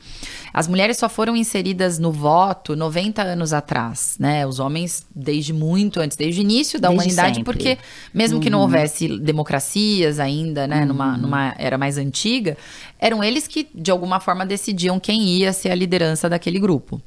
As 0.52 0.68
mulheres 0.68 0.98
só 0.98 1.08
foram 1.08 1.36
inseridas 1.36 1.98
no 1.98 2.12
voto 2.12 2.76
90 2.76 3.22
anos 3.22 3.52
atrás, 3.52 4.16
né? 4.18 4.46
Os 4.46 4.58
homens 4.58 5.06
desde 5.14 5.52
muito 5.52 6.00
antes, 6.00 6.16
desde 6.16 6.40
o 6.40 6.42
início 6.42 6.80
da 6.80 6.88
desde 6.88 7.04
humanidade, 7.04 7.36
sempre. 7.36 7.44
porque 7.44 7.78
mesmo 8.12 8.36
uhum. 8.36 8.42
que 8.42 8.50
não 8.50 8.58
uhum. 8.58 8.64
houvesse 8.64 9.08
democracias 9.18 10.18
ainda, 10.18 10.66
né? 10.66 10.80
Uhum. 10.80 10.88
Numa, 10.88 11.16
numa 11.16 11.54
era 11.58 11.78
mais 11.78 11.96
antiga, 11.96 12.56
eram 12.98 13.22
eles 13.22 13.46
que 13.46 13.68
de 13.74 13.90
alguma 13.90 14.20
forma 14.20 14.44
decidiam 14.44 15.00
quem 15.00 15.22
ia 15.24 15.52
ser 15.52 15.70
a 15.70 15.74
liderança 15.74 16.28
daquele 16.28 16.58
grupo. 16.58 17.00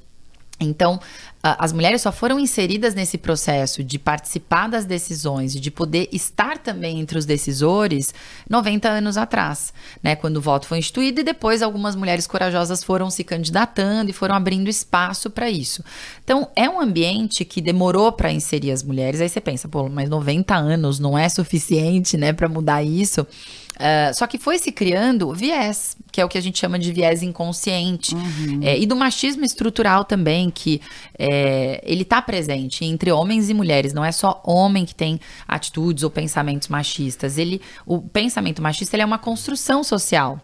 Então, 0.60 1.00
as 1.44 1.74
mulheres 1.74 2.02
só 2.02 2.12
foram 2.12 2.40
inseridas 2.40 2.96
nesse 2.96 3.18
processo 3.18 3.84
de 3.84 4.00
participar 4.00 4.68
das 4.68 4.86
decisões 4.86 5.54
e 5.54 5.60
de 5.60 5.70
poder 5.70 6.10
estar 6.12 6.58
também 6.58 7.00
entre 7.00 7.20
os 7.20 7.26
decisores 7.26 8.14
90 8.50 8.90
anos 8.90 9.18
atrás, 9.18 9.74
né, 10.02 10.16
quando 10.16 10.38
o 10.38 10.42
voto 10.42 10.66
foi 10.66 10.80
instituído 10.80 11.22
e 11.22 11.24
depois 11.24 11.62
algumas 11.62 11.96
mulheres 11.96 12.26
corajosas 12.26 12.84
foram 12.84 13.12
se 13.12 13.24
candidatando 13.24 14.10
e 14.10 14.14
foram 14.14 14.34
abrindo 14.34 14.70
espaço 14.70 15.30
para 15.30 15.50
isso. 15.50 15.84
Então, 16.24 16.50
é 16.56 16.70
um 16.70 16.80
ambiente 16.80 17.46
que 17.46 17.62
demorou 17.62 18.12
para 18.12 18.32
inserir 18.32 18.72
as 18.72 18.82
mulheres. 18.82 19.22
Aí 19.22 19.30
você 19.30 19.42
pensa, 19.42 19.68
pô, 19.68 19.88
mas 19.90 20.10
90 20.10 20.56
anos 20.56 21.00
não 21.00 21.18
é 21.18 21.30
suficiente, 21.30 22.18
né, 22.18 22.34
para 22.34 22.50
mudar 22.50 22.82
isso? 22.82 23.28
Uh, 23.76 24.14
só 24.14 24.26
que 24.26 24.38
foi 24.38 24.58
se 24.58 24.72
criando 24.72 25.34
viés, 25.34 25.98
que 26.12 26.22
é 26.22 26.26
o 26.26 26.30
que 26.30 26.38
a 26.38 26.42
gente 26.42 26.60
chama 26.60 26.80
de 26.80 26.92
viés 26.92 27.22
inconsciente. 27.22 28.16
Uhum. 28.16 28.62
É, 28.64 28.80
e 28.80 28.86
do 28.86 28.96
machismo 28.96 29.44
estrutural 29.44 30.06
também, 30.06 30.50
que 30.50 30.82
é, 31.18 31.82
ele 31.84 32.04
está 32.04 32.22
presente 32.22 32.86
entre 32.86 33.12
homens 33.12 33.50
e 33.50 33.54
mulheres. 33.54 33.94
Não 33.94 34.04
é 34.04 34.12
só 34.12 34.42
homem 34.46 34.86
que 34.86 34.96
tem 34.96 35.20
atitudes 35.48 36.04
ou 36.04 36.10
pensamentos 36.10 36.68
machistas. 36.68 37.38
Ele, 37.38 37.62
o 37.86 38.02
pensamento 38.02 38.62
machista 38.62 38.96
é 38.96 39.06
uma 39.06 39.18
construção 39.18 39.84
social. 39.84 40.40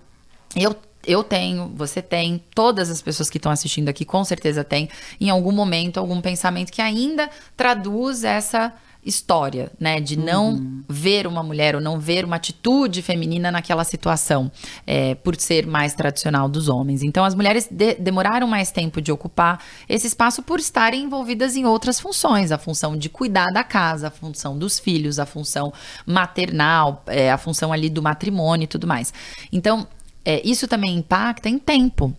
Eu 0.55 0.75
eu 1.05 1.23
tenho, 1.23 1.71
você 1.75 2.01
tem, 2.01 2.43
todas 2.53 2.89
as 2.89 3.01
pessoas 3.01 3.29
que 3.29 3.37
estão 3.37 3.51
assistindo 3.51 3.89
aqui 3.89 4.05
com 4.05 4.23
certeza 4.23 4.63
têm, 4.63 4.89
em 5.19 5.29
algum 5.29 5.51
momento, 5.51 5.99
algum 5.99 6.21
pensamento 6.21 6.71
que 6.71 6.81
ainda 6.81 7.29
traduz 7.57 8.23
essa 8.23 8.73
história, 9.03 9.71
né? 9.79 9.99
De 9.99 10.17
não 10.17 10.51
uhum. 10.51 10.83
ver 10.87 11.25
uma 11.25 11.41
mulher 11.41 11.75
ou 11.75 11.81
não 11.81 11.99
ver 11.99 12.23
uma 12.23 12.35
atitude 12.35 13.01
feminina 13.01 13.51
naquela 13.51 13.83
situação, 13.83 14.51
é, 14.85 15.15
por 15.15 15.35
ser 15.35 15.65
mais 15.65 15.93
tradicional 15.93 16.47
dos 16.47 16.69
homens. 16.69 17.01
Então, 17.01 17.25
as 17.25 17.33
mulheres 17.33 17.67
de 17.69 17.95
demoraram 17.95 18.47
mais 18.47 18.71
tempo 18.71 19.01
de 19.01 19.11
ocupar 19.11 19.63
esse 19.89 20.07
espaço 20.07 20.43
por 20.43 20.59
estarem 20.59 21.03
envolvidas 21.03 21.55
em 21.55 21.65
outras 21.65 21.99
funções, 21.99 22.51
a 22.51 22.57
função 22.57 22.95
de 22.95 23.09
cuidar 23.09 23.51
da 23.51 23.63
casa, 23.63 24.07
a 24.07 24.11
função 24.11 24.57
dos 24.57 24.79
filhos, 24.79 25.19
a 25.19 25.25
função 25.25 25.73
maternal, 26.05 27.03
é, 27.07 27.31
a 27.31 27.37
função 27.37 27.73
ali 27.73 27.89
do 27.89 28.01
matrimônio 28.01 28.65
e 28.65 28.67
tudo 28.67 28.85
mais. 28.85 29.13
Então, 29.51 29.87
é, 30.23 30.41
isso 30.47 30.67
também 30.67 30.95
impacta 30.95 31.49
em 31.49 31.57
tempo. 31.57 32.15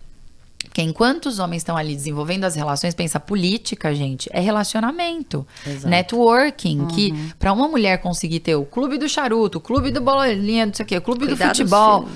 Porque 0.65 0.81
enquanto 0.81 1.27
os 1.27 1.39
homens 1.39 1.61
estão 1.61 1.77
ali 1.77 1.95
desenvolvendo 1.95 2.45
as 2.45 2.55
relações, 2.55 2.93
pensa 2.93 3.19
política, 3.19 3.93
gente, 3.93 4.29
é 4.33 4.39
relacionamento, 4.39 5.45
Exato. 5.65 5.87
networking, 5.87 6.79
uhum. 6.79 6.87
que 6.87 7.13
para 7.37 7.53
uma 7.53 7.67
mulher 7.67 7.99
conseguir 7.99 8.39
ter 8.39 8.55
o 8.55 8.65
clube 8.65 8.97
do 8.97 9.07
charuto, 9.07 9.57
o 9.59 9.61
clube 9.61 9.91
do 9.91 10.01
bolinha, 10.01 10.65
não 10.65 10.73
sei 10.73 10.83
o 10.83 10.87
quê, 10.87 10.97
o 10.97 11.01
clube 11.01 11.27
cuidar 11.27 11.45
do 11.45 11.49
futebol 11.49 12.07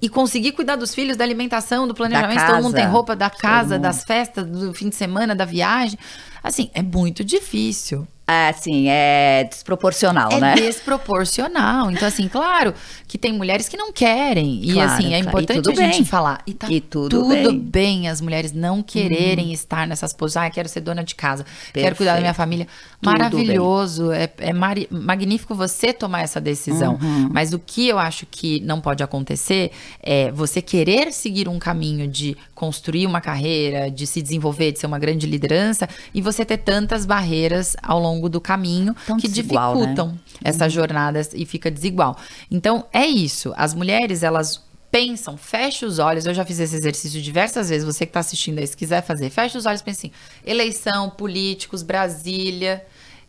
e 0.00 0.08
conseguir 0.08 0.52
cuidar 0.52 0.76
dos 0.76 0.94
filhos, 0.94 1.16
da 1.16 1.24
alimentação, 1.24 1.88
do 1.88 1.94
planejamento, 1.94 2.46
todo 2.46 2.62
mundo 2.62 2.74
tem 2.74 2.86
roupa 2.86 3.16
da 3.16 3.30
casa, 3.30 3.78
das 3.78 4.04
festas, 4.04 4.46
do 4.46 4.72
fim 4.72 4.88
de 4.88 4.96
semana, 4.96 5.34
da 5.34 5.44
viagem. 5.44 5.98
Assim, 6.42 6.70
é 6.74 6.82
muito 6.82 7.24
difícil. 7.24 8.06
É, 8.28 8.48
assim, 8.48 8.88
é 8.88 9.44
desproporcional, 9.44 10.32
é 10.32 10.40
né? 10.40 10.52
É 10.54 10.54
desproporcional. 10.56 11.92
Então, 11.92 12.08
assim, 12.08 12.26
claro 12.26 12.74
que 13.06 13.16
tem 13.16 13.32
mulheres 13.32 13.68
que 13.68 13.76
não 13.76 13.92
querem. 13.92 14.62
Claro, 14.62 14.78
e, 14.78 14.80
assim, 14.80 15.14
é 15.14 15.18
importante 15.20 15.68
a 15.70 15.72
bem. 15.72 15.92
gente 15.92 16.08
falar. 16.08 16.42
E 16.44 16.52
tá 16.52 16.66
e 16.68 16.80
tudo, 16.80 17.20
tudo 17.20 17.52
bem. 17.52 17.58
bem. 17.60 18.08
as 18.08 18.20
mulheres 18.20 18.52
não 18.52 18.82
quererem 18.82 19.46
uhum. 19.46 19.52
estar 19.52 19.86
nessas 19.86 20.12
posições. 20.12 20.46
Ah, 20.46 20.50
quero 20.50 20.68
ser 20.68 20.80
dona 20.80 21.04
de 21.04 21.14
casa, 21.14 21.44
Perfeito. 21.44 21.84
quero 21.84 21.96
cuidar 21.96 22.14
da 22.14 22.20
minha 22.20 22.34
família. 22.34 22.66
Maravilhoso. 23.00 24.10
É, 24.10 24.28
é 24.38 24.52
magnífico 24.52 25.54
você 25.54 25.92
tomar 25.92 26.22
essa 26.22 26.40
decisão. 26.40 26.98
Uhum. 27.00 27.28
Mas 27.32 27.52
o 27.52 27.60
que 27.60 27.86
eu 27.86 27.98
acho 27.98 28.26
que 28.26 28.58
não 28.60 28.80
pode 28.80 29.04
acontecer 29.04 29.70
é 30.02 30.32
você 30.32 30.60
querer 30.60 31.12
seguir 31.12 31.48
um 31.48 31.60
caminho 31.60 32.08
de 32.08 32.36
construir 32.56 33.06
uma 33.06 33.20
carreira, 33.20 33.88
de 33.88 34.04
se 34.06 34.20
desenvolver, 34.20 34.72
de 34.72 34.80
ser 34.80 34.86
uma 34.86 34.98
grande 34.98 35.26
liderança, 35.26 35.88
e 36.12 36.20
você 36.20 36.44
ter 36.44 36.56
tantas 36.56 37.06
barreiras 37.06 37.76
ao 37.82 38.00
longo 38.00 38.15
longo 38.16 38.28
do 38.28 38.40
caminho 38.40 38.94
Tão 39.06 39.18
que 39.18 39.28
desigual, 39.28 39.74
né? 39.74 39.80
dificultam 39.80 40.08
né? 40.08 40.18
essa 40.44 40.68
jornada 40.68 41.20
e 41.34 41.44
fica 41.44 41.70
desigual. 41.70 42.16
Então, 42.50 42.86
é 42.92 43.06
isso. 43.06 43.52
As 43.56 43.74
mulheres, 43.74 44.22
elas 44.22 44.64
pensam, 44.90 45.36
fecha 45.36 45.86
os 45.86 45.98
olhos. 45.98 46.26
Eu 46.26 46.34
já 46.34 46.44
fiz 46.44 46.58
esse 46.58 46.74
exercício 46.74 47.20
diversas 47.20 47.68
vezes. 47.68 47.84
Você 47.84 48.06
que 48.06 48.10
está 48.10 48.20
assistindo 48.20 48.58
aí, 48.58 48.66
se 48.66 48.76
quiser 48.76 49.02
fazer, 49.02 49.30
fecha 49.30 49.58
os 49.58 49.66
olhos 49.66 49.80
e 49.80 49.84
pensa 49.84 50.00
assim: 50.00 50.12
eleição, 50.44 51.10
políticos, 51.10 51.82
Brasília. 51.82 52.84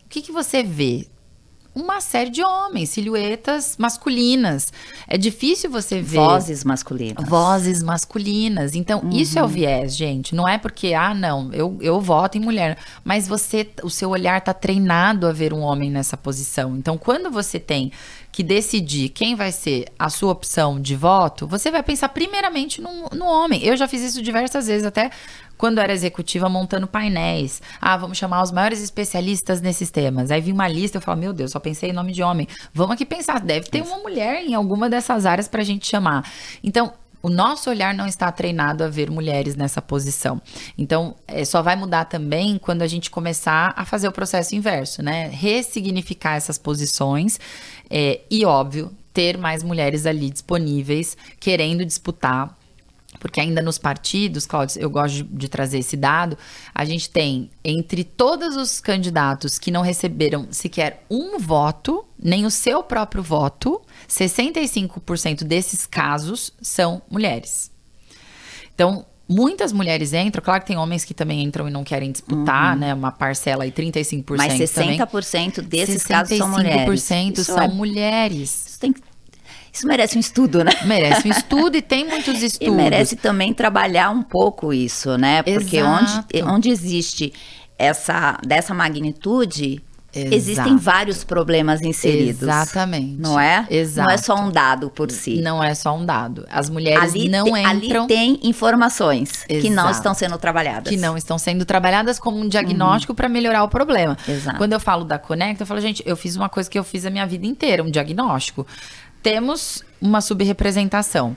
O 0.05 0.09
que, 0.09 0.21
que 0.21 0.31
você 0.31 0.63
vê? 0.63 1.07
Uma 1.77 2.01
série 2.01 2.31
de 2.31 2.43
homens, 2.43 2.89
silhuetas 2.89 3.75
masculinas. 3.77 4.73
É 5.07 5.15
difícil 5.15 5.69
você 5.69 6.01
ver. 6.01 6.17
Vozes 6.17 6.63
masculinas. 6.63 7.29
Vozes 7.29 7.83
masculinas. 7.83 8.73
Então, 8.73 9.01
uhum. 9.01 9.11
isso 9.11 9.37
é 9.37 9.43
o 9.43 9.47
viés, 9.47 9.95
gente. 9.95 10.33
Não 10.33 10.47
é 10.47 10.57
porque, 10.57 10.95
ah, 10.95 11.13
não, 11.13 11.53
eu, 11.53 11.77
eu 11.79 12.01
voto 12.01 12.37
em 12.37 12.41
mulher. 12.41 12.77
Mas 13.03 13.27
você, 13.27 13.69
o 13.83 13.89
seu 13.91 14.09
olhar 14.09 14.39
está 14.39 14.53
treinado 14.53 15.27
a 15.27 15.31
ver 15.31 15.53
um 15.53 15.59
homem 15.59 15.91
nessa 15.91 16.17
posição. 16.17 16.75
Então, 16.75 16.97
quando 16.97 17.29
você 17.29 17.59
tem 17.59 17.91
que 18.37 18.43
decidir 18.43 19.09
quem 19.09 19.33
vai 19.33 19.51
ser 19.51 19.87
a 19.97 20.11
sua 20.11 20.31
opção 20.31 20.79
de 20.79 20.95
voto, 20.95 21.47
você 21.47 21.71
vai 21.71 21.81
pensar 21.81 22.07
primeiramente 22.09 22.79
no, 22.79 23.09
no 23.11 23.25
homem. 23.25 23.63
Eu 23.63 23.75
já 23.75 23.87
fiz 23.87 24.03
isso 24.03 24.21
diversas 24.21 24.67
vezes, 24.67 24.85
até 24.85 25.09
quando 25.57 25.79
era 25.79 25.91
executiva, 25.91 26.47
montando 26.47 26.85
painéis. 26.85 27.63
Ah, 27.81 27.97
vamos 27.97 28.15
chamar 28.15 28.43
os 28.43 28.51
maiores 28.51 28.79
especialistas 28.79 29.59
nesses 29.59 29.89
temas. 29.89 30.29
Aí 30.29 30.39
vi 30.39 30.51
uma 30.51 30.67
lista, 30.67 30.99
eu 30.99 31.01
falo, 31.01 31.19
meu 31.19 31.33
Deus, 31.33 31.49
só 31.49 31.59
pensei 31.59 31.89
em 31.89 31.93
nome 31.93 32.13
de 32.13 32.21
homem. 32.21 32.47
Vamos 32.71 32.93
aqui 32.93 33.07
pensar, 33.07 33.39
deve 33.39 33.71
ter 33.71 33.81
uma 33.81 33.97
mulher 33.97 34.43
em 34.43 34.53
alguma 34.53 34.87
dessas 34.87 35.25
áreas 35.25 35.47
para 35.47 35.61
a 35.61 35.65
gente 35.65 35.87
chamar. 35.87 36.31
Então, 36.63 36.93
o 37.27 37.29
nosso 37.29 37.69
olhar 37.69 37.93
não 37.93 38.07
está 38.07 38.31
treinado 38.31 38.85
a 38.85 38.87
ver 38.87 39.11
mulheres 39.11 39.53
nessa 39.53 39.81
posição. 39.81 40.41
Então, 40.77 41.13
é, 41.27 41.43
só 41.43 41.61
vai 41.61 41.75
mudar 41.75 42.05
também 42.05 42.57
quando 42.57 42.83
a 42.83 42.87
gente 42.87 43.11
começar 43.11 43.73
a 43.75 43.83
fazer 43.83 44.07
o 44.07 44.13
processo 44.13 44.55
inverso, 44.55 45.03
né? 45.03 45.27
Ressignificar 45.27 46.35
essas 46.35 46.57
posições 46.57 47.37
é, 47.89 48.21
e, 48.31 48.45
óbvio, 48.45 48.93
ter 49.11 49.37
mais 49.37 49.61
mulheres 49.61 50.05
ali 50.05 50.29
disponíveis, 50.29 51.17
querendo 51.37 51.83
disputar 51.83 52.56
porque 53.19 53.39
ainda 53.39 53.61
nos 53.61 53.77
partidos, 53.77 54.45
Cláudio, 54.45 54.79
eu 54.79 54.89
gosto 54.89 55.15
de, 55.15 55.23
de, 55.23 55.49
trazer 55.49 55.79
esse 55.79 55.97
dado, 55.97 56.37
a 56.73 56.85
gente 56.85 57.09
tem 57.09 57.49
entre 57.63 58.03
todos 58.03 58.55
os 58.55 58.79
candidatos 58.79 59.57
que 59.57 59.71
não 59.71 59.81
receberam 59.81 60.47
sequer 60.51 61.05
um 61.09 61.37
voto, 61.39 62.05
nem 62.21 62.45
o 62.45 62.51
seu 62.51 62.83
próprio 62.83 63.23
voto, 63.23 63.81
65% 64.07 65.43
desses 65.43 65.85
casos 65.85 66.53
são 66.61 67.01
mulheres. 67.09 67.71
Então, 68.73 69.05
muitas 69.27 69.73
mulheres 69.73 70.13
entram, 70.13 70.43
claro 70.43 70.61
que 70.61 70.67
tem 70.67 70.77
homens 70.77 71.03
que 71.03 71.13
também 71.13 71.43
entram 71.43 71.67
e 71.67 71.71
não 71.71 71.83
querem 71.83 72.11
disputar, 72.11 72.73
uhum. 72.73 72.79
né? 72.79 72.93
Uma 72.93 73.11
parcela 73.11 73.63
aí, 73.63 73.71
35% 73.71 74.35
Mas 74.37 74.53
60% 74.53 75.53
também. 75.55 75.69
desses 75.69 76.03
casos 76.03 76.37
são 76.37 76.49
mulheres. 76.49 77.01
65% 77.01 77.43
são 77.43 77.59
é... 77.59 77.67
mulheres. 77.67 78.67
Isso 78.67 78.79
tem 78.79 78.93
que 78.93 79.01
isso 79.77 79.87
merece 79.87 80.17
um 80.17 80.19
estudo, 80.19 80.63
né? 80.63 80.71
Merece 80.85 81.27
um 81.27 81.31
estudo 81.31 81.77
e 81.77 81.81
tem 81.81 82.05
muitos 82.09 82.41
estudos. 82.41 82.73
E 82.73 82.75
merece 82.75 83.15
também 83.15 83.53
trabalhar 83.53 84.09
um 84.09 84.23
pouco 84.23 84.73
isso, 84.73 85.17
né? 85.17 85.43
Porque 85.43 85.81
onde, 85.81 86.43
onde 86.43 86.69
existe 86.69 87.33
essa 87.77 88.39
dessa 88.45 88.73
magnitude, 88.73 89.83
Exato. 90.13 90.35
Existem 90.35 90.77
vários 90.77 91.23
problemas 91.23 91.81
inseridos. 91.81 92.41
Exatamente. 92.41 93.21
Não 93.21 93.39
é? 93.39 93.67
Exato. 93.69 94.07
Não 94.07 94.13
é 94.13 94.17
só 94.17 94.35
um 94.35 94.49
dado 94.49 94.89
por 94.89 95.11
si. 95.11 95.41
Não 95.41 95.63
é 95.63 95.75
só 95.75 95.95
um 95.95 96.05
dado. 96.05 96.45
As 96.49 96.69
mulheres 96.69 97.13
ali 97.13 97.29
não 97.29 97.45
te, 97.45 97.59
entram. 97.59 98.03
Ali 98.03 98.07
tem 98.07 98.39
informações 98.43 99.45
Exato. 99.47 99.61
que 99.61 99.69
não 99.69 99.91
estão 99.91 100.13
sendo 100.13 100.37
trabalhadas. 100.37 100.89
Que 100.89 100.97
não 100.97 101.17
estão 101.17 101.37
sendo 101.37 101.65
trabalhadas 101.65 102.17
como 102.17 102.39
um 102.39 102.47
diagnóstico 102.47 103.11
uhum. 103.11 103.15
para 103.15 103.29
melhorar 103.29 103.63
o 103.63 103.69
problema. 103.69 104.17
Exato. 104.27 104.57
Quando 104.57 104.73
eu 104.73 104.79
falo 104.79 105.03
da 105.03 105.19
Conecta, 105.19 105.63
eu 105.63 105.67
falo, 105.67 105.81
gente, 105.81 106.01
eu 106.05 106.15
fiz 106.15 106.35
uma 106.35 106.49
coisa 106.49 106.69
que 106.69 106.79
eu 106.79 106.83
fiz 106.83 107.05
a 107.05 107.09
minha 107.09 107.27
vida 107.27 107.45
inteira, 107.45 107.83
um 107.83 107.91
diagnóstico. 107.91 108.65
Temos 109.27 109.83
uma 109.99 110.21
subrepresentação 110.21 111.35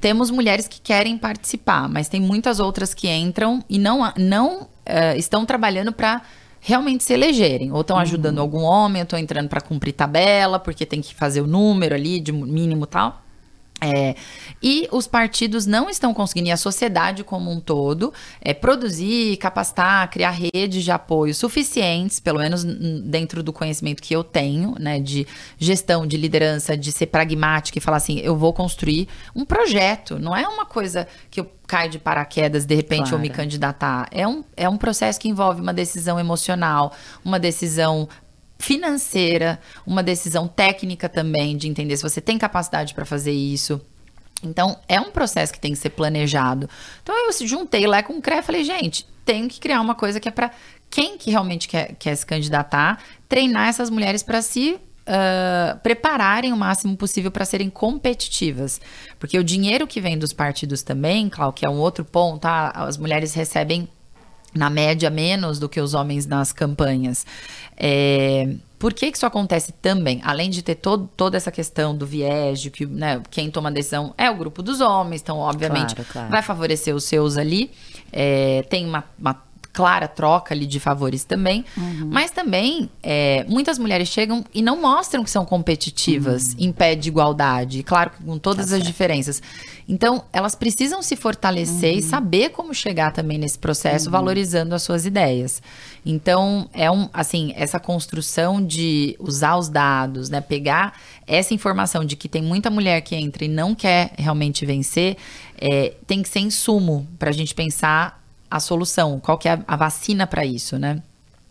temos 0.00 0.30
mulheres 0.30 0.68
que 0.68 0.80
querem 0.80 1.18
participar, 1.18 1.88
mas 1.88 2.08
tem 2.08 2.20
muitas 2.20 2.60
outras 2.60 2.94
que 2.94 3.08
entram 3.08 3.62
e 3.68 3.78
não, 3.78 4.12
não 4.16 4.62
uh, 4.62 5.16
estão 5.16 5.44
trabalhando 5.44 5.92
para 5.92 6.22
realmente 6.60 7.04
se 7.04 7.12
elegerem. 7.12 7.72
Ou 7.72 7.80
estão 7.80 7.98
ajudando 7.98 8.36
uhum. 8.36 8.42
algum 8.42 8.62
homem, 8.62 9.02
ou 9.02 9.04
estão 9.04 9.18
entrando 9.18 9.48
para 9.48 9.60
cumprir 9.60 9.92
tabela, 9.92 10.58
porque 10.58 10.86
tem 10.86 11.00
que 11.00 11.14
fazer 11.14 11.40
o 11.40 11.46
número 11.46 11.94
ali 11.94 12.20
de 12.20 12.32
mínimo 12.32 12.86
tal. 12.86 13.22
É, 13.80 14.14
e 14.62 14.88
os 14.90 15.06
partidos 15.06 15.66
não 15.66 15.90
estão 15.90 16.14
conseguindo, 16.14 16.48
e 16.48 16.52
a 16.52 16.56
sociedade 16.56 17.22
como 17.22 17.50
um 17.50 17.60
todo, 17.60 18.12
é, 18.40 18.54
produzir, 18.54 19.36
capacitar, 19.36 20.10
criar 20.10 20.30
redes 20.30 20.82
de 20.82 20.90
apoio 20.90 21.34
suficientes, 21.34 22.18
pelo 22.18 22.38
menos 22.38 22.64
dentro 22.64 23.42
do 23.42 23.52
conhecimento 23.52 24.02
que 24.02 24.14
eu 24.14 24.24
tenho, 24.24 24.74
né, 24.80 24.98
de 24.98 25.26
gestão, 25.58 26.06
de 26.06 26.16
liderança, 26.16 26.76
de 26.76 26.90
ser 26.90 27.06
pragmática 27.06 27.78
e 27.78 27.80
falar 27.80 27.98
assim: 27.98 28.18
eu 28.20 28.34
vou 28.34 28.52
construir 28.52 29.08
um 29.34 29.44
projeto, 29.44 30.18
não 30.18 30.34
é 30.34 30.48
uma 30.48 30.64
coisa 30.64 31.06
que 31.30 31.38
eu 31.38 31.50
caio 31.66 31.90
de 31.90 31.98
paraquedas 31.98 32.64
de 32.64 32.74
repente 32.74 33.10
claro. 33.10 33.16
ou 33.16 33.20
me 33.20 33.28
candidatar. 33.28 34.08
É 34.10 34.26
um, 34.26 34.44
é 34.56 34.68
um 34.68 34.76
processo 34.76 35.18
que 35.20 35.28
envolve 35.28 35.60
uma 35.60 35.74
decisão 35.74 36.18
emocional, 36.18 36.92
uma 37.24 37.38
decisão 37.38 38.08
financeira, 38.58 39.60
uma 39.86 40.02
decisão 40.02 40.48
técnica 40.48 41.08
também 41.08 41.56
de 41.56 41.68
entender 41.68 41.96
se 41.96 42.02
você 42.02 42.20
tem 42.20 42.38
capacidade 42.38 42.94
para 42.94 43.04
fazer 43.04 43.32
isso. 43.32 43.80
Então, 44.42 44.78
é 44.88 45.00
um 45.00 45.10
processo 45.10 45.52
que 45.52 45.60
tem 45.60 45.72
que 45.72 45.78
ser 45.78 45.90
planejado. 45.90 46.68
Então, 47.02 47.14
eu 47.14 47.46
juntei 47.46 47.86
lá 47.86 48.02
com 48.02 48.14
o 48.14 48.22
CRE 48.22 48.36
e 48.36 48.42
falei, 48.42 48.64
gente, 48.64 49.06
tenho 49.24 49.48
que 49.48 49.58
criar 49.58 49.80
uma 49.80 49.94
coisa 49.94 50.20
que 50.20 50.28
é 50.28 50.32
para 50.32 50.50
quem 50.90 51.18
que 51.18 51.30
realmente 51.30 51.68
quer, 51.68 51.94
quer 51.98 52.14
se 52.14 52.24
candidatar, 52.24 53.02
treinar 53.28 53.68
essas 53.68 53.90
mulheres 53.90 54.22
para 54.22 54.40
se 54.42 54.78
Uh, 55.08 55.78
prepararem 55.84 56.52
o 56.52 56.56
máximo 56.56 56.96
possível 56.96 57.30
para 57.30 57.44
serem 57.44 57.70
competitivas. 57.70 58.80
Porque 59.20 59.38
o 59.38 59.44
dinheiro 59.44 59.86
que 59.86 60.00
vem 60.00 60.18
dos 60.18 60.32
partidos 60.32 60.82
também, 60.82 61.28
Clau, 61.28 61.52
que 61.52 61.64
é 61.64 61.70
um 61.70 61.78
outro 61.78 62.04
ponto, 62.04 62.40
tá? 62.40 62.72
as 62.74 62.98
mulheres 62.98 63.32
recebem 63.32 63.88
na 64.56 64.70
média 64.70 65.10
menos 65.10 65.58
do 65.58 65.68
que 65.68 65.80
os 65.80 65.94
homens 65.94 66.26
nas 66.26 66.52
campanhas. 66.52 67.26
É, 67.76 68.48
por 68.78 68.92
que, 68.92 69.10
que 69.10 69.16
isso 69.16 69.26
acontece 69.26 69.72
também? 69.72 70.20
Além 70.22 70.50
de 70.50 70.62
ter 70.62 70.74
todo, 70.74 71.08
toda 71.16 71.36
essa 71.36 71.50
questão 71.50 71.96
do 71.96 72.06
viés, 72.06 72.60
de 72.60 72.70
que 72.70 72.84
né, 72.84 73.22
quem 73.30 73.50
toma 73.50 73.68
a 73.68 73.72
decisão 73.72 74.14
é 74.18 74.30
o 74.30 74.36
grupo 74.36 74.62
dos 74.62 74.80
homens, 74.80 75.22
então, 75.22 75.38
obviamente, 75.38 75.94
claro, 75.94 76.10
claro. 76.12 76.30
vai 76.30 76.42
favorecer 76.42 76.94
os 76.94 77.04
seus 77.04 77.36
ali. 77.36 77.70
É, 78.12 78.64
tem 78.68 78.86
uma, 78.86 79.04
uma 79.18 79.45
clara 79.76 80.08
troca 80.08 80.54
ali 80.54 80.64
de 80.64 80.80
favores 80.80 81.22
também. 81.22 81.62
Uhum. 81.76 82.08
Mas 82.10 82.30
também, 82.30 82.88
é, 83.02 83.44
muitas 83.46 83.78
mulheres 83.78 84.08
chegam 84.08 84.42
e 84.54 84.62
não 84.62 84.80
mostram 84.80 85.22
que 85.22 85.28
são 85.28 85.44
competitivas 85.44 86.54
uhum. 86.54 86.54
em 86.60 86.72
pé 86.72 86.94
de 86.94 87.10
igualdade. 87.10 87.82
Claro, 87.82 88.10
com 88.24 88.38
todas 88.38 88.70
tá 88.70 88.76
as 88.76 88.82
diferenças. 88.82 89.42
Então, 89.86 90.24
elas 90.32 90.54
precisam 90.54 91.02
se 91.02 91.14
fortalecer 91.14 91.92
uhum. 91.92 91.98
e 91.98 92.02
saber 92.02 92.48
como 92.48 92.72
chegar 92.72 93.12
também 93.12 93.36
nesse 93.36 93.58
processo, 93.58 94.06
uhum. 94.06 94.12
valorizando 94.12 94.74
as 94.74 94.82
suas 94.82 95.04
ideias. 95.04 95.62
Então, 96.06 96.70
é 96.72 96.90
um, 96.90 97.10
assim, 97.12 97.52
essa 97.54 97.78
construção 97.78 98.64
de 98.64 99.14
usar 99.18 99.58
os 99.58 99.68
dados, 99.68 100.30
né? 100.30 100.40
Pegar 100.40 100.94
essa 101.26 101.52
informação 101.52 102.02
de 102.02 102.16
que 102.16 102.30
tem 102.30 102.42
muita 102.42 102.70
mulher 102.70 103.02
que 103.02 103.14
entra 103.14 103.44
e 103.44 103.48
não 103.48 103.74
quer 103.74 104.12
realmente 104.16 104.64
vencer, 104.64 105.18
é, 105.60 105.92
tem 106.06 106.22
que 106.22 106.30
ser 106.30 106.40
insumo 106.40 107.06
para 107.18 107.28
a 107.28 107.32
gente 107.32 107.54
pensar 107.54 108.24
a 108.50 108.60
solução, 108.60 109.20
qual 109.20 109.38
que 109.38 109.48
é 109.48 109.52
a, 109.52 109.58
a 109.66 109.76
vacina 109.76 110.26
para 110.26 110.44
isso, 110.44 110.78
né? 110.78 111.02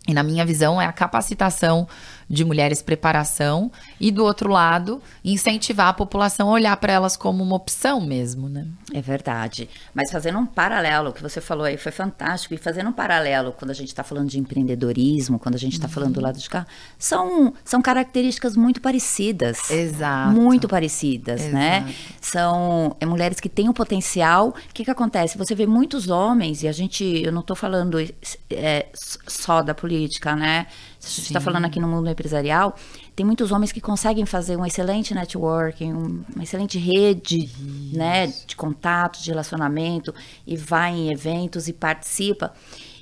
E 0.07 0.13
na 0.13 0.21
minha 0.23 0.45
visão 0.45 0.79
é 0.79 0.85
a 0.85 0.93
capacitação 0.93 1.87
de 2.29 2.43
mulheres 2.43 2.81
preparação 2.81 3.71
e 3.99 4.11
do 4.11 4.23
outro 4.23 4.49
lado 4.49 5.01
incentivar 5.23 5.87
a 5.87 5.93
população 5.93 6.49
a 6.49 6.51
olhar 6.51 6.75
para 6.77 6.93
elas 6.93 7.15
como 7.15 7.43
uma 7.43 7.55
opção 7.55 8.01
mesmo, 8.01 8.49
né? 8.49 8.65
É 8.93 9.01
verdade. 9.01 9.69
Mas 9.93 10.11
fazendo 10.11 10.39
um 10.39 10.45
paralelo, 10.45 11.09
o 11.09 11.13
que 11.13 11.21
você 11.21 11.39
falou 11.39 11.65
aí 11.65 11.77
foi 11.77 11.91
fantástico 11.91 12.53
e 12.53 12.57
fazendo 12.57 12.89
um 12.89 12.93
paralelo 12.93 13.51
quando 13.51 13.71
a 13.71 13.73
gente 13.73 13.89
está 13.89 14.03
falando 14.03 14.29
de 14.29 14.39
empreendedorismo, 14.39 15.37
quando 15.39 15.55
a 15.55 15.59
gente 15.59 15.73
está 15.73 15.87
uhum. 15.87 15.93
falando 15.93 16.13
do 16.13 16.21
lado 16.21 16.39
de 16.39 16.49
cá, 16.49 16.65
são 16.97 17.53
são 17.63 17.81
características 17.81 18.55
muito 18.55 18.81
parecidas. 18.81 19.69
Exato. 19.69 20.31
Muito 20.31 20.67
parecidas, 20.67 21.41
né? 21.41 21.77
Exato. 21.77 21.87
né? 21.87 21.95
São 22.21 22.95
é, 22.99 23.05
mulheres 23.05 23.39
que 23.39 23.49
têm 23.49 23.67
o 23.67 23.71
um 23.71 23.73
potencial. 23.73 24.49
O 24.49 24.73
que 24.73 24.83
que 24.83 24.91
acontece? 24.91 25.37
Você 25.37 25.53
vê 25.53 25.65
muitos 25.65 26.09
homens 26.09 26.63
e 26.63 26.67
a 26.67 26.71
gente, 26.71 27.03
eu 27.03 27.31
não 27.31 27.41
estou 27.41 27.55
falando 27.55 27.97
é, 28.49 28.87
só 29.27 29.61
da 29.61 29.73
política, 29.73 30.35
né? 30.35 30.67
A 31.05 31.09
gente 31.09 31.27
está 31.27 31.39
falando 31.39 31.65
aqui 31.65 31.79
no 31.79 31.87
mundo 31.87 32.09
empresarial, 32.09 32.75
tem 33.15 33.25
muitos 33.25 33.51
homens 33.51 33.71
que 33.71 33.79
conseguem 33.79 34.25
fazer 34.25 34.57
um 34.57 34.65
excelente 34.65 35.13
networking, 35.13 35.93
uma 35.93 36.43
excelente 36.43 36.77
rede 36.79 37.49
né, 37.93 38.27
de 38.27 38.55
contatos, 38.55 39.23
de 39.23 39.29
relacionamento, 39.29 40.13
e 40.45 40.57
vai 40.57 40.93
em 40.93 41.11
eventos 41.11 41.67
e 41.67 41.73
participa. 41.73 42.53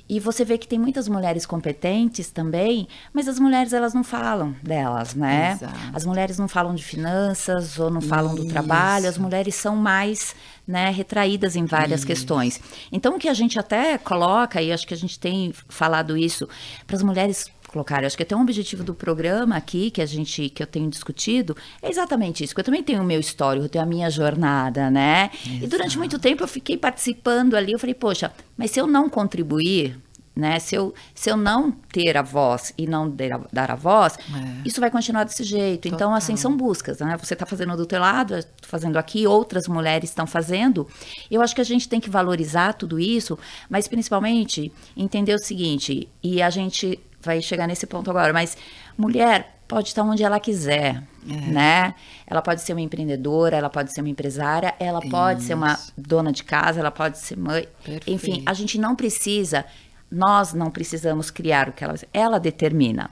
E 0.06 0.20
você 0.20 0.44
vê 0.44 0.58
que 0.58 0.68
tem 0.68 0.78
muitas 0.78 1.08
mulheres 1.08 1.46
competentes 1.46 2.30
também, 2.30 2.86
mas 3.10 3.26
as 3.26 3.38
mulheres 3.38 3.72
elas 3.72 3.94
não 3.94 4.04
falam 4.04 4.54
delas, 4.62 5.14
né? 5.14 5.52
Exato. 5.52 5.74
As 5.94 6.04
mulheres 6.04 6.38
não 6.38 6.46
falam 6.46 6.74
de 6.74 6.84
finanças 6.84 7.78
ou 7.78 7.90
não 7.90 8.02
falam 8.02 8.34
Isso. 8.34 8.44
do 8.44 8.48
trabalho, 8.50 9.08
as 9.08 9.16
mulheres 9.16 9.54
são 9.54 9.76
mais 9.76 10.36
né, 10.68 10.90
retraídas 10.90 11.56
em 11.56 11.64
várias 11.64 12.00
isso. 12.00 12.06
questões. 12.06 12.60
Então, 12.92 13.16
o 13.16 13.18
que 13.18 13.30
a 13.30 13.34
gente 13.34 13.58
até 13.58 13.96
coloca, 13.96 14.60
e 14.60 14.72
acho 14.72 14.86
que 14.86 14.92
a 14.92 14.96
gente 14.96 15.18
tem 15.18 15.54
falado 15.70 16.18
isso, 16.18 16.46
para 16.86 16.96
as 16.96 17.02
mulheres 17.02 17.50
colocar. 17.74 18.02
Eu 18.02 18.06
acho 18.06 18.16
que 18.16 18.22
até 18.22 18.34
um 18.34 18.40
objetivo 18.40 18.84
do 18.84 18.94
programa 18.94 19.56
aqui 19.56 19.90
que 19.90 20.00
a 20.00 20.06
gente 20.06 20.48
que 20.48 20.62
eu 20.62 20.66
tenho 20.66 20.88
discutido 20.88 21.56
é 21.82 21.90
exatamente 21.90 22.44
isso. 22.44 22.54
Que 22.54 22.60
eu 22.60 22.64
também 22.64 22.82
tenho 22.82 23.02
o 23.02 23.04
meu 23.04 23.18
histórico, 23.20 23.66
eu 23.66 23.68
tenho 23.68 23.84
a 23.84 23.86
minha 23.86 24.08
jornada, 24.08 24.90
né? 24.90 25.30
Exato. 25.44 25.64
E 25.64 25.66
durante 25.66 25.98
muito 25.98 26.18
tempo 26.18 26.42
eu 26.42 26.48
fiquei 26.48 26.78
participando 26.78 27.54
ali. 27.54 27.72
Eu 27.72 27.78
falei, 27.78 27.94
poxa, 27.94 28.32
mas 28.56 28.70
se 28.70 28.80
eu 28.80 28.86
não 28.86 29.10
contribuir, 29.10 29.98
né? 30.36 30.58
Se 30.58 30.74
eu, 30.74 30.92
se 31.14 31.30
eu 31.30 31.36
não 31.36 31.70
ter 31.70 32.16
a 32.16 32.22
voz 32.22 32.72
e 32.76 32.86
não 32.86 33.08
dar 33.08 33.32
a, 33.32 33.40
dar 33.52 33.70
a 33.70 33.74
voz, 33.74 34.16
é. 34.16 34.68
isso 34.68 34.80
vai 34.80 34.90
continuar 34.90 35.24
desse 35.24 35.44
jeito. 35.44 35.82
Total. 35.82 35.96
Então, 35.96 36.14
assim, 36.14 36.36
são 36.36 36.56
buscas, 36.56 36.98
né? 36.98 37.16
Você 37.16 37.34
está 37.34 37.46
fazendo 37.46 37.76
do 37.76 37.86
teu 37.86 38.00
lado, 38.00 38.34
fazendo 38.62 38.96
aqui, 38.96 39.26
outras 39.26 39.68
mulheres 39.68 40.10
estão 40.10 40.26
fazendo. 40.26 40.88
Eu 41.30 41.40
acho 41.40 41.54
que 41.54 41.60
a 41.60 41.64
gente 41.64 41.88
tem 41.88 42.00
que 42.00 42.10
valorizar 42.10 42.72
tudo 42.72 42.98
isso, 42.98 43.38
mas 43.68 43.86
principalmente 43.86 44.72
entender 44.96 45.34
o 45.34 45.38
seguinte, 45.38 46.08
e 46.22 46.42
a 46.42 46.50
gente 46.50 46.98
vai 47.24 47.40
chegar 47.42 47.66
nesse 47.66 47.86
ponto 47.86 48.10
agora, 48.10 48.32
mas 48.32 48.56
mulher 48.96 49.58
pode 49.66 49.88
estar 49.88 50.02
onde 50.02 50.22
ela 50.22 50.38
quiser, 50.38 51.02
é. 51.28 51.50
né? 51.50 51.94
Ela 52.26 52.42
pode 52.42 52.60
ser 52.60 52.72
uma 52.72 52.80
empreendedora, 52.80 53.56
ela 53.56 53.70
pode 53.70 53.92
ser 53.92 54.00
uma 54.00 54.10
empresária, 54.10 54.74
ela 54.78 55.00
pode 55.00 55.42
ser 55.42 55.54
uma 55.54 55.78
dona 55.96 56.30
de 56.32 56.44
casa, 56.44 56.80
ela 56.80 56.90
pode 56.90 57.18
ser 57.18 57.36
mãe. 57.36 57.66
Perfeito. 57.82 58.10
Enfim, 58.10 58.42
a 58.46 58.52
gente 58.52 58.78
não 58.78 58.94
precisa 58.94 59.64
nós 60.10 60.52
não 60.52 60.70
precisamos 60.70 61.28
criar 61.28 61.68
o 61.68 61.72
que 61.72 61.82
ela 61.82 61.94
ela 62.12 62.38
determina. 62.38 63.10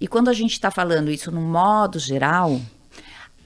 E 0.00 0.08
quando 0.08 0.28
a 0.28 0.32
gente 0.32 0.52
está 0.52 0.70
falando 0.70 1.10
isso 1.10 1.30
no 1.30 1.40
modo 1.40 1.98
geral, 1.98 2.60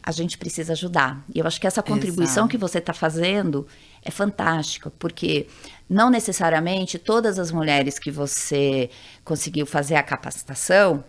a 0.07 0.12
gente 0.12 0.37
precisa 0.37 0.75
ajudar. 0.75 1.25
E 1.35 1.38
eu 1.38 1.47
acho 1.47 1.59
que 1.59 1.67
essa 1.67 1.83
contribuição 1.83 2.43
Exato. 2.43 2.49
que 2.49 2.59
você 2.59 2.79
está 2.79 2.93
fazendo 2.93 3.67
é 4.03 4.11
fantástica, 4.11 4.90
porque 4.99 5.47
não 5.88 6.11
necessariamente 6.11 6.99
todas 6.99 7.38
as 7.38 7.51
mulheres 7.51 7.99
que 7.99 8.11
você 8.11 8.90
conseguiu 9.25 9.64
fazer 9.64 9.95
a 9.95 10.03
capacitação, 10.03 11.03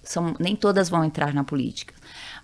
são, 0.00 0.34
nem 0.38 0.54
todas 0.54 0.88
vão 0.88 1.04
entrar 1.04 1.34
na 1.34 1.42
política. 1.42 1.92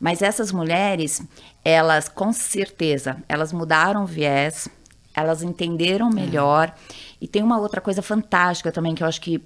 Mas 0.01 0.23
essas 0.23 0.51
mulheres, 0.51 1.23
elas 1.65 2.09
com 2.09 2.33
certeza, 2.33 3.23
elas 3.29 3.53
mudaram 3.53 4.03
o 4.03 4.07
viés, 4.07 4.69
elas 5.15 5.41
entenderam 5.41 6.11
melhor. 6.11 6.69
É. 6.69 6.95
E 7.21 7.29
tem 7.29 7.45
uma 7.45 7.59
outra 7.59 7.81
coisa 7.81 8.03
fantástica 8.03 8.73
também 8.73 8.95
que 8.95 9.05
eu 9.05 9.07
acho 9.07 9.21
que 9.21 9.41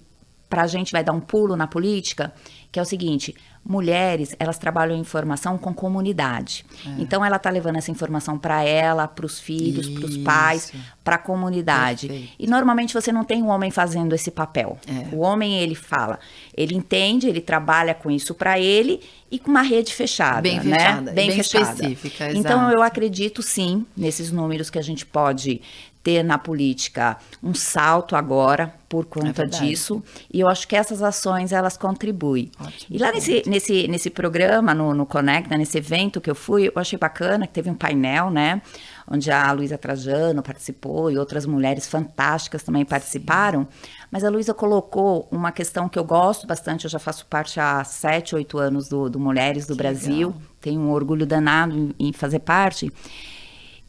para 0.51 0.63
a 0.63 0.67
gente 0.67 0.91
vai 0.91 1.05
dar 1.05 1.13
um 1.13 1.21
pulo 1.21 1.57
na 1.57 1.69
política, 1.69 2.35
que 2.73 2.79
é 2.79 2.83
o 2.83 2.85
seguinte: 2.85 3.35
mulheres, 3.65 4.35
elas 4.39 4.59
trabalham 4.59 4.97
informação 4.99 5.57
com 5.57 5.73
comunidade. 5.73 6.65
É. 6.85 7.01
Então, 7.01 7.25
ela 7.25 7.37
está 7.37 7.49
levando 7.49 7.77
essa 7.77 7.91
informação 7.91 8.37
para 8.37 8.65
ela, 8.65 9.07
para 9.07 9.25
os 9.25 9.39
filhos, 9.39 9.89
para 9.89 10.07
os 10.07 10.17
pais, 10.19 10.73
para 11.05 11.15
a 11.17 11.19
comunidade. 11.19 12.09
Perfeito. 12.09 12.33
E 12.39 12.47
normalmente 12.49 12.93
você 12.93 13.13
não 13.13 13.23
tem 13.25 13.43
um 13.43 13.49
homem 13.49 13.71
fazendo 13.71 14.13
esse 14.13 14.31
papel. 14.31 14.77
É. 14.87 15.15
O 15.15 15.21
homem, 15.21 15.59
ele 15.59 15.77
fala, 15.77 16.19
ele 16.57 16.75
entende, 16.75 17.29
ele 17.29 17.41
trabalha 17.41 17.95
com 17.95 18.11
isso 18.11 18.35
para 18.35 18.59
ele 18.59 19.01
e 19.31 19.39
com 19.39 19.51
uma 19.51 19.63
rede 19.63 19.95
fechada, 19.95 20.41
bem 20.41 20.61
né? 20.61 20.79
fechada, 20.79 21.13
bem, 21.13 21.29
bem 21.29 21.37
fechada. 21.37 21.71
específica. 21.71 22.33
Então, 22.33 22.63
exato. 22.63 22.73
eu 22.73 22.83
acredito 22.83 23.43
sim 23.43 23.87
nesses 23.97 24.33
números 24.33 24.69
que 24.69 24.79
a 24.79 24.83
gente 24.83 25.07
pode 25.07 25.63
ter 26.03 26.23
na 26.23 26.39
política 26.39 27.19
um 27.43 27.55
salto 27.55 28.17
agora 28.17 28.75
por 28.89 29.05
conta 29.05 29.43
é 29.43 29.47
disso. 29.47 30.03
E 30.33 30.41
eu 30.41 30.49
acho 30.49 30.67
que 30.67 30.75
essas 30.75 31.03
ações 31.03 31.53
elas 31.53 31.77
contribuem. 31.77 32.51
Ótimo, 32.59 32.87
e 32.91 32.99
lá 32.99 33.13
nesse, 33.13 33.43
nesse, 33.47 33.87
nesse 33.87 34.11
programa 34.11 34.75
no, 34.75 34.95
no 34.95 35.07
Conecta 35.07 35.57
nesse 35.57 35.79
evento 35.79 36.21
que 36.21 36.31
eu 36.31 36.35
fui 36.35 36.69
eu 36.69 36.73
achei 36.77 36.99
bacana 36.99 37.47
que 37.47 37.53
teve 37.53 37.71
um 37.71 37.75
painel 37.75 38.31
né 38.31 38.63
onde 39.11 39.31
a 39.31 39.51
Luísa 39.53 39.77
Trajano 39.77 40.43
participou 40.43 41.11
e 41.11 41.19
outras 41.19 41.45
mulheres 41.45 41.87
fantásticas 41.89 42.63
também 42.63 42.85
participaram. 42.85 43.67
Mas 44.09 44.23
a 44.23 44.31
Luísa 44.31 44.55
colocou 44.55 45.27
uma 45.33 45.51
questão 45.51 45.89
que 45.89 45.99
eu 45.99 46.05
gosto 46.05 46.47
bastante 46.47 46.85
eu 46.85 46.91
já 46.91 46.99
faço 46.99 47.27
parte 47.27 47.59
há 47.59 47.83
sete 47.83 48.37
oito 48.37 48.57
anos 48.57 48.89
do, 48.89 49.11
do 49.11 49.19
Mulheres 49.19 49.67
do 49.67 49.75
que 49.75 49.79
Brasil. 49.79 50.29
legal. 50.29 50.43
tenho 50.61 50.81
um 50.81 50.93
orgulho 50.93 51.27
danado 51.27 51.77
em, 51.77 52.09
em 52.09 52.13
fazer 52.13 52.39
parte 52.39 52.93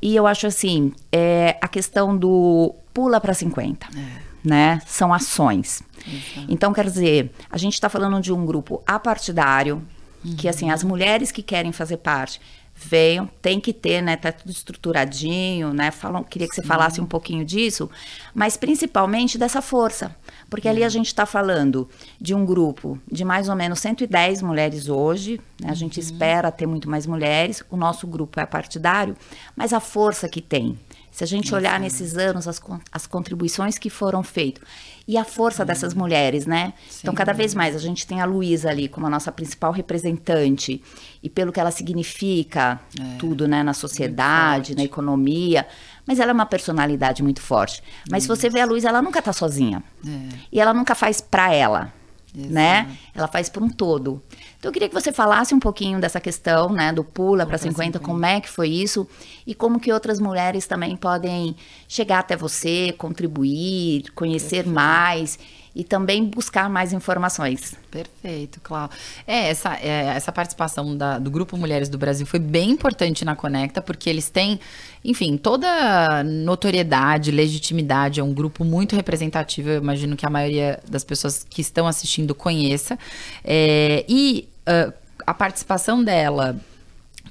e 0.02 0.16
eu 0.16 0.26
acho 0.26 0.48
assim, 0.48 0.94
é, 1.12 1.58
a 1.62 1.68
questão 1.68 2.18
do 2.18 2.74
pula 2.94 3.22
para 3.22 3.34
50, 3.34 3.88
é. 3.96 4.22
né? 4.44 4.82
São 4.86 5.14
ações. 5.14 5.84
Exato. 6.08 6.48
Então, 6.50 6.74
quer 6.74 6.86
dizer, 6.86 7.32
a 7.50 7.58
gente 7.58 7.74
está 7.74 7.88
falando 7.88 8.20
de 8.20 8.34
um 8.34 8.46
grupo 8.46 8.82
apartidário, 8.86 9.82
uhum. 10.26 10.36
que 10.36 10.48
assim, 10.48 10.72
as 10.72 10.84
mulheres 10.84 11.32
que 11.32 11.44
querem 11.44 11.72
fazer 11.72 11.98
parte 11.98 12.42
venham, 12.84 13.30
tem 13.41 13.60
que 13.60 13.74
ter, 13.74 14.02
né? 14.02 14.15
Tá 14.15 14.32
tudo 14.32 14.52
estruturadinho, 14.52 15.74
né? 15.74 15.91
Falam, 15.91 16.24
queria 16.24 16.48
que 16.48 16.56
Sim. 16.56 16.62
você 16.62 16.67
falasse 16.67 17.00
um 17.00 17.06
pouquinho 17.06 17.46
disso, 17.46 17.89
mas 18.34 18.58
principalmente 18.58 19.38
dessa 19.38 19.62
força. 19.62 20.15
Porque 20.50 20.67
ali 20.67 20.84
a 20.84 20.89
gente 20.89 21.08
está 21.08 21.26
falando 21.26 21.88
de 22.20 22.34
um 22.34 22.46
grupo 22.46 23.00
de 23.10 23.24
mais 23.24 23.48
ou 23.48 23.56
menos 23.56 23.80
110 23.80 24.41
mulheres 24.41 24.89
hoje, 24.89 25.39
né? 25.60 25.70
a 25.70 25.74
gente 25.74 26.00
uhum. 26.00 26.04
espera 26.04 26.52
ter 26.52 26.65
muito 26.65 26.89
mais 26.89 27.06
mulheres, 27.06 27.63
o 27.70 27.78
nosso 27.78 28.08
grupo 28.08 28.39
é 28.39 28.46
partidário, 28.46 29.15
mas 29.56 29.74
a 29.74 29.80
força 29.80 30.28
que 30.28 30.41
tem. 30.41 30.78
Se 31.12 31.26
a 31.26 31.28
gente 31.28 31.54
olhar 31.54 31.78
nesses 31.80 32.15
anos 32.15 32.47
as, 32.47 32.62
as 32.91 33.06
contribuições 33.06 33.78
que 33.78 33.89
foram 33.89 34.24
feitas 34.24 34.63
e 35.08 35.17
a 35.17 35.26
força 35.26 35.65
dessas 35.65 35.93
mulheres, 35.93 36.45
né? 36.45 36.74
Sim. 36.89 37.00
Então, 37.02 37.13
cada 37.13 37.34
vez 37.34 37.54
mais 37.54 37.76
a 37.76 37.80
gente 37.80 38.08
tem 38.08 38.21
a 38.21 38.26
Luísa 38.26 38.69
ali 38.69 38.88
como 38.88 39.08
a 39.08 39.10
nossa 39.10 39.32
principal 39.32 39.74
representante 39.74 40.82
e 41.21 41.30
pelo 41.30 41.52
que 41.52 41.60
ela 41.60 41.71
significa 41.71 42.80
é. 42.97 43.17
tudo, 43.17 43.45
né, 43.47 43.62
na 43.62 43.74
sociedade, 43.74 44.74
na 44.74 44.84
economia. 44.84 45.67
Mas 46.08 46.19
ela 46.19 46.32
é 46.32 46.34
uma 46.34 46.45
personalidade 46.45 47.21
muito 47.21 47.41
forte. 47.41 47.84
Mas 48.10 48.24
se 48.24 48.30
você 48.30 48.50
vê 48.50 48.62
a 48.62 48.65
Luísa, 48.65 48.88
ela 48.88 49.02
nunca 49.02 49.21
tá 49.21 49.34
sozinha. 49.34 49.84
É. 50.08 50.36
E 50.52 50.62
ela 50.62 50.74
nunca 50.74 50.95
faz 50.95 51.19
pra 51.19 51.54
ela. 51.54 51.93
Exato. 52.34 52.54
né? 52.54 52.97
Ela 53.13 53.28
faz 53.28 53.50
por 53.50 53.62
um 53.62 53.69
todo. 53.69 54.24
Então 54.62 54.69
eu 54.69 54.74
queria 54.74 54.88
que 54.88 54.93
você 54.93 55.12
falasse 55.12 55.56
um 55.56 55.60
pouquinho 55.60 56.00
dessa 56.00 56.21
questão, 56.21 56.69
né, 56.69 56.93
do 56.93 57.04
pula 57.04 57.47
para 57.47 57.58
50, 57.58 57.97
50, 57.97 58.00
como 58.00 58.24
é 58.24 58.39
que 58.39 58.47
foi 58.47 58.69
isso 58.69 59.08
e 59.45 59.56
como 59.56 59.80
que 59.80 59.91
outras 59.91 60.19
mulheres 60.19 60.67
também 60.67 60.95
podem 60.95 61.56
chegar 61.88 62.19
até 62.19 62.38
você, 62.38 62.93
contribuir, 62.95 64.12
conhecer 64.13 64.58
Perfeito. 64.58 64.69
mais 64.69 65.39
e 65.74 65.84
também 65.84 66.26
buscar 66.26 66.69
mais 66.69 66.93
informações. 66.93 67.74
Perfeito, 67.89 68.60
claro. 68.62 68.91
É, 69.26 69.50
essa, 69.50 69.74
é, 69.78 70.13
essa 70.15 70.32
participação 70.32 70.95
da, 70.95 71.17
do 71.17 71.32
Grupo 71.32 71.58
Mulheres 71.58 71.89
do 71.89 71.97
Brasil 71.97 72.28
foi 72.28 72.39
bem 72.39 72.69
importante 72.69 73.26
na 73.26 73.36
Conecta, 73.36 73.82
porque 73.82 74.10
eles 74.10 74.30
têm, 74.30 74.60
enfim, 75.04 75.38
toda 75.38 76.24
notoriedade, 76.24 77.32
legitimidade, 77.32 78.19
é 78.19 78.24
um 78.24 78.34
grupo 78.34 78.63
muito 78.63 78.95
representativo, 78.95 79.69
eu 79.69 79.82
imagino 79.82 80.15
que 80.15 80.26
a 80.26 80.30
maioria 80.30 80.80
das 80.88 81.04
pessoas 81.04 81.45
que 81.50 81.62
estão 81.62 81.88
assistindo 81.88 82.36
conheça. 82.36 83.00
É, 83.43 84.06
e 84.08 84.51
uh, 84.67 84.93
a 85.26 85.34
participação 85.34 86.04
dela 86.04 86.56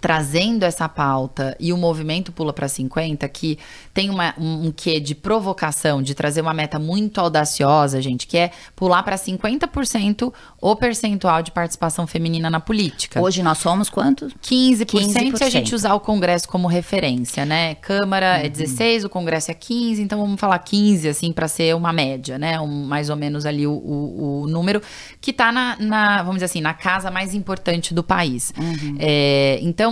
trazendo 0.00 0.64
essa 0.64 0.88
pauta 0.88 1.56
e 1.60 1.72
o 1.72 1.76
movimento 1.76 2.32
Pula 2.32 2.52
para 2.52 2.68
50, 2.68 3.28
que 3.28 3.58
tem 3.92 4.08
uma, 4.08 4.34
um, 4.38 4.66
um 4.66 4.72
quê 4.72 4.98
de 4.98 5.14
provocação, 5.14 6.02
de 6.02 6.14
trazer 6.14 6.40
uma 6.40 6.54
meta 6.54 6.78
muito 6.78 7.20
audaciosa, 7.20 8.00
gente, 8.00 8.26
que 8.26 8.38
é 8.38 8.50
pular 8.74 9.02
para 9.02 9.16
50% 9.16 10.32
o 10.60 10.76
percentual 10.76 11.42
de 11.42 11.50
participação 11.50 12.06
feminina 12.06 12.48
na 12.48 12.60
política. 12.60 13.20
Hoje 13.20 13.42
nós 13.42 13.58
somos 13.58 13.90
quantos? 13.90 14.32
15%, 14.42 14.86
15%. 14.86 15.36
se 15.36 15.44
a 15.44 15.50
gente 15.50 15.74
usar 15.74 15.94
o 15.94 16.00
Congresso 16.00 16.48
como 16.48 16.68
referência, 16.68 17.44
né? 17.44 17.74
Câmara 17.76 18.38
é 18.38 18.40
uhum. 18.40 18.46
é 18.46 18.48
16, 18.48 19.04
o 19.04 19.08
Congresso 19.08 19.50
é 19.50 19.54
15, 19.54 20.02
então 20.02 20.20
vamos 20.20 20.40
falar 20.40 20.58
15, 20.58 21.08
assim, 21.08 21.32
para 21.32 21.48
ser 21.48 21.74
uma 21.74 21.92
média, 21.92 22.38
né? 22.38 22.60
Um, 22.60 22.84
mais 22.84 23.10
ou 23.10 23.16
menos 23.16 23.46
ali 23.46 23.66
o, 23.66 23.72
o, 23.72 24.42
o 24.42 24.46
número 24.46 24.80
que 25.20 25.30
está 25.30 25.50
na, 25.50 25.76
na, 25.78 26.18
vamos 26.18 26.36
dizer 26.36 26.46
assim, 26.46 26.60
na 26.60 26.74
casa 26.74 27.10
mais 27.10 27.34
importante 27.34 27.92
do 27.94 28.02
país. 28.02 28.52
Uhum. 28.56 28.96
É, 28.98 29.58
então, 29.62 29.89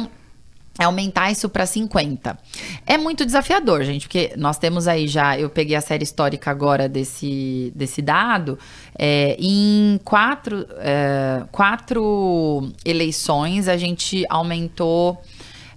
é 0.79 0.85
aumentar 0.85 1.31
isso 1.31 1.49
para 1.49 1.67
50. 1.67 2.39
É 2.87 2.97
muito 2.97 3.27
desafiador, 3.27 3.83
gente, 3.83 4.07
porque 4.07 4.33
nós 4.37 4.59
temos 4.59 4.87
aí 4.87 5.09
já, 5.09 5.39
eu 5.39 5.51
peguei 5.51 5.75
a 5.75 5.81
série 5.81 6.05
histórica 6.05 6.51
agora 6.51 6.89
desse, 6.89 7.73
desse 7.75 8.01
dado, 8.01 8.59
é, 8.97 9.37
em 9.39 10.01
quatro, 10.05 10.67
é, 10.79 11.43
quatro 11.51 12.71
eleições 12.85 13.69
a 13.69 13.77
gente 13.77 14.25
aumentou. 14.29 15.21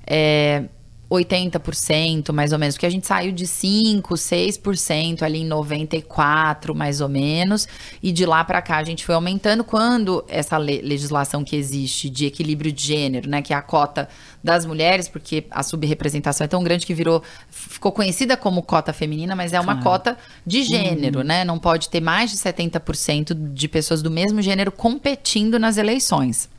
É, 0.06 0.66
80% 1.12 2.32
mais 2.32 2.54
ou 2.54 2.60
menos, 2.60 2.76
porque 2.76 2.86
a 2.86 2.90
gente 2.90 3.06
saiu 3.06 3.34
de 3.34 3.46
5, 3.46 4.14
6% 4.14 5.22
ali 5.24 5.40
em 5.40 5.46
94 5.46 6.74
mais 6.74 7.02
ou 7.02 7.10
menos, 7.10 7.68
e 8.02 8.12
de 8.12 8.26
lá 8.26 8.44
para 8.44 8.62
cá 8.62 8.78
a 8.78 8.84
gente 8.84 9.06
foi 9.06 9.14
aumentando 9.14 9.64
quando 9.64 10.24
essa 10.30 10.58
le 10.58 10.82
legislação 10.82 11.44
que 11.44 11.56
existe 11.56 12.10
de 12.10 12.26
equilíbrio 12.26 12.72
de 12.72 12.82
gênero, 12.82 13.30
né, 13.30 13.42
que 13.42 13.54
é 13.54 13.56
a 13.56 13.62
cota 13.62 14.08
das 14.44 14.66
mulheres, 14.66 15.08
porque 15.08 15.46
a 15.52 15.62
subrepresentação 15.62 16.46
é 16.46 16.48
tão 16.48 16.64
grande 16.64 16.86
que 16.86 16.94
virou 16.94 17.22
ficou 17.50 17.92
conhecida 17.92 18.36
como 18.38 18.64
cota 18.64 18.94
feminina, 18.94 19.36
mas 19.36 19.54
é 19.54 19.60
uma 19.60 19.76
claro. 19.76 19.84
cota 19.84 20.18
de 20.46 20.64
gênero, 20.64 21.20
uhum. 21.20 21.26
né? 21.26 21.44
Não 21.44 21.60
pode 21.60 21.90
ter 21.90 22.02
mais 22.02 22.32
de 22.32 22.38
70% 22.38 23.54
de 23.54 23.68
pessoas 23.68 24.02
do 24.02 24.10
mesmo 24.10 24.42
gênero 24.42 24.72
competindo 24.72 25.60
nas 25.60 25.78
eleições. 25.78 26.50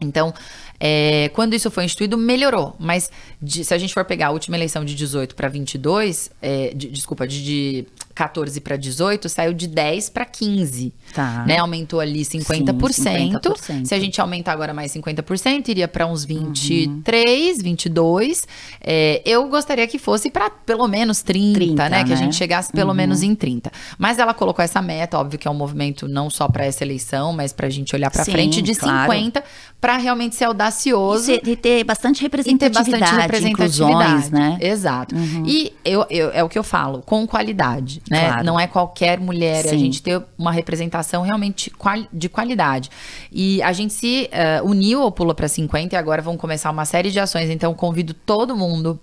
Então, 0.00 0.32
é, 0.80 1.28
quando 1.30 1.54
isso 1.54 1.70
foi 1.70 1.84
instituído, 1.84 2.16
melhorou. 2.16 2.74
Mas 2.78 3.10
de, 3.40 3.64
se 3.64 3.74
a 3.74 3.78
gente 3.78 3.92
for 3.92 4.04
pegar 4.04 4.28
a 4.28 4.30
última 4.30 4.56
eleição 4.56 4.84
de 4.84 4.94
18 4.94 5.34
para 5.34 5.48
22, 5.48 6.30
é, 6.40 6.72
de, 6.74 6.88
desculpa, 6.88 7.26
de, 7.26 7.44
de 7.44 7.86
14 8.18 8.60
para 8.60 8.76
18, 8.76 9.28
saiu 9.28 9.52
de 9.52 9.68
10 9.68 10.10
para 10.10 10.24
15. 10.24 10.92
Tá. 11.14 11.44
Né? 11.46 11.58
Aumentou 11.58 12.00
ali 12.00 12.22
50%. 12.22 12.92
Sim, 12.92 13.32
50%. 13.32 13.84
Se 13.86 13.94
a 13.94 14.00
gente 14.00 14.20
aumentar 14.20 14.52
agora 14.54 14.74
mais 14.74 14.92
50%, 14.92 15.68
iria 15.68 15.86
para 15.86 16.04
uns 16.04 16.24
23, 16.24 17.58
uhum. 17.58 17.62
22. 17.62 18.48
É, 18.80 19.22
eu 19.24 19.48
gostaria 19.48 19.86
que 19.86 20.00
fosse 20.00 20.30
para 20.30 20.50
pelo 20.50 20.88
menos 20.88 21.22
30, 21.22 21.54
30 21.54 21.82
né? 21.84 21.88
né? 21.90 22.04
Que 22.04 22.12
a 22.12 22.16
gente 22.16 22.34
chegasse 22.34 22.72
pelo 22.72 22.90
uhum. 22.90 22.96
menos 22.96 23.22
em 23.22 23.36
30. 23.36 23.70
Mas 23.96 24.18
ela 24.18 24.34
colocou 24.34 24.64
essa 24.64 24.82
meta, 24.82 25.16
óbvio 25.16 25.38
que 25.38 25.46
é 25.46 25.50
um 25.50 25.54
movimento 25.54 26.08
não 26.08 26.28
só 26.28 26.48
para 26.48 26.64
essa 26.64 26.82
eleição, 26.82 27.32
mas 27.32 27.52
para 27.52 27.68
a 27.68 27.70
gente 27.70 27.94
olhar 27.94 28.10
para 28.10 28.24
frente 28.24 28.60
de 28.60 28.74
claro. 28.74 29.12
50 29.12 29.44
para 29.80 29.96
realmente 29.96 30.34
ser 30.34 30.46
audacioso. 30.46 31.30
E, 31.30 31.56
ter 31.56 31.84
bastante 31.84 32.22
representatividade, 32.22 32.90
ter 32.90 32.98
bastante 32.98 33.20
representatividade, 33.20 34.32
né? 34.32 34.58
Exato. 34.60 35.14
Uhum. 35.14 35.44
E 35.46 35.72
eu, 35.84 36.04
eu, 36.10 36.30
é 36.32 36.42
o 36.42 36.48
que 36.48 36.58
eu 36.58 36.64
falo, 36.64 37.00
com 37.02 37.24
qualidade, 37.26 38.02
né? 38.10 38.28
Claro. 38.28 38.44
Não 38.44 38.58
é 38.58 38.66
qualquer 38.66 39.20
mulher, 39.20 39.64
Sim. 39.64 39.74
a 39.74 39.78
gente 39.78 40.02
ter 40.02 40.22
uma 40.36 40.52
representação 40.52 41.22
realmente 41.22 41.72
de 42.12 42.28
qualidade. 42.28 42.90
E 43.30 43.62
a 43.62 43.72
gente 43.72 43.92
se 43.92 44.30
uh, 44.32 44.68
uniu 44.68 45.02
ao 45.02 45.12
Pula 45.12 45.34
para 45.34 45.48
50 45.48 45.94
e 45.94 45.98
agora 45.98 46.22
vão 46.22 46.36
começar 46.36 46.70
uma 46.70 46.84
série 46.84 47.10
de 47.10 47.20
ações, 47.20 47.50
então 47.50 47.74
convido 47.74 48.14
todo 48.14 48.56
mundo 48.56 48.98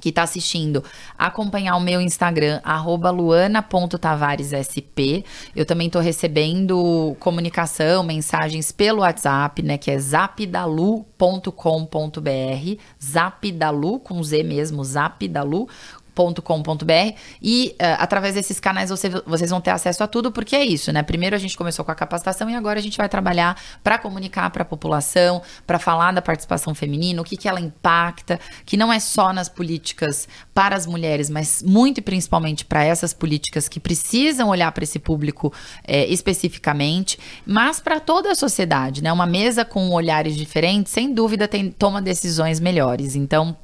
que 0.00 0.08
está 0.08 0.22
assistindo, 0.22 0.82
acompanhar 1.18 1.76
o 1.76 1.80
meu 1.80 2.00
Instagram, 2.00 2.62
luana.tavaresSP. 3.14 5.22
Eu 5.54 5.66
também 5.66 5.88
estou 5.88 6.00
recebendo 6.00 7.14
comunicação, 7.20 8.02
mensagens 8.02 8.72
pelo 8.72 9.00
WhatsApp, 9.00 9.62
né? 9.62 9.76
Que 9.78 9.90
é 9.90 9.98
zapdalu.com.br. 9.98 11.12
Zapdalu, 13.00 14.00
com 14.00 14.22
Z 14.22 14.42
mesmo, 14.42 14.84
zapdalu 14.84 15.68
com.br 16.42 16.92
e 17.40 17.74
uh, 17.80 17.96
através 17.98 18.34
desses 18.34 18.60
canais 18.60 18.90
você, 18.90 19.08
vocês 19.26 19.50
vão 19.50 19.60
ter 19.60 19.70
acesso 19.70 20.04
a 20.04 20.06
tudo, 20.06 20.30
porque 20.30 20.54
é 20.54 20.64
isso, 20.64 20.92
né? 20.92 21.02
Primeiro 21.02 21.34
a 21.34 21.38
gente 21.38 21.56
começou 21.56 21.84
com 21.84 21.90
a 21.90 21.94
capacitação 21.94 22.48
e 22.50 22.54
agora 22.54 22.78
a 22.78 22.82
gente 22.82 22.98
vai 22.98 23.08
trabalhar 23.08 23.60
para 23.82 23.98
comunicar 23.98 24.50
para 24.50 24.62
a 24.62 24.64
população, 24.64 25.42
para 25.66 25.78
falar 25.78 26.12
da 26.12 26.22
participação 26.22 26.74
feminina, 26.74 27.20
o 27.22 27.24
que, 27.24 27.36
que 27.36 27.48
ela 27.48 27.60
impacta, 27.60 28.38
que 28.64 28.76
não 28.76 28.92
é 28.92 29.00
só 29.00 29.32
nas 29.32 29.48
políticas 29.48 30.28
para 30.54 30.76
as 30.76 30.86
mulheres, 30.86 31.30
mas 31.30 31.62
muito 31.62 31.98
e 31.98 32.02
principalmente 32.02 32.64
para 32.64 32.84
essas 32.84 33.12
políticas 33.14 33.68
que 33.68 33.80
precisam 33.80 34.48
olhar 34.48 34.70
para 34.72 34.84
esse 34.84 34.98
público 34.98 35.52
é, 35.84 36.06
especificamente, 36.06 37.18
mas 37.46 37.80
para 37.80 38.00
toda 38.00 38.32
a 38.32 38.34
sociedade, 38.34 39.02
né? 39.02 39.12
Uma 39.12 39.26
mesa 39.26 39.64
com 39.64 39.90
olhares 39.90 40.36
diferentes, 40.36 40.92
sem 40.92 41.12
dúvida, 41.12 41.48
tem, 41.48 41.70
toma 41.70 42.02
decisões 42.02 42.60
melhores. 42.60 43.14
Então, 43.16 43.56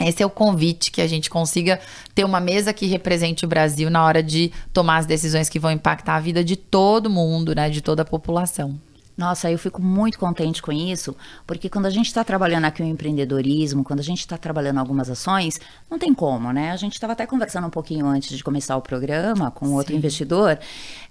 esse 0.00 0.22
é 0.22 0.26
o 0.26 0.30
convite 0.30 0.90
que 0.90 1.00
a 1.00 1.06
gente 1.06 1.28
consiga 1.28 1.78
ter 2.14 2.24
uma 2.24 2.40
mesa 2.40 2.72
que 2.72 2.86
represente 2.86 3.44
o 3.44 3.48
Brasil 3.48 3.90
na 3.90 4.04
hora 4.04 4.22
de 4.22 4.50
tomar 4.72 4.98
as 4.98 5.06
decisões 5.06 5.48
que 5.48 5.58
vão 5.58 5.70
impactar 5.70 6.16
a 6.16 6.20
vida 6.20 6.42
de 6.42 6.56
todo 6.56 7.10
mundo, 7.10 7.54
né, 7.54 7.68
de 7.68 7.80
toda 7.80 8.02
a 8.02 8.04
população. 8.04 8.78
Nossa, 9.20 9.50
eu 9.50 9.58
fico 9.58 9.82
muito 9.82 10.18
contente 10.18 10.62
com 10.62 10.72
isso, 10.72 11.14
porque 11.46 11.68
quando 11.68 11.84
a 11.84 11.90
gente 11.90 12.06
está 12.06 12.24
trabalhando 12.24 12.64
aqui 12.64 12.82
o 12.82 12.86
empreendedorismo, 12.86 13.84
quando 13.84 14.00
a 14.00 14.02
gente 14.02 14.20
está 14.20 14.38
trabalhando 14.38 14.78
algumas 14.78 15.10
ações, 15.10 15.60
não 15.90 15.98
tem 15.98 16.14
como, 16.14 16.50
né? 16.54 16.70
A 16.70 16.76
gente 16.76 16.94
estava 16.94 17.12
até 17.12 17.26
conversando 17.26 17.66
um 17.66 17.70
pouquinho 17.70 18.06
antes 18.06 18.34
de 18.34 18.42
começar 18.42 18.78
o 18.78 18.80
programa 18.80 19.50
com 19.50 19.74
outro 19.74 19.92
Sim. 19.92 19.98
investidor, 19.98 20.58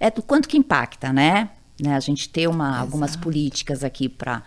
é 0.00 0.10
do 0.10 0.22
quanto 0.22 0.48
que 0.48 0.58
impacta, 0.58 1.12
né? 1.12 1.50
Né, 1.80 1.94
a 1.94 2.00
gente 2.00 2.28
ter 2.28 2.46
uma, 2.46 2.78
algumas 2.78 3.16
políticas 3.16 3.82
aqui 3.82 4.06
para 4.06 4.42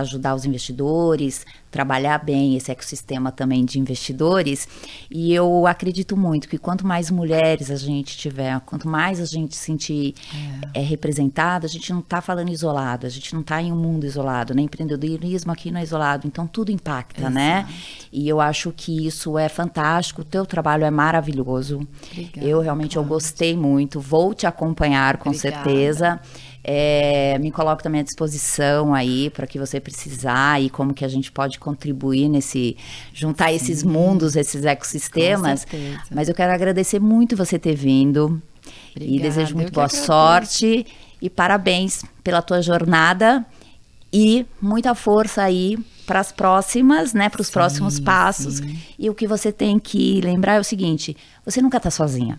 ajudar 0.00 0.34
os 0.34 0.44
investidores, 0.44 1.46
trabalhar 1.70 2.18
bem 2.18 2.56
esse 2.56 2.70
ecossistema 2.70 3.30
também 3.30 3.64
de 3.64 3.78
investidores. 3.78 4.68
E 5.10 5.32
eu 5.32 5.66
acredito 5.66 6.16
muito 6.16 6.48
que 6.48 6.58
quanto 6.58 6.86
mais 6.86 7.10
mulheres 7.10 7.70
a 7.70 7.76
gente 7.76 8.16
tiver, 8.16 8.60
quanto 8.60 8.88
mais 8.88 9.20
a 9.20 9.24
gente 9.24 9.54
se 9.56 9.64
sentir 9.64 10.14
é. 10.74 10.80
É, 10.80 10.82
representada, 10.82 11.66
a 11.66 11.68
gente 11.68 11.92
não 11.92 12.00
está 12.00 12.20
falando 12.20 12.50
isolado, 12.50 13.06
a 13.06 13.10
gente 13.10 13.34
não 13.34 13.40
está 13.40 13.60
em 13.62 13.72
um 13.72 13.76
mundo 13.76 14.04
isolado, 14.04 14.54
né? 14.54 14.62
Empreendedorismo 14.62 15.52
aqui 15.52 15.70
não 15.70 15.80
é 15.80 15.82
isolado, 15.82 16.26
então 16.26 16.46
tudo 16.46 16.70
impacta, 16.70 17.28
né? 17.28 17.60
Exato. 17.60 17.72
né? 17.72 17.78
E 18.12 18.28
eu 18.28 18.40
acho 18.40 18.72
que 18.72 19.06
isso 19.06 19.38
é 19.38 19.48
fantástico, 19.48 20.22
o 20.22 20.24
teu 20.24 20.46
trabalho 20.46 20.84
é 20.84 20.90
maravilhoso. 20.90 21.86
Obrigada, 22.10 22.46
eu 22.46 22.60
realmente 22.60 22.96
eu 22.96 23.04
gostei 23.04 23.56
muito, 23.56 24.00
vou 24.00 24.34
te 24.34 24.46
acompanhar 24.46 25.18
com 25.18 25.30
Obrigada. 25.30 25.64
certeza. 25.64 26.20
É, 26.70 27.38
me 27.38 27.50
coloco 27.50 27.82
também 27.82 28.02
à 28.02 28.04
disposição 28.04 28.92
aí 28.92 29.30
para 29.30 29.46
que 29.46 29.58
você 29.58 29.80
precisar 29.80 30.60
e 30.60 30.68
como 30.68 30.92
que 30.92 31.02
a 31.02 31.08
gente 31.08 31.32
pode 31.32 31.58
contribuir 31.58 32.28
nesse 32.28 32.76
juntar 33.10 33.48
Sim. 33.48 33.54
esses 33.54 33.82
mundos, 33.82 34.36
esses 34.36 34.66
ecossistemas. 34.66 35.66
Mas 36.10 36.28
eu 36.28 36.34
quero 36.34 36.52
agradecer 36.52 37.00
muito 37.00 37.34
você 37.34 37.58
ter 37.58 37.74
vindo 37.74 38.42
Obrigada, 38.90 39.16
e 39.16 39.18
desejo 39.18 39.54
muito 39.54 39.72
boa 39.72 39.88
sorte 39.88 40.84
e 41.22 41.30
parabéns 41.30 42.04
pela 42.22 42.42
tua 42.42 42.60
jornada 42.60 43.46
e 44.12 44.44
muita 44.60 44.94
força 44.94 45.42
aí 45.42 45.78
para 46.06 46.20
as 46.20 46.30
próximas, 46.30 47.14
né, 47.14 47.30
para 47.30 47.40
os 47.40 47.48
próximos 47.48 47.98
passos. 47.98 48.56
Sim. 48.56 48.78
E 48.98 49.08
o 49.08 49.14
que 49.14 49.26
você 49.26 49.50
tem 49.50 49.78
que 49.78 50.20
lembrar 50.20 50.56
é 50.56 50.60
o 50.60 50.64
seguinte: 50.64 51.16
você 51.46 51.62
nunca 51.62 51.78
está 51.78 51.90
sozinha 51.90 52.38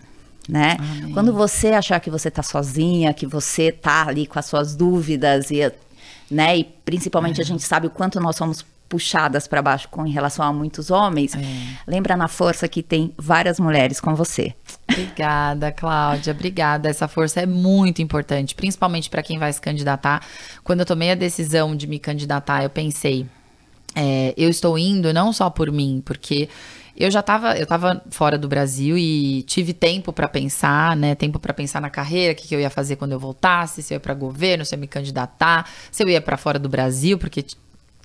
né? 0.50 0.76
Amém. 0.78 1.12
Quando 1.12 1.32
você 1.32 1.68
achar 1.68 2.00
que 2.00 2.10
você 2.10 2.28
está 2.28 2.42
sozinha, 2.42 3.14
que 3.14 3.26
você 3.26 3.64
está 3.64 4.08
ali 4.08 4.26
com 4.26 4.38
as 4.38 4.46
suas 4.46 4.74
dúvidas 4.74 5.50
e, 5.50 5.60
né? 6.30 6.58
E 6.58 6.64
principalmente 6.64 7.40
é. 7.40 7.44
a 7.44 7.46
gente 7.46 7.62
sabe 7.62 7.86
o 7.86 7.90
quanto 7.90 8.20
nós 8.20 8.36
somos 8.36 8.64
puxadas 8.90 9.46
para 9.46 9.62
baixo 9.62 9.88
com 9.88 10.04
em 10.04 10.10
relação 10.10 10.44
a 10.44 10.52
muitos 10.52 10.90
homens. 10.90 11.36
É. 11.36 11.38
Lembra 11.86 12.16
na 12.16 12.26
força 12.26 12.66
que 12.66 12.82
tem 12.82 13.14
várias 13.16 13.60
mulheres 13.60 14.00
com 14.00 14.16
você. 14.16 14.52
Obrigada, 14.90 15.70
Cláudia. 15.70 16.32
Obrigada. 16.32 16.88
Essa 16.88 17.06
força 17.06 17.40
é 17.40 17.46
muito 17.46 18.02
importante, 18.02 18.52
principalmente 18.52 19.08
para 19.08 19.22
quem 19.22 19.38
vai 19.38 19.52
se 19.52 19.60
candidatar. 19.60 20.26
Quando 20.64 20.80
eu 20.80 20.86
tomei 20.86 21.12
a 21.12 21.14
decisão 21.14 21.76
de 21.76 21.86
me 21.86 22.00
candidatar, 22.00 22.64
eu 22.64 22.70
pensei, 22.70 23.26
é, 23.94 24.34
eu 24.36 24.50
estou 24.50 24.76
indo 24.76 25.12
não 25.14 25.32
só 25.32 25.48
por 25.48 25.70
mim, 25.70 26.02
porque 26.04 26.48
eu 26.96 27.10
já 27.10 27.20
estava 27.20 27.56
eu 27.56 27.66
tava 27.66 28.02
fora 28.10 28.36
do 28.36 28.48
Brasil 28.48 28.96
e 28.98 29.42
tive 29.42 29.72
tempo 29.72 30.12
para 30.12 30.28
pensar, 30.28 30.96
né? 30.96 31.14
Tempo 31.14 31.38
para 31.38 31.52
pensar 31.52 31.80
na 31.80 31.90
carreira, 31.90 32.32
o 32.32 32.36
que, 32.36 32.48
que, 32.48 32.54
eu 32.54 32.60
ia 32.60 32.70
fazer 32.70 32.96
quando 32.96 33.12
eu 33.12 33.18
voltasse, 33.18 33.82
se 33.82 33.94
eu 33.94 33.96
ia 33.96 34.00
para 34.00 34.14
governo, 34.14 34.64
se 34.64 34.74
eu 34.74 34.76
ia 34.76 34.80
me 34.80 34.86
candidatar, 34.86 35.68
se 35.90 36.02
eu 36.02 36.08
ia 36.08 36.20
para 36.20 36.36
fora 36.36 36.58
do 36.58 36.68
Brasil, 36.68 37.18
porque 37.18 37.44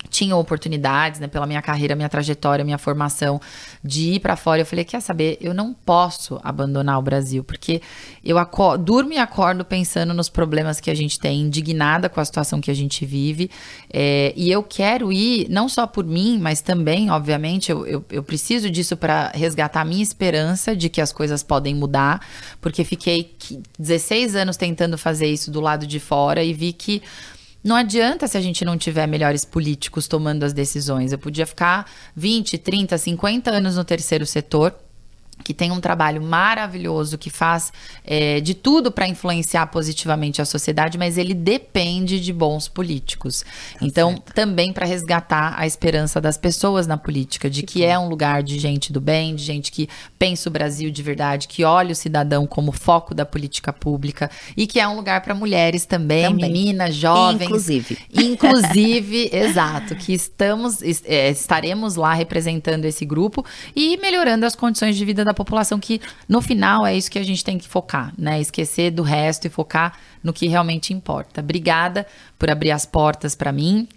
tinha 0.09 0.35
oportunidades, 0.35 1.19
né, 1.19 1.27
pela 1.27 1.45
minha 1.45 1.61
carreira, 1.61 1.95
minha 1.95 2.09
trajetória, 2.09 2.63
minha 2.63 2.77
formação, 2.77 3.39
de 3.83 4.13
ir 4.13 4.19
para 4.19 4.35
fora. 4.35 4.61
Eu 4.61 4.65
falei, 4.65 4.85
quer 4.85 5.01
saber, 5.01 5.37
eu 5.41 5.53
não 5.53 5.73
posso 5.73 6.39
abandonar 6.43 6.99
o 6.99 7.01
Brasil, 7.01 7.43
porque 7.43 7.81
eu 8.23 8.37
durmo 8.79 9.13
e 9.13 9.17
acordo 9.17 9.63
pensando 9.63 10.13
nos 10.13 10.29
problemas 10.29 10.79
que 10.79 10.89
a 10.89 10.95
gente 10.95 11.19
tem, 11.19 11.41
indignada 11.41 12.09
com 12.09 12.19
a 12.19 12.25
situação 12.25 12.61
que 12.61 12.71
a 12.71 12.73
gente 12.73 13.05
vive, 13.05 13.49
é, 13.91 14.33
e 14.35 14.51
eu 14.51 14.63
quero 14.63 15.11
ir, 15.11 15.47
não 15.49 15.67
só 15.67 15.85
por 15.87 16.05
mim, 16.05 16.37
mas 16.39 16.61
também, 16.61 17.09
obviamente, 17.09 17.71
eu, 17.71 17.85
eu, 17.85 18.05
eu 18.09 18.23
preciso 18.23 18.69
disso 18.69 18.97
para 18.97 19.31
resgatar 19.33 19.81
a 19.81 19.85
minha 19.85 20.03
esperança 20.03 20.75
de 20.75 20.89
que 20.89 21.01
as 21.01 21.11
coisas 21.11 21.43
podem 21.43 21.75
mudar, 21.75 22.25
porque 22.61 22.83
fiquei 22.83 23.35
16 23.77 24.35
anos 24.35 24.57
tentando 24.57 24.97
fazer 24.97 25.27
isso 25.27 25.51
do 25.51 25.61
lado 25.61 25.85
de 25.85 25.99
fora 25.99 26.43
e 26.43 26.53
vi 26.53 26.73
que 26.73 27.01
não 27.65 27.75
adianta 27.75 28.27
se 28.27 28.37
a 28.37 28.41
gente 28.41 28.63
não 28.63 28.77
tiver 28.77 29.07
melhores 29.07 29.43
políticos 29.43 30.07
tomando 30.07 30.43
as 30.43 30.53
decisões. 30.53 31.11
Eu 31.11 31.17
podia 31.17 31.47
ficar 31.47 31.89
20, 32.15 32.59
30, 32.59 32.95
50 32.95 33.49
anos 33.49 33.75
no 33.75 33.83
terceiro 33.83 34.23
setor 34.23 34.71
que 35.43 35.53
tem 35.53 35.71
um 35.71 35.79
trabalho 35.79 36.21
maravilhoso, 36.21 37.17
que 37.17 37.29
faz 37.29 37.71
é, 38.03 38.39
de 38.39 38.53
tudo 38.53 38.91
para 38.91 39.07
influenciar 39.07 39.67
positivamente 39.67 40.41
a 40.41 40.45
sociedade, 40.45 40.97
mas 40.97 41.17
ele 41.17 41.33
depende 41.33 42.19
de 42.19 42.31
bons 42.31 42.67
políticos. 42.67 43.43
Tá 43.73 43.85
então, 43.85 44.11
certo. 44.11 44.33
também 44.33 44.71
para 44.71 44.85
resgatar 44.85 45.53
a 45.57 45.67
esperança 45.67 46.21
das 46.21 46.37
pessoas 46.37 46.87
na 46.87 46.97
política, 46.97 47.49
de 47.49 47.61
que, 47.61 47.73
que 47.79 47.85
é 47.85 47.97
um 47.97 48.07
lugar 48.07 48.41
de 48.41 48.57
gente 48.57 48.91
do 48.91 49.01
bem, 49.01 49.35
de 49.35 49.43
gente 49.43 49.71
que 49.71 49.89
pensa 50.17 50.49
o 50.49 50.51
Brasil 50.51 50.89
de 50.89 51.03
verdade, 51.03 51.47
que 51.47 51.63
olha 51.63 51.91
o 51.91 51.95
cidadão 51.95 52.47
como 52.47 52.71
foco 52.71 53.13
da 53.13 53.25
política 53.25 53.73
pública 53.73 54.31
e 54.55 54.65
que 54.65 54.79
é 54.79 54.87
um 54.87 54.95
lugar 54.95 55.21
para 55.21 55.35
mulheres 55.35 55.85
também, 55.85 56.23
também, 56.23 56.51
meninas, 56.51 56.95
jovens. 56.95 57.45
Inclusive. 57.45 57.97
Inclusive, 58.13 59.29
exato, 59.35 59.95
que 59.95 60.13
estamos, 60.13 60.81
é, 61.05 61.29
estaremos 61.29 61.95
lá 61.95 62.13
representando 62.13 62.85
esse 62.85 63.05
grupo 63.05 63.45
e 63.75 63.97
melhorando 63.97 64.45
as 64.45 64.55
condições 64.55 64.95
de 64.95 65.05
vida 65.05 65.24
da 65.25 65.33
população, 65.33 65.79
que 65.79 65.99
no 66.29 66.41
final 66.41 66.85
é 66.85 66.95
isso 66.95 67.11
que 67.11 67.19
a 67.19 67.23
gente 67.23 67.43
tem 67.43 67.57
que 67.57 67.67
focar, 67.67 68.13
né? 68.17 68.39
Esquecer 68.39 68.91
do 68.91 69.03
resto 69.03 69.47
e 69.47 69.49
focar 69.49 69.97
no 70.23 70.31
que 70.31 70.47
realmente 70.47 70.93
importa. 70.93 71.41
Obrigada 71.41 72.05
por 72.39 72.49
abrir 72.49 72.71
as 72.71 72.85
portas 72.85 73.35
para 73.35 73.51
mim 73.51 73.87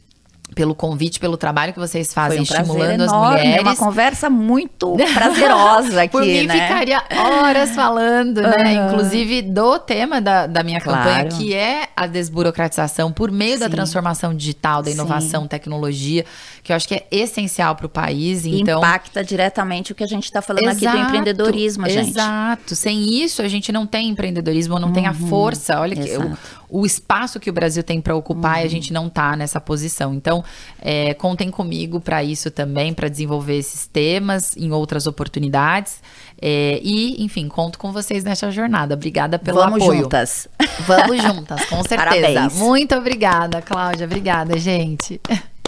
pelo 0.54 0.74
convite, 0.74 1.20
pelo 1.20 1.36
trabalho 1.36 1.72
que 1.72 1.78
vocês 1.78 2.12
fazem, 2.12 2.40
um 2.40 2.42
estimulando 2.42 3.02
as 3.02 3.12
mulheres. 3.12 3.56
É 3.56 3.60
uma 3.60 3.76
conversa 3.76 4.30
muito 4.30 4.96
prazerosa 5.14 6.02
aqui, 6.02 6.12
Por 6.12 6.22
mim, 6.22 6.46
né? 6.46 6.66
ficaria 6.66 7.02
horas 7.16 7.70
falando, 7.70 8.38
uhum. 8.38 8.50
né? 8.50 8.72
Inclusive 8.74 9.42
do 9.42 9.78
tema 9.78 10.20
da, 10.20 10.46
da 10.46 10.62
minha 10.62 10.80
claro. 10.80 11.04
campanha, 11.04 11.28
que 11.28 11.54
é 11.54 11.88
a 11.94 12.06
desburocratização 12.06 13.12
por 13.12 13.30
meio 13.30 13.54
Sim. 13.54 13.60
da 13.60 13.68
transformação 13.68 14.34
digital, 14.34 14.82
da 14.82 14.90
inovação, 14.90 15.42
Sim. 15.42 15.48
tecnologia, 15.48 16.24
que 16.62 16.72
eu 16.72 16.76
acho 16.76 16.88
que 16.88 16.94
é 16.94 17.06
essencial 17.10 17.76
para 17.76 17.86
o 17.86 17.88
país. 17.88 18.44
Então 18.44 18.78
impacta 18.78 19.22
diretamente 19.22 19.92
o 19.92 19.94
que 19.94 20.02
a 20.02 20.08
gente 20.08 20.24
está 20.24 20.42
falando 20.42 20.64
exato, 20.64 20.88
aqui 20.88 20.96
do 20.96 21.02
empreendedorismo, 21.04 21.88
gente. 21.88 22.10
Exato. 22.10 22.74
Sem 22.74 23.22
isso 23.22 23.42
a 23.42 23.48
gente 23.48 23.70
não 23.70 23.86
tem 23.86 24.08
empreendedorismo, 24.08 24.78
não 24.78 24.88
uhum. 24.88 24.94
tem 24.94 25.06
a 25.06 25.10
uhum. 25.10 25.28
força. 25.28 25.78
Olha 25.78 25.94
que 25.94 26.16
o, 26.16 26.36
o 26.68 26.84
espaço 26.84 27.40
que 27.40 27.50
o 27.50 27.52
Brasil 27.52 27.82
tem 27.82 28.00
para 28.00 28.14
ocupar 28.14 28.56
uhum. 28.56 28.58
e 28.58 28.60
a 28.60 28.64
uhum. 28.64 28.68
gente 28.68 28.92
não 28.92 29.06
está 29.06 29.36
nessa 29.36 29.60
posição. 29.60 30.14
Então, 30.14 30.44
é, 30.80 31.14
contem 31.14 31.50
comigo 31.50 32.00
para 32.00 32.22
isso 32.22 32.50
também, 32.50 32.92
para 32.92 33.08
desenvolver 33.08 33.56
esses 33.56 33.86
temas 33.86 34.56
em 34.56 34.72
outras 34.72 35.06
oportunidades. 35.06 36.02
É, 36.40 36.80
e, 36.82 37.22
enfim, 37.24 37.48
conto 37.48 37.78
com 37.78 37.92
vocês 37.92 38.22
nessa 38.24 38.50
jornada. 38.50 38.94
Obrigada 38.94 39.38
pelo 39.38 39.58
Vamos 39.58 39.82
apoio. 39.82 40.02
juntas. 40.02 40.48
Vamos 40.86 41.22
juntas, 41.22 41.64
com 41.64 41.82
certeza. 41.82 41.96
Parabéns. 41.96 42.54
Muito 42.54 42.94
obrigada, 42.94 43.60
Cláudia. 43.62 44.06
Obrigada, 44.06 44.56
gente. 44.58 45.20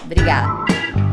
Obrigada. 0.04 1.09